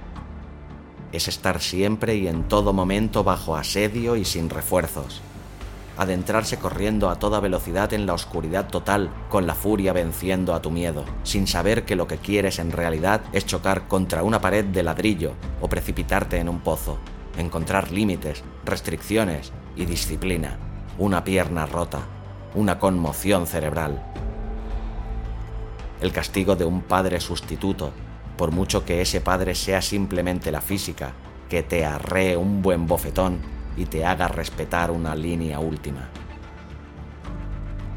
Es 1.10 1.26
estar 1.26 1.60
siempre 1.60 2.14
y 2.14 2.28
en 2.28 2.46
todo 2.46 2.72
momento 2.72 3.24
bajo 3.24 3.56
asedio 3.56 4.14
y 4.14 4.24
sin 4.24 4.48
refuerzos. 4.48 5.20
Adentrarse 5.96 6.58
corriendo 6.58 7.10
a 7.10 7.18
toda 7.18 7.40
velocidad 7.40 7.92
en 7.92 8.06
la 8.06 8.14
oscuridad 8.14 8.68
total, 8.68 9.10
con 9.28 9.46
la 9.46 9.54
furia 9.54 9.92
venciendo 9.92 10.54
a 10.54 10.62
tu 10.62 10.70
miedo, 10.70 11.04
sin 11.22 11.46
saber 11.46 11.84
que 11.84 11.96
lo 11.96 12.06
que 12.06 12.16
quieres 12.16 12.58
en 12.58 12.72
realidad 12.72 13.20
es 13.32 13.44
chocar 13.44 13.88
contra 13.88 14.22
una 14.22 14.40
pared 14.40 14.64
de 14.64 14.82
ladrillo 14.82 15.34
o 15.60 15.68
precipitarte 15.68 16.38
en 16.38 16.48
un 16.48 16.60
pozo, 16.60 16.98
encontrar 17.36 17.92
límites, 17.92 18.42
restricciones 18.64 19.52
y 19.76 19.84
disciplina, 19.84 20.56
una 20.98 21.24
pierna 21.24 21.66
rota, 21.66 22.00
una 22.54 22.78
conmoción 22.78 23.46
cerebral. 23.46 24.02
El 26.00 26.10
castigo 26.10 26.56
de 26.56 26.64
un 26.64 26.80
padre 26.80 27.20
sustituto 27.20 27.92
por 28.36 28.50
mucho 28.50 28.84
que 28.84 29.02
ese 29.02 29.20
padre 29.20 29.54
sea 29.54 29.82
simplemente 29.82 30.50
la 30.50 30.60
física, 30.60 31.12
que 31.48 31.62
te 31.62 31.84
arree 31.84 32.36
un 32.36 32.62
buen 32.62 32.86
bofetón 32.86 33.51
y 33.76 33.86
te 33.86 34.04
haga 34.04 34.28
respetar 34.28 34.90
una 34.90 35.14
línea 35.14 35.58
última. 35.58 36.08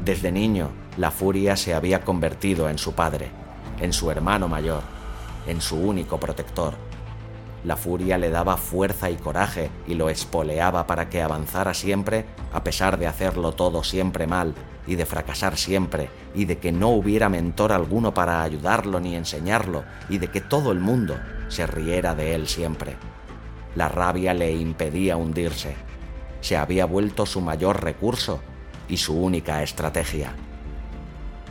Desde 0.04 0.32
niño, 0.32 0.70
la 0.96 1.10
furia 1.10 1.56
se 1.56 1.74
había 1.74 2.02
convertido 2.02 2.68
en 2.68 2.78
su 2.78 2.94
padre, 2.94 3.30
en 3.80 3.92
su 3.92 4.10
hermano 4.10 4.48
mayor, 4.48 4.82
en 5.46 5.60
su 5.60 5.76
único 5.76 6.18
protector. 6.18 6.74
La 7.64 7.76
furia 7.76 8.16
le 8.16 8.30
daba 8.30 8.56
fuerza 8.56 9.10
y 9.10 9.16
coraje 9.16 9.70
y 9.86 9.94
lo 9.94 10.08
espoleaba 10.08 10.86
para 10.86 11.08
que 11.08 11.22
avanzara 11.22 11.74
siempre 11.74 12.26
a 12.52 12.62
pesar 12.62 12.98
de 12.98 13.06
hacerlo 13.06 13.52
todo 13.52 13.82
siempre 13.82 14.26
mal 14.26 14.54
y 14.86 14.94
de 14.94 15.04
fracasar 15.04 15.56
siempre, 15.56 16.08
y 16.34 16.44
de 16.44 16.58
que 16.58 16.72
no 16.72 16.90
hubiera 16.90 17.28
mentor 17.28 17.72
alguno 17.72 18.14
para 18.14 18.42
ayudarlo 18.42 19.00
ni 19.00 19.16
enseñarlo, 19.16 19.84
y 20.08 20.18
de 20.18 20.28
que 20.28 20.40
todo 20.40 20.70
el 20.72 20.78
mundo 20.78 21.18
se 21.48 21.66
riera 21.66 22.14
de 22.14 22.34
él 22.34 22.46
siempre. 22.46 22.96
La 23.76 23.88
rabia 23.88 24.34
le 24.34 24.52
impedía 24.52 25.16
hundirse. 25.16 25.76
Se 26.40 26.56
había 26.56 26.84
vuelto 26.86 27.26
su 27.26 27.40
mayor 27.40 27.84
recurso 27.84 28.40
y 28.88 28.96
su 28.96 29.16
única 29.16 29.62
estrategia. 29.62 30.34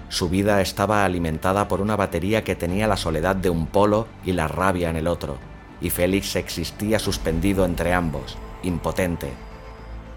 Su 0.09 0.27
vida 0.27 0.61
estaba 0.61 1.05
alimentada 1.05 1.69
por 1.69 1.79
una 1.79 1.95
batería 1.95 2.43
que 2.43 2.55
tenía 2.55 2.87
la 2.87 2.97
soledad 2.97 3.37
de 3.37 3.49
un 3.49 3.67
polo 3.67 4.07
y 4.25 4.33
la 4.33 4.49
rabia 4.49 4.89
en 4.89 4.97
el 4.97 5.07
otro, 5.07 5.37
y 5.79 5.89
Félix 5.89 6.35
existía 6.35 6.99
suspendido 6.99 7.63
entre 7.63 7.93
ambos, 7.93 8.37
impotente, 8.63 9.31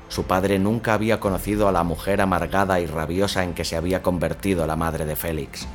su 0.09 0.25
padre 0.25 0.59
nunca 0.59 0.95
había 0.95 1.21
conocido 1.21 1.69
a 1.69 1.73
la 1.73 1.85
mujer 1.85 2.23
amargada 2.23 2.81
y 2.81 2.87
rabiosa 2.87 3.45
en 3.45 3.53
que 3.53 3.65
se 3.65 3.77
había 3.77 4.03
convertido 4.03 4.67
la 4.67 4.75
madre 4.75 5.05
de 5.05 5.17
Félix. 5.17 5.67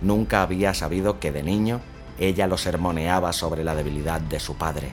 Nunca 0.00 0.42
había 0.42 0.72
sabido 0.72 1.18
que 1.18 1.32
de 1.32 1.42
niño 1.42 1.80
ella 2.18 2.46
lo 2.46 2.56
sermoneaba 2.56 3.32
sobre 3.32 3.64
la 3.64 3.74
debilidad 3.74 4.20
de 4.20 4.38
su 4.38 4.56
padre, 4.56 4.92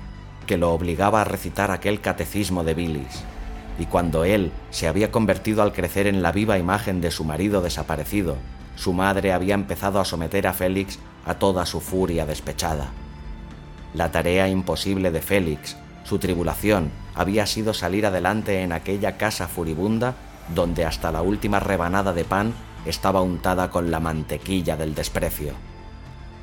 que 0.50 0.58
lo 0.58 0.74
obligaba 0.74 1.22
a 1.22 1.26
recitar 1.26 1.70
aquel 1.70 2.02
catecismo 2.02 2.64
de 2.64 2.74
Bilis. 2.74 3.24
Y 3.78 3.86
cuando 3.86 4.24
él 4.24 4.52
se 4.72 4.88
había 4.88 5.12
convertido 5.12 5.62
al 5.62 5.74
crecer 5.74 6.08
en 6.08 6.24
la 6.24 6.32
viva 6.32 6.58
imagen 6.58 7.02
de 7.02 7.12
su 7.12 7.24
marido 7.24 7.62
desaparecido, 7.62 8.36
su 8.76 8.91
madre 8.91 9.32
había 9.32 9.54
empezado 9.54 10.00
a 10.00 10.06
someter 10.06 10.47
a 10.47 10.54
Félix 10.54 10.97
a 11.28 11.36
toda 11.36 11.68
su 11.68 11.82
furia 11.82 12.26
despechada. 12.26 12.88
La 13.93 14.12
tarea 14.12 14.50
imposible 14.50 15.12
de 15.12 15.22
Félix 15.22 15.78
su 16.04 16.18
tribulación 16.18 16.89
había 17.14 17.45
sido 17.45 17.76
salir 17.76 18.08
adelante 18.08 18.64
en 18.64 18.72
aquella 18.72 19.18
casa 19.18 19.47
furibunda 19.47 20.16
donde 20.56 20.84
hasta 20.84 21.12
la 21.12 21.22
última 21.22 21.60
rebanada 21.60 22.12
de 22.12 22.24
pan 22.26 22.56
estaba 22.88 23.22
untada 23.22 23.70
con 23.70 23.91
la 23.91 24.00
mantequilla 24.00 24.76
del 24.76 24.95
desprecio. 24.95 25.54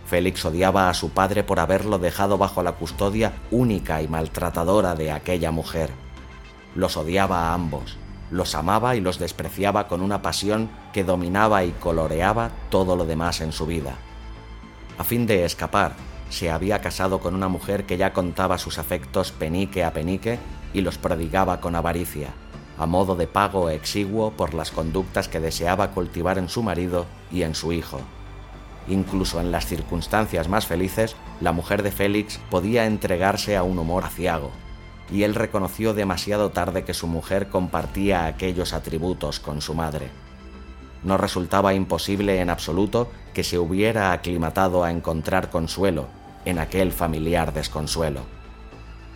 Félix 0.06 0.44
odiaba 0.44 0.88
a 0.88 0.94
su 0.94 1.10
padre 1.10 1.42
por 1.42 1.58
haberlo 1.58 1.98
dejado 1.98 2.38
bajo 2.38 2.62
la 2.62 2.72
custodia 2.72 3.32
única 3.50 4.02
y 4.02 4.08
maltratadora 4.08 4.94
de 4.94 5.10
aquella 5.10 5.50
mujer. 5.50 5.90
Los 6.74 6.96
odiaba 6.96 7.48
a 7.48 7.54
ambos, 7.54 7.98
los 8.30 8.54
amaba 8.54 8.94
y 8.94 9.00
los 9.00 9.18
despreciaba 9.18 9.88
con 9.88 10.02
una 10.02 10.22
pasión 10.22 10.70
que 10.92 11.04
dominaba 11.04 11.64
y 11.64 11.72
coloreaba 11.72 12.50
todo 12.70 12.96
lo 12.96 13.04
demás 13.04 13.40
en 13.40 13.52
su 13.52 13.66
vida. 13.66 13.94
A 14.98 15.04
fin 15.04 15.26
de 15.26 15.44
escapar, 15.44 15.94
se 16.30 16.50
había 16.50 16.80
casado 16.80 17.20
con 17.20 17.34
una 17.34 17.48
mujer 17.48 17.84
que 17.84 17.96
ya 17.96 18.12
contaba 18.12 18.58
sus 18.58 18.78
afectos 18.78 19.32
penique 19.32 19.84
a 19.84 19.92
penique 19.92 20.38
y 20.72 20.80
los 20.80 20.98
prodigaba 20.98 21.60
con 21.60 21.74
avaricia, 21.74 22.30
a 22.78 22.86
modo 22.86 23.16
de 23.16 23.26
pago 23.26 23.70
exiguo 23.70 24.32
por 24.32 24.54
las 24.54 24.70
conductas 24.70 25.28
que 25.28 25.40
deseaba 25.40 25.90
cultivar 25.90 26.38
en 26.38 26.48
su 26.48 26.62
marido 26.62 27.06
y 27.30 27.42
en 27.42 27.54
su 27.54 27.72
hijo. 27.72 28.00
Incluso 28.88 29.40
en 29.40 29.50
las 29.50 29.66
circunstancias 29.66 30.48
más 30.48 30.66
felices, 30.66 31.16
la 31.40 31.52
mujer 31.52 31.82
de 31.82 31.90
Félix 31.90 32.38
podía 32.50 32.86
entregarse 32.86 33.56
a 33.56 33.62
un 33.62 33.78
humor 33.78 34.04
aciago, 34.04 34.50
y 35.10 35.24
él 35.24 35.34
reconoció 35.34 35.94
demasiado 35.94 36.50
tarde 36.50 36.84
que 36.84 36.94
su 36.94 37.06
mujer 37.06 37.48
compartía 37.48 38.26
aquellos 38.26 38.72
atributos 38.72 39.40
con 39.40 39.60
su 39.60 39.74
madre. 39.74 40.08
No 41.02 41.16
resultaba 41.16 41.74
imposible 41.74 42.40
en 42.40 42.50
absoluto 42.50 43.10
que 43.34 43.44
se 43.44 43.58
hubiera 43.58 44.12
aclimatado 44.12 44.82
a 44.82 44.90
encontrar 44.90 45.50
consuelo 45.50 46.08
en 46.44 46.58
aquel 46.58 46.92
familiar 46.92 47.52
desconsuelo. 47.52 48.20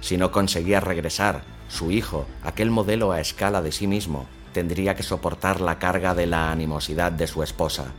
Si 0.00 0.16
no 0.16 0.30
conseguía 0.32 0.80
regresar, 0.80 1.42
su 1.68 1.90
hijo, 1.90 2.26
aquel 2.42 2.70
modelo 2.70 3.12
a 3.12 3.20
escala 3.20 3.62
de 3.62 3.70
sí 3.70 3.86
mismo, 3.86 4.26
tendría 4.52 4.94
que 4.96 5.04
soportar 5.04 5.60
la 5.60 5.78
carga 5.78 6.14
de 6.14 6.26
la 6.26 6.50
animosidad 6.50 7.12
de 7.12 7.26
su 7.26 7.42
esposa. 7.42 7.92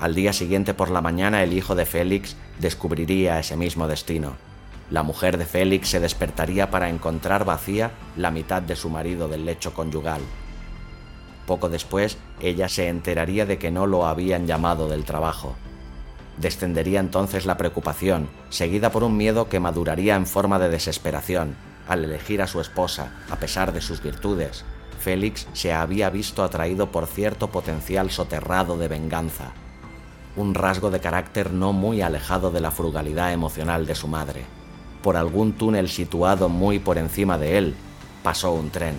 Al 0.00 0.14
día 0.14 0.32
siguiente 0.32 0.72
por 0.72 0.90
la 0.90 1.02
mañana 1.02 1.42
el 1.42 1.52
hijo 1.52 1.74
de 1.74 1.84
Félix 1.84 2.34
descubriría 2.58 3.38
ese 3.38 3.54
mismo 3.54 3.86
destino. 3.86 4.32
La 4.90 5.02
mujer 5.02 5.36
de 5.36 5.44
Félix 5.44 5.90
se 5.90 6.00
despertaría 6.00 6.70
para 6.70 6.88
encontrar 6.88 7.44
vacía 7.44 7.90
la 8.16 8.30
mitad 8.30 8.62
de 8.62 8.76
su 8.76 8.88
marido 8.88 9.28
del 9.28 9.44
lecho 9.44 9.74
conyugal. 9.74 10.22
Poco 11.46 11.68
después, 11.68 12.16
ella 12.40 12.70
se 12.70 12.88
enteraría 12.88 13.44
de 13.44 13.58
que 13.58 13.70
no 13.70 13.86
lo 13.86 14.06
habían 14.06 14.46
llamado 14.46 14.88
del 14.88 15.04
trabajo. 15.04 15.54
Descendería 16.38 17.00
entonces 17.00 17.44
la 17.44 17.58
preocupación, 17.58 18.30
seguida 18.48 18.90
por 18.90 19.04
un 19.04 19.18
miedo 19.18 19.50
que 19.50 19.60
maduraría 19.60 20.16
en 20.16 20.26
forma 20.26 20.58
de 20.58 20.70
desesperación. 20.70 21.56
Al 21.86 22.04
elegir 22.04 22.40
a 22.40 22.46
su 22.46 22.62
esposa, 22.62 23.12
a 23.30 23.36
pesar 23.36 23.74
de 23.74 23.82
sus 23.82 24.02
virtudes, 24.02 24.64
Félix 24.98 25.46
se 25.52 25.74
había 25.74 26.08
visto 26.08 26.42
atraído 26.42 26.90
por 26.90 27.06
cierto 27.06 27.48
potencial 27.48 28.10
soterrado 28.10 28.78
de 28.78 28.88
venganza, 28.88 29.52
un 30.36 30.54
rasgo 30.54 30.90
de 30.90 31.00
carácter 31.00 31.52
no 31.52 31.72
muy 31.72 32.02
alejado 32.02 32.50
de 32.50 32.60
la 32.60 32.70
frugalidad 32.70 33.32
emocional 33.32 33.86
de 33.86 33.94
su 33.94 34.08
madre. 34.08 34.44
Por 35.02 35.16
algún 35.16 35.52
túnel 35.52 35.88
situado 35.88 36.48
muy 36.48 36.78
por 36.78 36.98
encima 36.98 37.38
de 37.38 37.58
él, 37.58 37.74
pasó 38.22 38.52
un 38.52 38.70
tren 38.70 38.94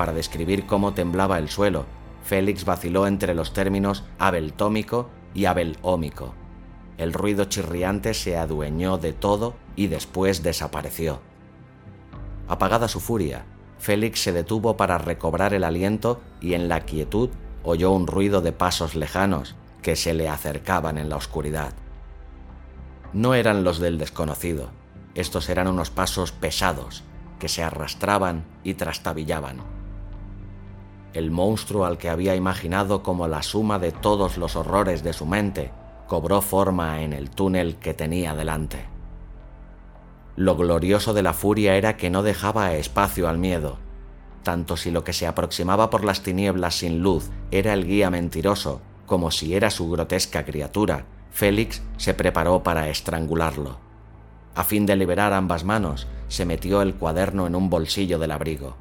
para 0.00 0.14
describir 0.14 0.64
cómo 0.64 0.94
temblaba 0.94 1.36
el 1.36 1.50
suelo, 1.50 1.84
Félix 2.24 2.64
vaciló 2.64 3.06
entre 3.06 3.34
los 3.34 3.52
términos 3.52 4.02
abeltómico 4.18 5.10
y 5.34 5.44
abelómico. 5.44 6.32
El 6.96 7.12
ruido 7.12 7.44
chirriante 7.44 8.14
se 8.14 8.38
adueñó 8.38 8.96
de 8.96 9.12
todo 9.12 9.56
y 9.76 9.88
después 9.88 10.42
desapareció. 10.42 11.20
Apagada 12.48 12.88
su 12.88 12.98
furia, 12.98 13.44
Félix 13.78 14.22
se 14.22 14.32
detuvo 14.32 14.74
para 14.78 14.96
recobrar 14.96 15.52
el 15.52 15.64
aliento 15.64 16.22
y 16.40 16.54
en 16.54 16.70
la 16.70 16.80
quietud 16.80 17.28
oyó 17.62 17.92
un 17.92 18.06
ruido 18.06 18.40
de 18.40 18.52
pasos 18.52 18.94
lejanos 18.94 19.54
que 19.82 19.96
se 19.96 20.14
le 20.14 20.28
acercaban 20.28 20.98
en 20.98 21.08
la 21.08 21.16
oscuridad. 21.16 21.72
No 23.12 23.34
eran 23.34 23.64
los 23.64 23.78
del 23.78 23.98
desconocido, 23.98 24.70
estos 25.14 25.48
eran 25.48 25.66
unos 25.68 25.90
pasos 25.90 26.32
pesados 26.32 27.02
que 27.38 27.48
se 27.48 27.62
arrastraban 27.62 28.44
y 28.62 28.74
trastabillaban. 28.74 29.58
El 31.12 31.30
monstruo 31.32 31.84
al 31.84 31.98
que 31.98 32.08
había 32.08 32.36
imaginado 32.36 33.02
como 33.02 33.26
la 33.26 33.42
suma 33.42 33.80
de 33.80 33.90
todos 33.90 34.36
los 34.36 34.54
horrores 34.54 35.02
de 35.02 35.12
su 35.12 35.26
mente 35.26 35.72
cobró 36.06 36.40
forma 36.40 37.02
en 37.02 37.12
el 37.12 37.30
túnel 37.30 37.76
que 37.76 37.94
tenía 37.94 38.36
delante. 38.36 38.86
Lo 40.36 40.56
glorioso 40.56 41.12
de 41.12 41.22
la 41.22 41.32
furia 41.32 41.74
era 41.74 41.96
que 41.96 42.10
no 42.10 42.22
dejaba 42.22 42.74
espacio 42.74 43.28
al 43.28 43.38
miedo, 43.38 43.78
tanto 44.42 44.76
si 44.76 44.90
lo 44.90 45.04
que 45.04 45.12
se 45.12 45.26
aproximaba 45.26 45.90
por 45.90 46.04
las 46.04 46.22
tinieblas 46.22 46.76
sin 46.76 47.00
luz 47.00 47.30
era 47.50 47.72
el 47.72 47.86
guía 47.86 48.10
mentiroso, 48.10 48.80
como 49.06 49.30
si 49.30 49.54
era 49.54 49.70
su 49.70 49.90
grotesca 49.90 50.44
criatura, 50.44 51.04
Félix 51.30 51.82
se 51.96 52.14
preparó 52.14 52.62
para 52.62 52.88
estrangularlo. 52.88 53.78
A 54.54 54.64
fin 54.64 54.86
de 54.86 54.96
liberar 54.96 55.32
ambas 55.32 55.64
manos, 55.64 56.06
se 56.28 56.44
metió 56.44 56.82
el 56.82 56.94
cuaderno 56.94 57.46
en 57.46 57.54
un 57.54 57.70
bolsillo 57.70 58.18
del 58.18 58.32
abrigo. 58.32 58.76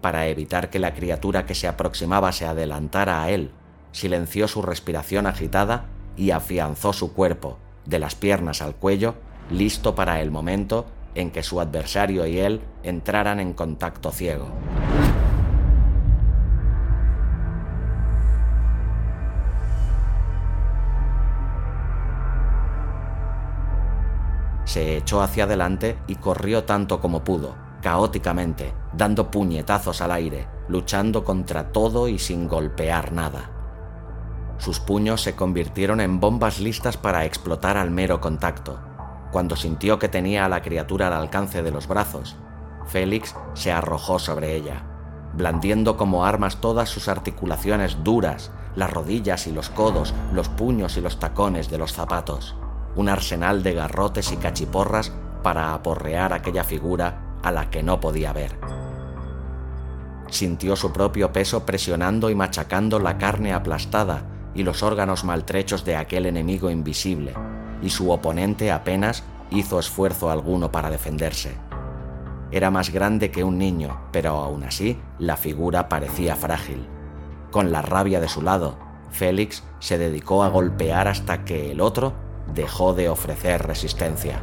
Para 0.00 0.26
evitar 0.28 0.70
que 0.70 0.78
la 0.78 0.94
criatura 0.94 1.46
que 1.46 1.54
se 1.54 1.68
aproximaba 1.68 2.32
se 2.32 2.46
adelantara 2.46 3.22
a 3.22 3.30
él, 3.30 3.50
silenció 3.92 4.48
su 4.48 4.60
respiración 4.60 5.26
agitada 5.26 5.86
y 6.16 6.30
afianzó 6.30 6.92
su 6.92 7.12
cuerpo, 7.12 7.58
de 7.86 7.98
las 7.98 8.14
piernas 8.14 8.60
al 8.62 8.74
cuello, 8.74 9.14
listo 9.50 9.94
para 9.94 10.20
el 10.20 10.30
momento 10.30 10.86
en 11.14 11.30
que 11.30 11.42
su 11.42 11.60
adversario 11.60 12.26
y 12.26 12.38
él 12.38 12.62
entraran 12.82 13.40
en 13.40 13.52
contacto 13.52 14.10
ciego. 14.10 14.48
Se 24.64 24.96
echó 24.96 25.22
hacia 25.22 25.44
adelante 25.44 25.98
y 26.08 26.16
corrió 26.16 26.64
tanto 26.64 27.00
como 27.00 27.22
pudo, 27.22 27.54
caóticamente, 27.80 28.72
dando 28.92 29.30
puñetazos 29.30 30.00
al 30.00 30.10
aire, 30.10 30.48
luchando 30.68 31.22
contra 31.22 31.70
todo 31.70 32.08
y 32.08 32.18
sin 32.18 32.48
golpear 32.48 33.12
nada. 33.12 33.50
Sus 34.58 34.80
puños 34.80 35.20
se 35.20 35.36
convirtieron 35.36 36.00
en 36.00 36.18
bombas 36.18 36.60
listas 36.60 36.96
para 36.96 37.24
explotar 37.24 37.76
al 37.76 37.90
mero 37.90 38.20
contacto. 38.20 38.93
Cuando 39.34 39.56
sintió 39.56 39.98
que 39.98 40.08
tenía 40.08 40.46
a 40.46 40.48
la 40.48 40.62
criatura 40.62 41.08
al 41.08 41.14
alcance 41.14 41.62
de 41.62 41.72
los 41.72 41.88
brazos, 41.88 42.36
Félix 42.86 43.34
se 43.54 43.72
arrojó 43.72 44.18
sobre 44.18 44.54
ella, 44.54 44.84
blandiendo 45.34 45.96
como 45.96 46.24
armas 46.24 46.60
todas 46.60 46.88
sus 46.88 47.08
articulaciones 47.08 48.04
duras, 48.04 48.52
las 48.76 48.92
rodillas 48.92 49.46
y 49.46 49.52
los 49.52 49.70
codos, 49.70 50.14
los 50.32 50.48
puños 50.48 50.96
y 50.96 51.00
los 51.00 51.18
tacones 51.18 51.68
de 51.68 51.78
los 51.78 51.92
zapatos 51.92 52.54
un 52.96 53.08
arsenal 53.08 53.62
de 53.62 53.74
garrotes 53.74 54.30
y 54.32 54.36
cachiporras 54.36 55.12
para 55.42 55.74
aporrear 55.74 56.32
aquella 56.32 56.64
figura 56.64 57.38
a 57.42 57.50
la 57.50 57.70
que 57.70 57.82
no 57.82 58.00
podía 58.00 58.32
ver. 58.32 58.56
Sintió 60.28 60.76
su 60.76 60.92
propio 60.92 61.32
peso 61.32 61.66
presionando 61.66 62.30
y 62.30 62.34
machacando 62.34 62.98
la 62.98 63.18
carne 63.18 63.52
aplastada 63.52 64.24
y 64.54 64.62
los 64.62 64.82
órganos 64.82 65.24
maltrechos 65.24 65.84
de 65.84 65.96
aquel 65.96 66.26
enemigo 66.26 66.70
invisible, 66.70 67.34
y 67.82 67.90
su 67.90 68.10
oponente 68.10 68.72
apenas 68.72 69.24
hizo 69.50 69.78
esfuerzo 69.78 70.30
alguno 70.30 70.72
para 70.72 70.90
defenderse. 70.90 71.54
Era 72.50 72.70
más 72.70 72.90
grande 72.90 73.30
que 73.30 73.44
un 73.44 73.58
niño, 73.58 74.00
pero 74.12 74.30
aún 74.36 74.64
así 74.64 74.98
la 75.18 75.36
figura 75.36 75.88
parecía 75.88 76.36
frágil. 76.36 76.86
Con 77.50 77.72
la 77.72 77.82
rabia 77.82 78.20
de 78.20 78.28
su 78.28 78.42
lado, 78.42 78.78
Félix 79.10 79.62
se 79.78 79.98
dedicó 79.98 80.42
a 80.42 80.48
golpear 80.48 81.08
hasta 81.08 81.44
que 81.44 81.70
el 81.70 81.80
otro 81.80 82.12
dejó 82.52 82.94
de 82.94 83.08
ofrecer 83.08 83.66
resistencia. 83.66 84.40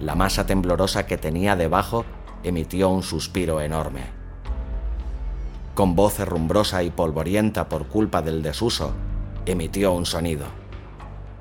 La 0.00 0.14
masa 0.14 0.46
temblorosa 0.46 1.06
que 1.06 1.18
tenía 1.18 1.56
debajo 1.56 2.04
emitió 2.42 2.88
un 2.88 3.02
suspiro 3.02 3.60
enorme. 3.60 4.15
Con 5.76 5.94
voz 5.94 6.18
herrumbrosa 6.20 6.82
y 6.84 6.88
polvorienta 6.88 7.68
por 7.68 7.86
culpa 7.88 8.22
del 8.22 8.42
desuso, 8.42 8.94
emitió 9.44 9.92
un 9.92 10.06
sonido. 10.06 10.46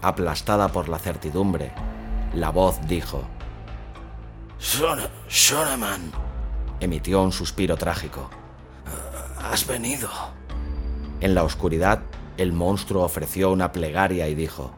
Aplastada 0.02 0.68
por 0.68 0.90
la 0.90 1.00
certidumbre, 1.00 1.72
la 2.34 2.50
voz 2.50 2.86
dijo: 2.86 3.24
Shoneman. 5.30 6.12
Emitió 6.82 7.24
un 7.24 7.32
suspiro 7.32 7.78
trágico. 7.78 8.30
Has 9.42 9.66
venido. 9.66 10.10
En 11.22 11.34
la 11.34 11.46
oscuridad, 11.46 12.02
el 12.36 12.52
monstruo 12.52 13.06
ofreció 13.06 13.54
una 13.54 13.72
plegaria 13.72 14.28
y 14.28 14.36
dijo, 14.36 14.72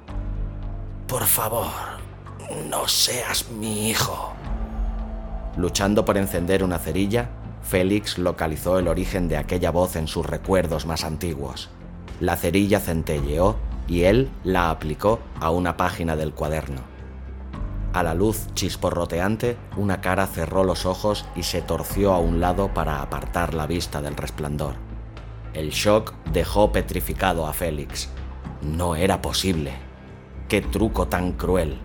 Por 1.08 1.26
favor, 1.26 1.66
no 2.70 2.88
seas 2.88 3.50
mi 3.50 3.90
hijo. 3.90 4.34
Luchando 5.56 6.06
por 6.06 6.16
encender 6.16 6.64
una 6.64 6.78
cerilla, 6.78 7.32
Félix 7.68 8.18
localizó 8.18 8.80
el 8.80 8.88
origen 8.88 9.28
de 9.28 9.36
aquella 9.36 9.72
voz 9.72 9.98
en 9.98 10.08
sus 10.08 10.26
recuerdos 10.26 10.86
más 10.86 11.04
antiguos. 11.04 11.70
La 12.22 12.38
cerilla 12.38 12.80
centelleó 12.80 13.58
y 13.90 14.04
él 14.04 14.30
la 14.46 14.70
aplicó 14.70 15.20
a 15.42 15.52
una 15.52 15.76
página 15.76 16.16
del 16.16 16.32
cuaderno. 16.32 16.80
A 17.92 18.04
la 18.04 18.14
luz 18.14 18.48
chisporroteante, 18.54 19.58
una 19.76 20.00
cara 20.00 20.28
cerró 20.28 20.64
los 20.64 20.86
ojos 20.86 21.26
y 21.36 21.44
se 21.44 21.62
torció 21.62 22.14
a 22.14 22.20
un 22.20 22.40
lado 22.40 22.74
para 22.74 23.02
apartar 23.02 23.54
la 23.54 23.68
vista 23.68 24.02
del 24.02 24.16
resplandor. 24.16 24.76
El 25.54 25.72
shock 25.72 26.14
dejó 26.32 26.72
petrificado 26.72 27.48
a 27.48 27.54
Félix. 27.54 28.10
No 28.62 28.96
era 28.96 29.22
posible. 29.22 29.74
¡Qué 30.48 30.62
truco 30.62 31.10
tan 31.10 31.34
cruel! 31.34 31.78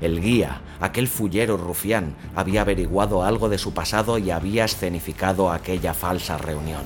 El 0.00 0.20
guía, 0.20 0.60
aquel 0.80 1.08
fullero 1.08 1.56
rufián, 1.56 2.14
había 2.36 2.60
averiguado 2.60 3.24
algo 3.24 3.48
de 3.48 3.58
su 3.58 3.74
pasado 3.74 4.18
y 4.18 4.30
había 4.30 4.64
escenificado 4.64 5.50
aquella 5.50 5.92
falsa 5.92 6.38
reunión. 6.38 6.82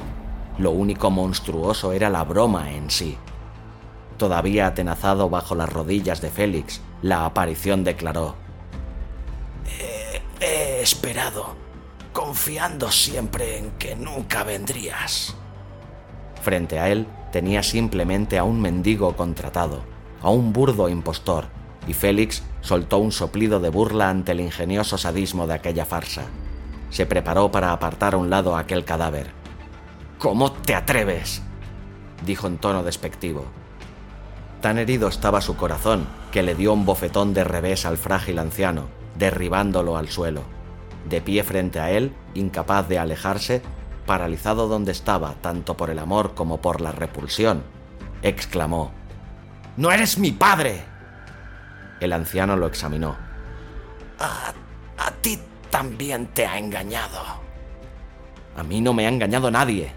Lo 0.58 0.70
único 0.70 1.10
monstruoso 1.10 1.92
era 1.92 2.08
la 2.08 2.24
broma 2.24 2.72
en 2.72 2.90
sí. 2.90 3.18
Todavía 4.16 4.66
atenazado 4.66 5.28
bajo 5.28 5.54
las 5.54 5.70
rodillas 5.70 6.20
de 6.20 6.30
Félix, 6.30 6.80
la 7.02 7.26
aparición 7.26 7.84
declaró, 7.84 8.36
he 10.40 10.82
esperado, 10.82 11.54
confiando 12.12 12.90
siempre 12.90 13.58
en 13.58 13.70
que 13.72 13.94
nunca 13.94 14.42
vendrías. 14.42 15.36
Frente 16.42 16.78
a 16.78 16.88
él 16.88 17.06
tenía 17.30 17.62
simplemente 17.62 18.38
a 18.38 18.44
un 18.44 18.60
mendigo 18.60 19.16
contratado, 19.16 19.84
a 20.20 20.30
un 20.30 20.52
burdo 20.52 20.88
impostor, 20.88 21.46
y 21.86 21.92
Félix 21.92 22.42
soltó 22.62 22.98
un 22.98 23.12
soplido 23.12 23.60
de 23.60 23.68
burla 23.68 24.08
ante 24.08 24.32
el 24.32 24.40
ingenioso 24.40 24.96
sadismo 24.96 25.46
de 25.46 25.54
aquella 25.54 25.84
farsa. 25.84 26.22
Se 26.90 27.04
preparó 27.04 27.50
para 27.50 27.72
apartar 27.72 28.14
a 28.14 28.16
un 28.16 28.30
lado 28.30 28.56
aquel 28.56 28.84
cadáver. 28.84 29.30
¿Cómo 30.18 30.52
te 30.52 30.74
atreves? 30.74 31.42
dijo 32.24 32.46
en 32.46 32.58
tono 32.58 32.82
despectivo. 32.82 33.44
Tan 34.60 34.78
herido 34.78 35.08
estaba 35.08 35.40
su 35.40 35.56
corazón 35.56 36.06
que 36.30 36.44
le 36.44 36.54
dio 36.54 36.72
un 36.72 36.86
bofetón 36.86 37.34
de 37.34 37.42
revés 37.42 37.84
al 37.84 37.98
frágil 37.98 38.38
anciano, 38.38 38.86
derribándolo 39.18 39.96
al 39.96 40.08
suelo. 40.08 40.42
De 41.08 41.20
pie 41.20 41.42
frente 41.42 41.80
a 41.80 41.90
él, 41.90 42.14
incapaz 42.34 42.88
de 42.88 43.00
alejarse, 43.00 43.60
paralizado 44.06 44.68
donde 44.68 44.92
estaba, 44.92 45.34
tanto 45.40 45.76
por 45.76 45.90
el 45.90 45.98
amor 45.98 46.34
como 46.34 46.60
por 46.60 46.80
la 46.80 46.92
repulsión, 46.92 47.64
exclamó, 48.22 48.92
¡No 49.76 49.90
eres 49.90 50.18
mi 50.18 50.30
padre! 50.30 50.91
El 52.02 52.12
anciano 52.12 52.56
lo 52.56 52.66
examinó. 52.66 53.16
A, 54.18 54.52
a 54.98 55.10
ti 55.22 55.38
también 55.70 56.26
te 56.28 56.46
ha 56.46 56.58
engañado. 56.58 57.20
A 58.56 58.62
mí 58.62 58.80
no 58.80 58.92
me 58.92 59.06
ha 59.06 59.08
engañado 59.08 59.50
nadie, 59.50 59.92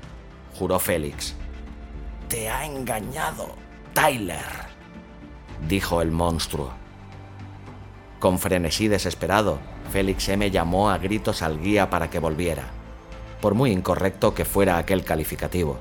juró 0.58 0.80
Félix. 0.80 1.36
Te 2.30 2.50
ha 2.50 2.66
engañado, 2.66 3.56
Tyler, 3.94 4.46
dijo 5.68 6.02
el 6.02 6.12
monstruo. 6.12 6.72
Con 8.20 8.40
frenesí 8.40 8.88
desesperado, 8.88 9.60
Félix 9.92 10.30
M 10.30 10.50
llamó 10.50 10.90
a 10.90 10.98
gritos 10.98 11.42
al 11.42 11.60
guía 11.60 11.90
para 11.90 12.10
que 12.10 12.20
volviera 12.20 12.64
por 13.46 13.54
muy 13.54 13.70
incorrecto 13.72 14.34
que 14.34 14.44
fuera 14.44 14.80
aquel 14.80 15.04
calificativo, 15.04 15.78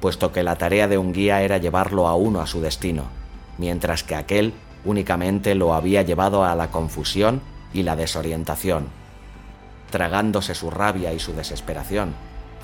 puesto 0.00 0.32
que 0.32 0.42
la 0.42 0.56
tarea 0.56 0.88
de 0.88 0.96
un 0.96 1.12
guía 1.12 1.42
era 1.42 1.58
llevarlo 1.58 2.08
a 2.08 2.14
uno 2.14 2.40
a 2.40 2.46
su 2.46 2.62
destino, 2.62 3.04
mientras 3.58 4.02
que 4.02 4.14
aquel 4.14 4.54
únicamente 4.84 5.54
lo 5.54 5.74
había 5.74 6.02
llevado 6.02 6.44
a 6.44 6.54
la 6.54 6.70
confusión 6.70 7.40
y 7.72 7.82
la 7.82 7.96
desorientación. 7.96 8.88
Tragándose 9.90 10.54
su 10.54 10.70
rabia 10.70 11.12
y 11.12 11.18
su 11.18 11.32
desesperación, 11.32 12.14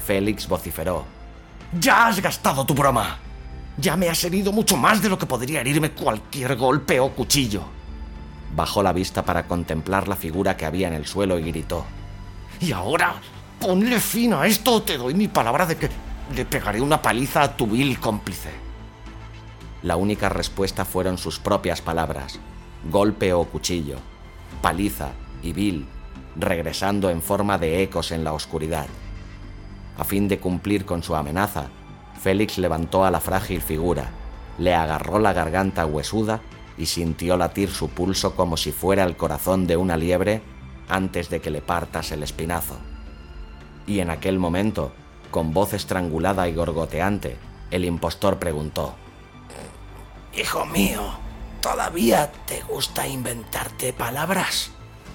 Félix 0.06 0.48
vociferó. 0.48 1.04
Ya 1.78 2.06
has 2.06 2.20
gastado 2.20 2.64
tu 2.64 2.74
broma. 2.74 3.18
Ya 3.76 3.96
me 3.96 4.08
has 4.08 4.24
herido 4.24 4.52
mucho 4.52 4.76
más 4.76 5.02
de 5.02 5.08
lo 5.08 5.18
que 5.18 5.26
podría 5.26 5.60
herirme 5.60 5.92
cualquier 5.92 6.56
golpe 6.56 6.98
o 6.98 7.10
cuchillo. 7.10 7.62
Bajó 8.54 8.82
la 8.82 8.92
vista 8.92 9.24
para 9.24 9.46
contemplar 9.46 10.08
la 10.08 10.16
figura 10.16 10.56
que 10.56 10.66
había 10.66 10.88
en 10.88 10.94
el 10.94 11.06
suelo 11.06 11.38
y 11.38 11.42
gritó. 11.42 11.84
¿Y 12.60 12.72
ahora 12.72 13.14
Ponle 13.58 13.98
fin 13.98 14.34
a 14.34 14.46
esto, 14.46 14.82
te 14.82 14.96
doy 14.96 15.14
mi 15.14 15.26
palabra 15.28 15.66
de 15.66 15.76
que 15.76 15.90
le 16.34 16.44
pegaré 16.44 16.80
una 16.80 17.02
paliza 17.02 17.42
a 17.42 17.56
tu 17.56 17.66
vil 17.66 17.98
cómplice. 17.98 18.50
La 19.82 19.96
única 19.96 20.28
respuesta 20.28 20.84
fueron 20.84 21.18
sus 21.18 21.38
propias 21.38 21.80
palabras, 21.80 22.40
golpe 22.90 23.32
o 23.32 23.44
cuchillo, 23.44 23.96
paliza 24.60 25.10
y 25.42 25.52
vil, 25.52 25.86
regresando 26.36 27.10
en 27.10 27.22
forma 27.22 27.58
de 27.58 27.82
ecos 27.82 28.10
en 28.10 28.24
la 28.24 28.32
oscuridad. 28.32 28.86
A 29.96 30.04
fin 30.04 30.28
de 30.28 30.38
cumplir 30.38 30.84
con 30.84 31.02
su 31.02 31.14
amenaza, 31.14 31.66
Félix 32.20 32.58
levantó 32.58 33.04
a 33.04 33.10
la 33.10 33.20
frágil 33.20 33.60
figura, 33.60 34.10
le 34.58 34.74
agarró 34.74 35.18
la 35.20 35.32
garganta 35.32 35.86
huesuda 35.86 36.40
y 36.76 36.86
sintió 36.86 37.36
latir 37.36 37.70
su 37.70 37.88
pulso 37.88 38.34
como 38.34 38.56
si 38.56 38.72
fuera 38.72 39.04
el 39.04 39.16
corazón 39.16 39.66
de 39.66 39.76
una 39.76 39.96
liebre 39.96 40.42
antes 40.88 41.30
de 41.30 41.40
que 41.40 41.50
le 41.50 41.60
partas 41.60 42.10
el 42.12 42.22
espinazo. 42.22 42.76
Y 43.86 44.00
en 44.00 44.10
aquel 44.10 44.38
momento, 44.38 44.92
con 45.30 45.52
voz 45.52 45.74
estrangulada 45.74 46.48
y 46.48 46.54
gorgoteante, 46.54 47.36
el 47.70 47.84
impostor 47.84 48.38
preguntó, 48.38 48.94
Hijo 50.36 50.66
mío, 50.66 51.02
¿todavía 51.60 52.30
te 52.46 52.60
gusta 52.62 53.06
inventarte 53.06 53.92
palabras? 53.92 54.70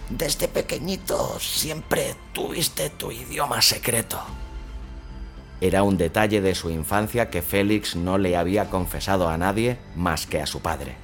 Desde 0.09 0.47
pequeñito 0.47 1.39
siempre 1.39 2.15
tuviste 2.33 2.89
tu 2.89 3.11
idioma 3.11 3.61
secreto. 3.61 4.19
Era 5.61 5.83
un 5.83 5.97
detalle 5.97 6.41
de 6.41 6.55
su 6.55 6.69
infancia 6.69 7.29
que 7.29 7.41
Félix 7.41 7.95
no 7.95 8.17
le 8.17 8.35
había 8.35 8.69
confesado 8.69 9.29
a 9.29 9.37
nadie 9.37 9.77
más 9.95 10.27
que 10.27 10.41
a 10.41 10.45
su 10.45 10.61
padre. 10.61 10.95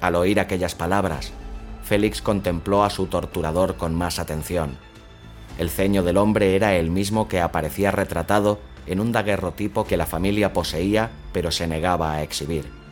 Al 0.00 0.14
oír 0.14 0.40
aquellas 0.40 0.74
palabras, 0.74 1.32
Félix 1.84 2.22
contempló 2.22 2.84
a 2.84 2.90
su 2.90 3.06
torturador 3.06 3.76
con 3.76 3.94
más 3.94 4.18
atención. 4.18 4.78
El 5.58 5.68
ceño 5.68 6.02
del 6.02 6.16
hombre 6.16 6.56
era 6.56 6.74
el 6.74 6.90
mismo 6.90 7.28
que 7.28 7.40
aparecía 7.40 7.90
retratado 7.90 8.60
en 8.86 9.00
un 9.00 9.12
daguerrotipo 9.12 9.84
que 9.84 9.96
la 9.96 10.06
familia 10.06 10.52
poseía 10.52 11.10
pero 11.32 11.50
se 11.50 11.66
negaba 11.66 12.12
a 12.12 12.22
exhibir. 12.22 12.85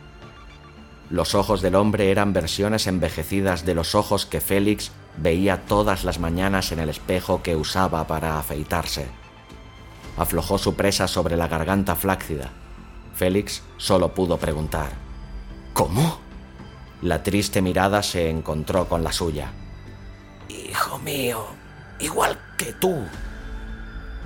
Los 1.09 1.35
ojos 1.35 1.61
del 1.61 1.75
hombre 1.75 2.11
eran 2.11 2.33
versiones 2.33 2.87
envejecidas 2.87 3.65
de 3.65 3.75
los 3.75 3.95
ojos 3.95 4.25
que 4.25 4.41
Félix 4.41 4.91
veía 5.17 5.65
todas 5.65 6.03
las 6.03 6.19
mañanas 6.19 6.71
en 6.71 6.79
el 6.79 6.89
espejo 6.89 7.43
que 7.43 7.55
usaba 7.55 8.07
para 8.07 8.39
afeitarse 8.39 9.07
aflojó 10.17 10.57
su 10.57 10.75
presa 10.75 11.07
sobre 11.07 11.37
la 11.37 11.47
garganta 11.47 11.95
flácida. 11.95 12.51
Félix 13.13 13.63
solo 13.77 14.13
pudo 14.13 14.37
preguntar. 14.37 14.91
¿Cómo? 15.73 16.19
La 17.01 17.23
triste 17.23 17.61
mirada 17.61 18.01
se 18.03 18.29
encontró 18.29 18.87
con 18.87 19.03
la 19.03 19.11
suya. 19.11 19.51
Hijo 20.49 20.97
mío, 20.99 21.45
igual 21.99 22.37
que 22.57 22.73
tú. 22.73 23.05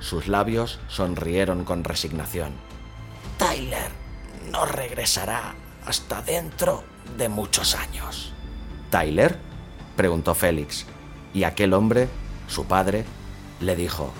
Sus 0.00 0.28
labios 0.28 0.78
sonrieron 0.88 1.64
con 1.64 1.84
resignación. 1.84 2.52
Tyler 3.38 3.90
no 4.50 4.64
regresará 4.64 5.54
hasta 5.90 6.22
dentro 6.22 6.84
de 7.18 7.28
muchos 7.28 7.74
años. 7.74 8.32
¿Tyler? 8.90 9.36
preguntó 9.96 10.36
Félix, 10.36 10.86
y 11.34 11.42
aquel 11.42 11.74
hombre, 11.74 12.08
su 12.46 12.64
padre, 12.66 13.04
le 13.58 13.74
dijo, 13.74 14.12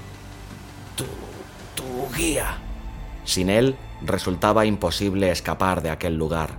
Tú 0.96 2.08
guía. 2.16 2.58
Sin 3.24 3.48
él 3.48 3.76
resultaba 4.02 4.66
imposible 4.66 5.30
escapar 5.30 5.80
de 5.80 5.90
aquel 5.90 6.16
lugar. 6.16 6.58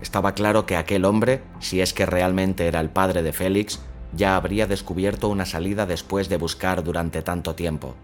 Estaba 0.00 0.32
claro 0.32 0.64
que 0.64 0.76
aquel 0.76 1.04
hombre, 1.04 1.42
si 1.60 1.82
es 1.82 1.92
que 1.92 2.06
realmente 2.06 2.66
era 2.66 2.80
el 2.80 2.88
padre 2.88 3.22
de 3.22 3.34
Félix, 3.34 3.80
ya 4.14 4.36
habría 4.36 4.66
descubierto 4.66 5.28
una 5.28 5.44
salida 5.44 5.84
después 5.84 6.30
de 6.30 6.38
buscar 6.38 6.82
durante 6.82 7.20
tanto 7.20 7.54
tiempo. 7.54 7.94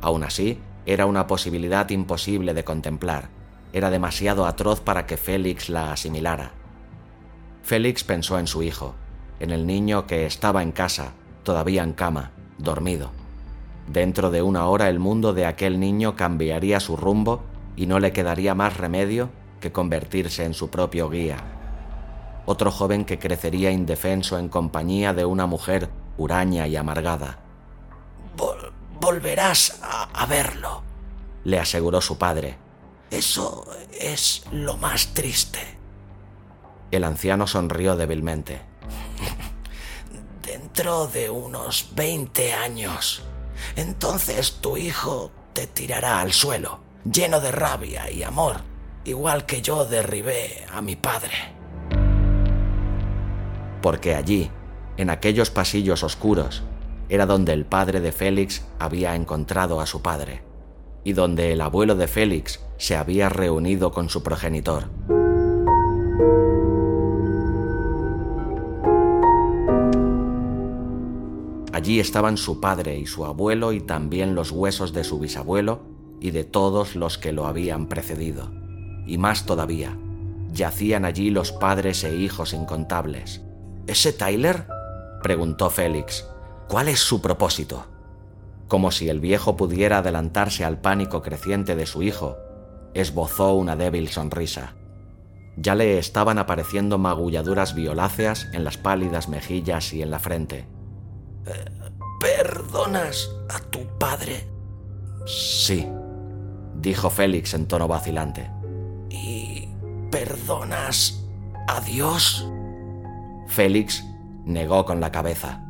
Aún 0.00 0.24
así, 0.24 0.58
era 0.84 1.06
una 1.06 1.28
posibilidad 1.28 1.88
imposible 1.90 2.54
de 2.54 2.64
contemplar. 2.64 3.41
Era 3.72 3.90
demasiado 3.90 4.46
atroz 4.46 4.80
para 4.80 5.06
que 5.06 5.16
Félix 5.16 5.68
la 5.68 5.92
asimilara. 5.92 6.52
Félix 7.62 8.04
pensó 8.04 8.38
en 8.38 8.46
su 8.46 8.62
hijo, 8.62 8.94
en 9.40 9.50
el 9.50 9.66
niño 9.66 10.06
que 10.06 10.26
estaba 10.26 10.62
en 10.62 10.72
casa, 10.72 11.12
todavía 11.42 11.82
en 11.82 11.92
cama, 11.92 12.32
dormido. 12.58 13.10
Dentro 13.88 14.30
de 14.30 14.42
una 14.42 14.66
hora 14.66 14.88
el 14.88 14.98
mundo 14.98 15.32
de 15.32 15.46
aquel 15.46 15.80
niño 15.80 16.16
cambiaría 16.16 16.80
su 16.80 16.96
rumbo 16.96 17.42
y 17.76 17.86
no 17.86 17.98
le 17.98 18.12
quedaría 18.12 18.54
más 18.54 18.76
remedio 18.76 19.30
que 19.60 19.72
convertirse 19.72 20.44
en 20.44 20.54
su 20.54 20.70
propio 20.70 21.08
guía. 21.08 21.38
Otro 22.44 22.70
joven 22.70 23.04
que 23.04 23.18
crecería 23.18 23.70
indefenso 23.70 24.38
en 24.38 24.48
compañía 24.48 25.14
de 25.14 25.24
una 25.24 25.46
mujer 25.46 25.88
huraña 26.18 26.66
y 26.66 26.76
amargada. 26.76 27.38
volverás 29.00 29.80
a 29.82 30.26
verlo, 30.26 30.82
le 31.44 31.58
aseguró 31.58 32.00
su 32.00 32.18
padre. 32.18 32.61
Eso 33.12 33.66
es 34.00 34.42
lo 34.50 34.76
más 34.76 35.14
triste. 35.14 35.60
El 36.90 37.04
anciano 37.04 37.46
sonrió 37.46 37.96
débilmente. 37.96 38.60
Dentro 40.42 41.06
de 41.06 41.30
unos 41.30 41.90
20 41.94 42.52
años 42.54 43.22
entonces 43.76 44.58
tu 44.60 44.76
hijo 44.76 45.30
te 45.52 45.66
tirará 45.66 46.20
al 46.20 46.32
suelo, 46.32 46.80
lleno 47.10 47.40
de 47.40 47.52
rabia 47.52 48.10
y 48.10 48.22
amor, 48.22 48.56
igual 49.04 49.46
que 49.46 49.62
yo 49.62 49.84
derribé 49.84 50.64
a 50.72 50.82
mi 50.82 50.96
padre. 50.96 51.32
Porque 53.80 54.14
allí, 54.14 54.50
en 54.96 55.10
aquellos 55.10 55.50
pasillos 55.50 56.02
oscuros, 56.02 56.62
era 57.08 57.26
donde 57.26 57.52
el 57.52 57.66
padre 57.66 58.00
de 58.00 58.12
Félix 58.12 58.64
había 58.78 59.14
encontrado 59.14 59.80
a 59.80 59.86
su 59.86 60.02
padre, 60.02 60.42
y 61.04 61.12
donde 61.12 61.52
el 61.52 61.60
abuelo 61.60 61.94
de 61.94 62.06
Félix 62.06 62.60
se 62.76 62.96
había 62.96 63.28
reunido 63.28 63.92
con 63.92 64.08
su 64.08 64.22
progenitor. 64.22 64.84
Allí 71.72 71.98
estaban 72.00 72.36
su 72.36 72.60
padre 72.60 72.98
y 72.98 73.06
su 73.06 73.24
abuelo 73.24 73.72
y 73.72 73.80
también 73.80 74.34
los 74.34 74.50
huesos 74.50 74.92
de 74.92 75.04
su 75.04 75.18
bisabuelo 75.18 75.80
y 76.20 76.30
de 76.30 76.44
todos 76.44 76.94
los 76.94 77.18
que 77.18 77.32
lo 77.32 77.46
habían 77.46 77.88
precedido. 77.88 78.52
Y 79.06 79.18
más 79.18 79.46
todavía, 79.46 79.98
yacían 80.52 81.04
allí 81.04 81.30
los 81.30 81.50
padres 81.50 82.04
e 82.04 82.14
hijos 82.14 82.52
incontables. 82.52 83.42
¿Ese 83.86 84.12
Tyler? 84.12 84.66
preguntó 85.22 85.70
Félix. 85.70 86.24
¿Cuál 86.68 86.88
es 86.88 87.00
su 87.00 87.20
propósito? 87.20 87.91
Como 88.72 88.90
si 88.90 89.10
el 89.10 89.20
viejo 89.20 89.54
pudiera 89.54 89.98
adelantarse 89.98 90.64
al 90.64 90.80
pánico 90.80 91.20
creciente 91.20 91.76
de 91.76 91.84
su 91.84 92.02
hijo, 92.02 92.38
esbozó 92.94 93.52
una 93.52 93.76
débil 93.76 94.08
sonrisa. 94.08 94.76
Ya 95.58 95.74
le 95.74 95.98
estaban 95.98 96.38
apareciendo 96.38 96.96
magulladuras 96.96 97.74
violáceas 97.74 98.48
en 98.54 98.64
las 98.64 98.78
pálidas 98.78 99.28
mejillas 99.28 99.92
y 99.92 100.00
en 100.00 100.10
la 100.10 100.18
frente. 100.18 100.64
¿Perdonas 102.18 103.28
a 103.50 103.60
tu 103.60 103.80
padre? 103.98 104.48
Sí, 105.26 105.86
dijo 106.80 107.10
Félix 107.10 107.52
en 107.52 107.66
tono 107.66 107.86
vacilante. 107.88 108.50
¿Y 109.10 109.68
perdonas 110.10 111.26
a 111.68 111.78
Dios? 111.82 112.48
Félix 113.48 114.02
negó 114.46 114.86
con 114.86 114.98
la 114.98 115.12
cabeza, 115.12 115.62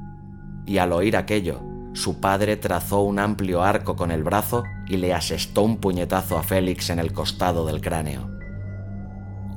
y 0.67 0.79
al 0.79 0.93
oír 0.93 1.17
aquello, 1.17 1.72
su 1.95 2.21
padre 2.21 2.57
trazó 2.57 3.01
un 3.03 3.19
amplio 3.19 3.63
arco 3.63 3.97
con 3.97 4.11
el 4.11 4.25
brazo 4.25 4.65
y 4.87 4.97
le 4.97 5.13
asestó 5.13 5.63
un 5.63 5.77
puñetazo 5.77 6.39
a 6.39 6.43
Félix 6.43 6.91
en 6.91 6.99
el 6.99 7.13
costado 7.13 7.67
del 7.67 7.81
cráneo. 7.81 8.31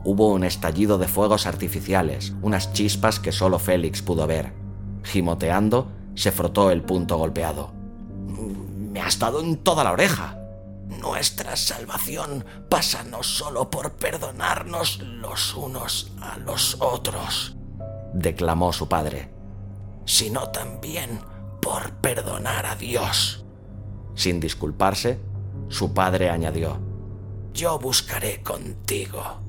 Hubo 0.03 0.27
un 0.31 0.43
estallido 0.43 0.97
de 0.97 1.07
fuegos 1.07 1.47
artificiales, 1.47 2.33
unas 2.41 2.73
chispas 2.73 3.19
que 3.19 3.31
solo 3.31 3.57
Félix 3.57 4.01
pudo 4.01 4.27
ver. 4.27 4.53
Gimoteando, 5.03 5.91
se 6.13 6.31
frotó 6.31 6.71
el 6.71 6.83
punto 6.83 7.17
golpeado. 7.17 7.73
Me 8.91 9.01
has 9.01 9.17
dado 9.17 9.41
en 9.41 9.57
toda 9.57 9.83
la 9.83 9.93
oreja. 9.93 10.37
Nuestra 10.87 11.55
salvación 11.55 12.45
pasa 12.69 13.03
no 13.03 13.23
solo 13.23 13.69
por 13.69 13.93
perdonarnos 13.93 14.99
los 15.01 15.55
unos 15.55 16.11
a 16.21 16.37
los 16.37 16.77
otros, 16.79 17.55
declamó 18.13 18.71
su 18.71 18.87
padre, 18.87 19.29
sino 20.05 20.49
también 20.49 21.19
por 21.65 21.93
perdonar 21.93 22.67
a 22.67 22.75
Dios. 22.75 23.43
Sin 24.13 24.39
disculparse, 24.39 25.17
su 25.67 25.95
padre 25.95 26.29
añadió, 26.29 26.77
Yo 27.55 27.79
buscaré 27.79 28.43
contigo. 28.43 29.41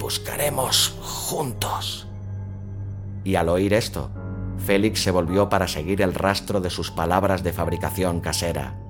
Buscaremos 0.00 0.96
juntos. 1.02 2.08
Y 3.22 3.34
al 3.34 3.50
oír 3.50 3.74
esto, 3.74 4.10
Félix 4.56 5.02
se 5.02 5.10
volvió 5.10 5.50
para 5.50 5.68
seguir 5.68 6.00
el 6.00 6.14
rastro 6.14 6.62
de 6.62 6.70
sus 6.70 6.90
palabras 6.90 7.42
de 7.42 7.52
fabricación 7.52 8.20
casera. 8.20 8.80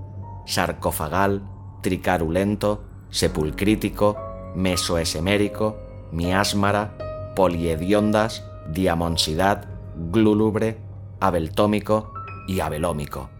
Sarcofagal, 0.46 1.42
tricarulento, 1.82 2.84
sepulcrítico, 3.10 4.16
mesoesemérico, 4.54 5.78
miásmara, 6.12 6.96
poliediondas, 7.34 8.44
diamonsidad, 8.68 9.66
glulubre, 10.12 10.78
abeltómico 11.18 12.11
y 12.46 12.60
abelómico. 12.60 13.30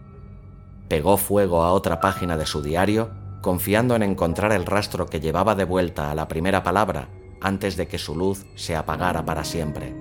Pegó 0.87 1.17
fuego 1.17 1.63
a 1.63 1.71
otra 1.71 1.99
página 1.99 2.37
de 2.37 2.45
su 2.45 2.61
diario 2.61 3.11
confiando 3.43 3.95
en 3.95 4.03
encontrar 4.03 4.53
el 4.53 4.65
rastro 4.65 5.05
que 5.05 5.19
llevaba 5.19 5.53
de 5.53 5.65
vuelta 5.65 6.09
a 6.09 6.15
la 6.15 6.27
primera 6.27 6.63
palabra 6.63 7.09
antes 7.41 7.75
de 7.75 7.87
que 7.87 7.97
su 7.97 8.15
luz 8.15 8.45
se 8.55 8.75
apagara 8.75 9.25
para 9.25 9.43
siempre. 9.43 9.93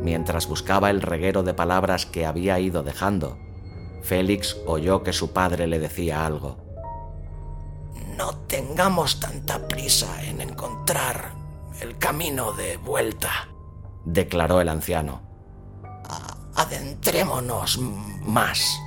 Mientras 0.00 0.46
buscaba 0.46 0.90
el 0.90 1.02
reguero 1.02 1.42
de 1.42 1.54
palabras 1.54 2.06
que 2.06 2.24
había 2.24 2.60
ido 2.60 2.84
dejando, 2.84 3.36
Félix 4.02 4.56
oyó 4.64 5.02
que 5.02 5.12
su 5.12 5.32
padre 5.32 5.66
le 5.66 5.80
decía 5.80 6.24
algo. 6.24 6.58
No 8.16 8.36
tengamos 8.46 9.18
tanta 9.18 9.66
prisa 9.66 10.24
en 10.24 10.40
encontrar 10.40 11.32
el 11.80 11.98
camino 11.98 12.52
de 12.52 12.76
vuelta, 12.76 13.48
declaró 14.04 14.60
el 14.60 14.68
anciano. 14.68 15.25
Adentrémonos 16.56 17.78
más. 17.78 18.80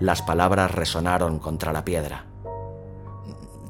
Las 0.00 0.22
palabras 0.22 0.70
resonaron 0.70 1.38
contra 1.38 1.72
la 1.72 1.84
piedra. 1.84 2.26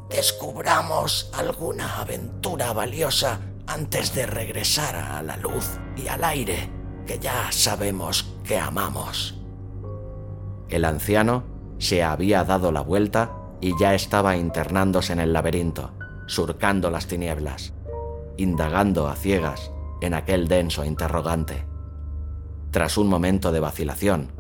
Descubramos 0.09 1.31
alguna 1.37 2.01
aventura 2.01 2.73
valiosa 2.73 3.41
antes 3.67 4.15
de 4.15 4.27
regresar 4.27 4.95
a 4.95 5.23
la 5.23 5.37
luz 5.37 5.79
y 5.97 6.07
al 6.07 6.23
aire 6.23 6.71
que 7.07 7.19
ya 7.19 7.51
sabemos 7.51 8.37
que 8.45 8.59
amamos. 8.59 9.41
El 10.69 10.85
anciano 10.85 11.45
se 11.79 12.03
había 12.05 12.45
dado 12.45 12.71
la 12.73 12.81
vuelta 12.81 13.33
y 13.61 13.77
ya 13.79 13.95
estaba 13.95 14.37
internándose 14.37 15.13
en 15.13 15.21
el 15.21 15.33
laberinto, 15.33 15.93
surcando 16.27 16.91
las 16.91 17.07
tinieblas, 17.07 17.73
indagando 18.37 19.09
a 19.09 19.17
ciegas 19.17 19.73
en 20.01 20.15
aquel 20.15 20.49
denso 20.49 20.85
interrogante. 20.85 21.74
Tras 22.75 22.99
un 22.99 23.07
momento 23.07 23.53
de 23.53 23.61
vacilación, 23.61 24.33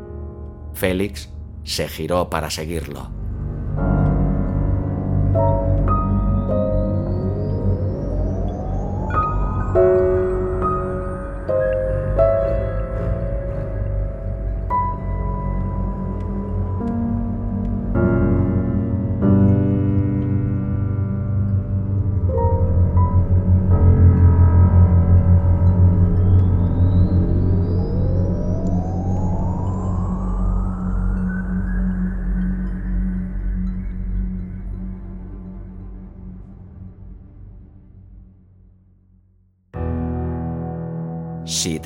Félix 0.74 1.30
se 1.62 1.86
giró 1.86 2.30
para 2.30 2.50
seguirlo. 2.50 3.23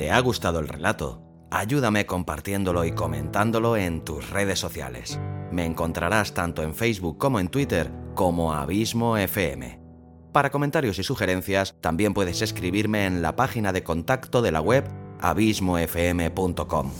Te 0.09 0.13
ha 0.13 0.21
gustado 0.21 0.57
el 0.57 0.67
relato, 0.67 1.21
ayúdame 1.51 2.07
compartiéndolo 2.07 2.83
y 2.83 2.93
comentándolo 2.93 3.77
en 3.77 4.03
tus 4.03 4.31
redes 4.31 4.57
sociales. 4.57 5.19
Me 5.51 5.67
encontrarás 5.67 6.33
tanto 6.33 6.63
en 6.63 6.73
Facebook 6.73 7.19
como 7.19 7.39
en 7.39 7.47
Twitter 7.47 7.91
como 8.15 8.55
Abismo 8.55 9.17
FM. 9.17 9.79
Para 10.33 10.49
comentarios 10.49 10.97
y 10.97 11.03
sugerencias, 11.03 11.75
también 11.79 12.15
puedes 12.15 12.41
escribirme 12.41 13.05
en 13.05 13.21
la 13.21 13.35
página 13.35 13.71
de 13.71 13.83
contacto 13.83 14.41
de 14.41 14.51
la 14.51 14.61
web 14.61 14.83
abismofm.com. 15.21 16.91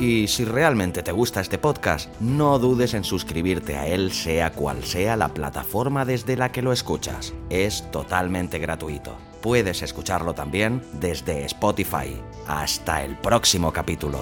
Y 0.00 0.28
si 0.28 0.44
realmente 0.44 1.02
te 1.02 1.10
gusta 1.10 1.40
este 1.40 1.58
podcast, 1.58 2.08
no 2.20 2.58
dudes 2.60 2.94
en 2.94 3.02
suscribirte 3.02 3.76
a 3.76 3.88
él 3.88 4.12
sea 4.12 4.52
cual 4.52 4.84
sea 4.84 5.16
la 5.16 5.34
plataforma 5.34 6.04
desde 6.04 6.36
la 6.36 6.52
que 6.52 6.62
lo 6.62 6.72
escuchas. 6.72 7.34
Es 7.50 7.90
totalmente 7.90 8.58
gratuito. 8.58 9.16
Puedes 9.42 9.82
escucharlo 9.82 10.34
también 10.34 10.82
desde 11.00 11.44
Spotify. 11.44 12.16
Hasta 12.46 13.04
el 13.04 13.16
próximo 13.16 13.72
capítulo. 13.72 14.20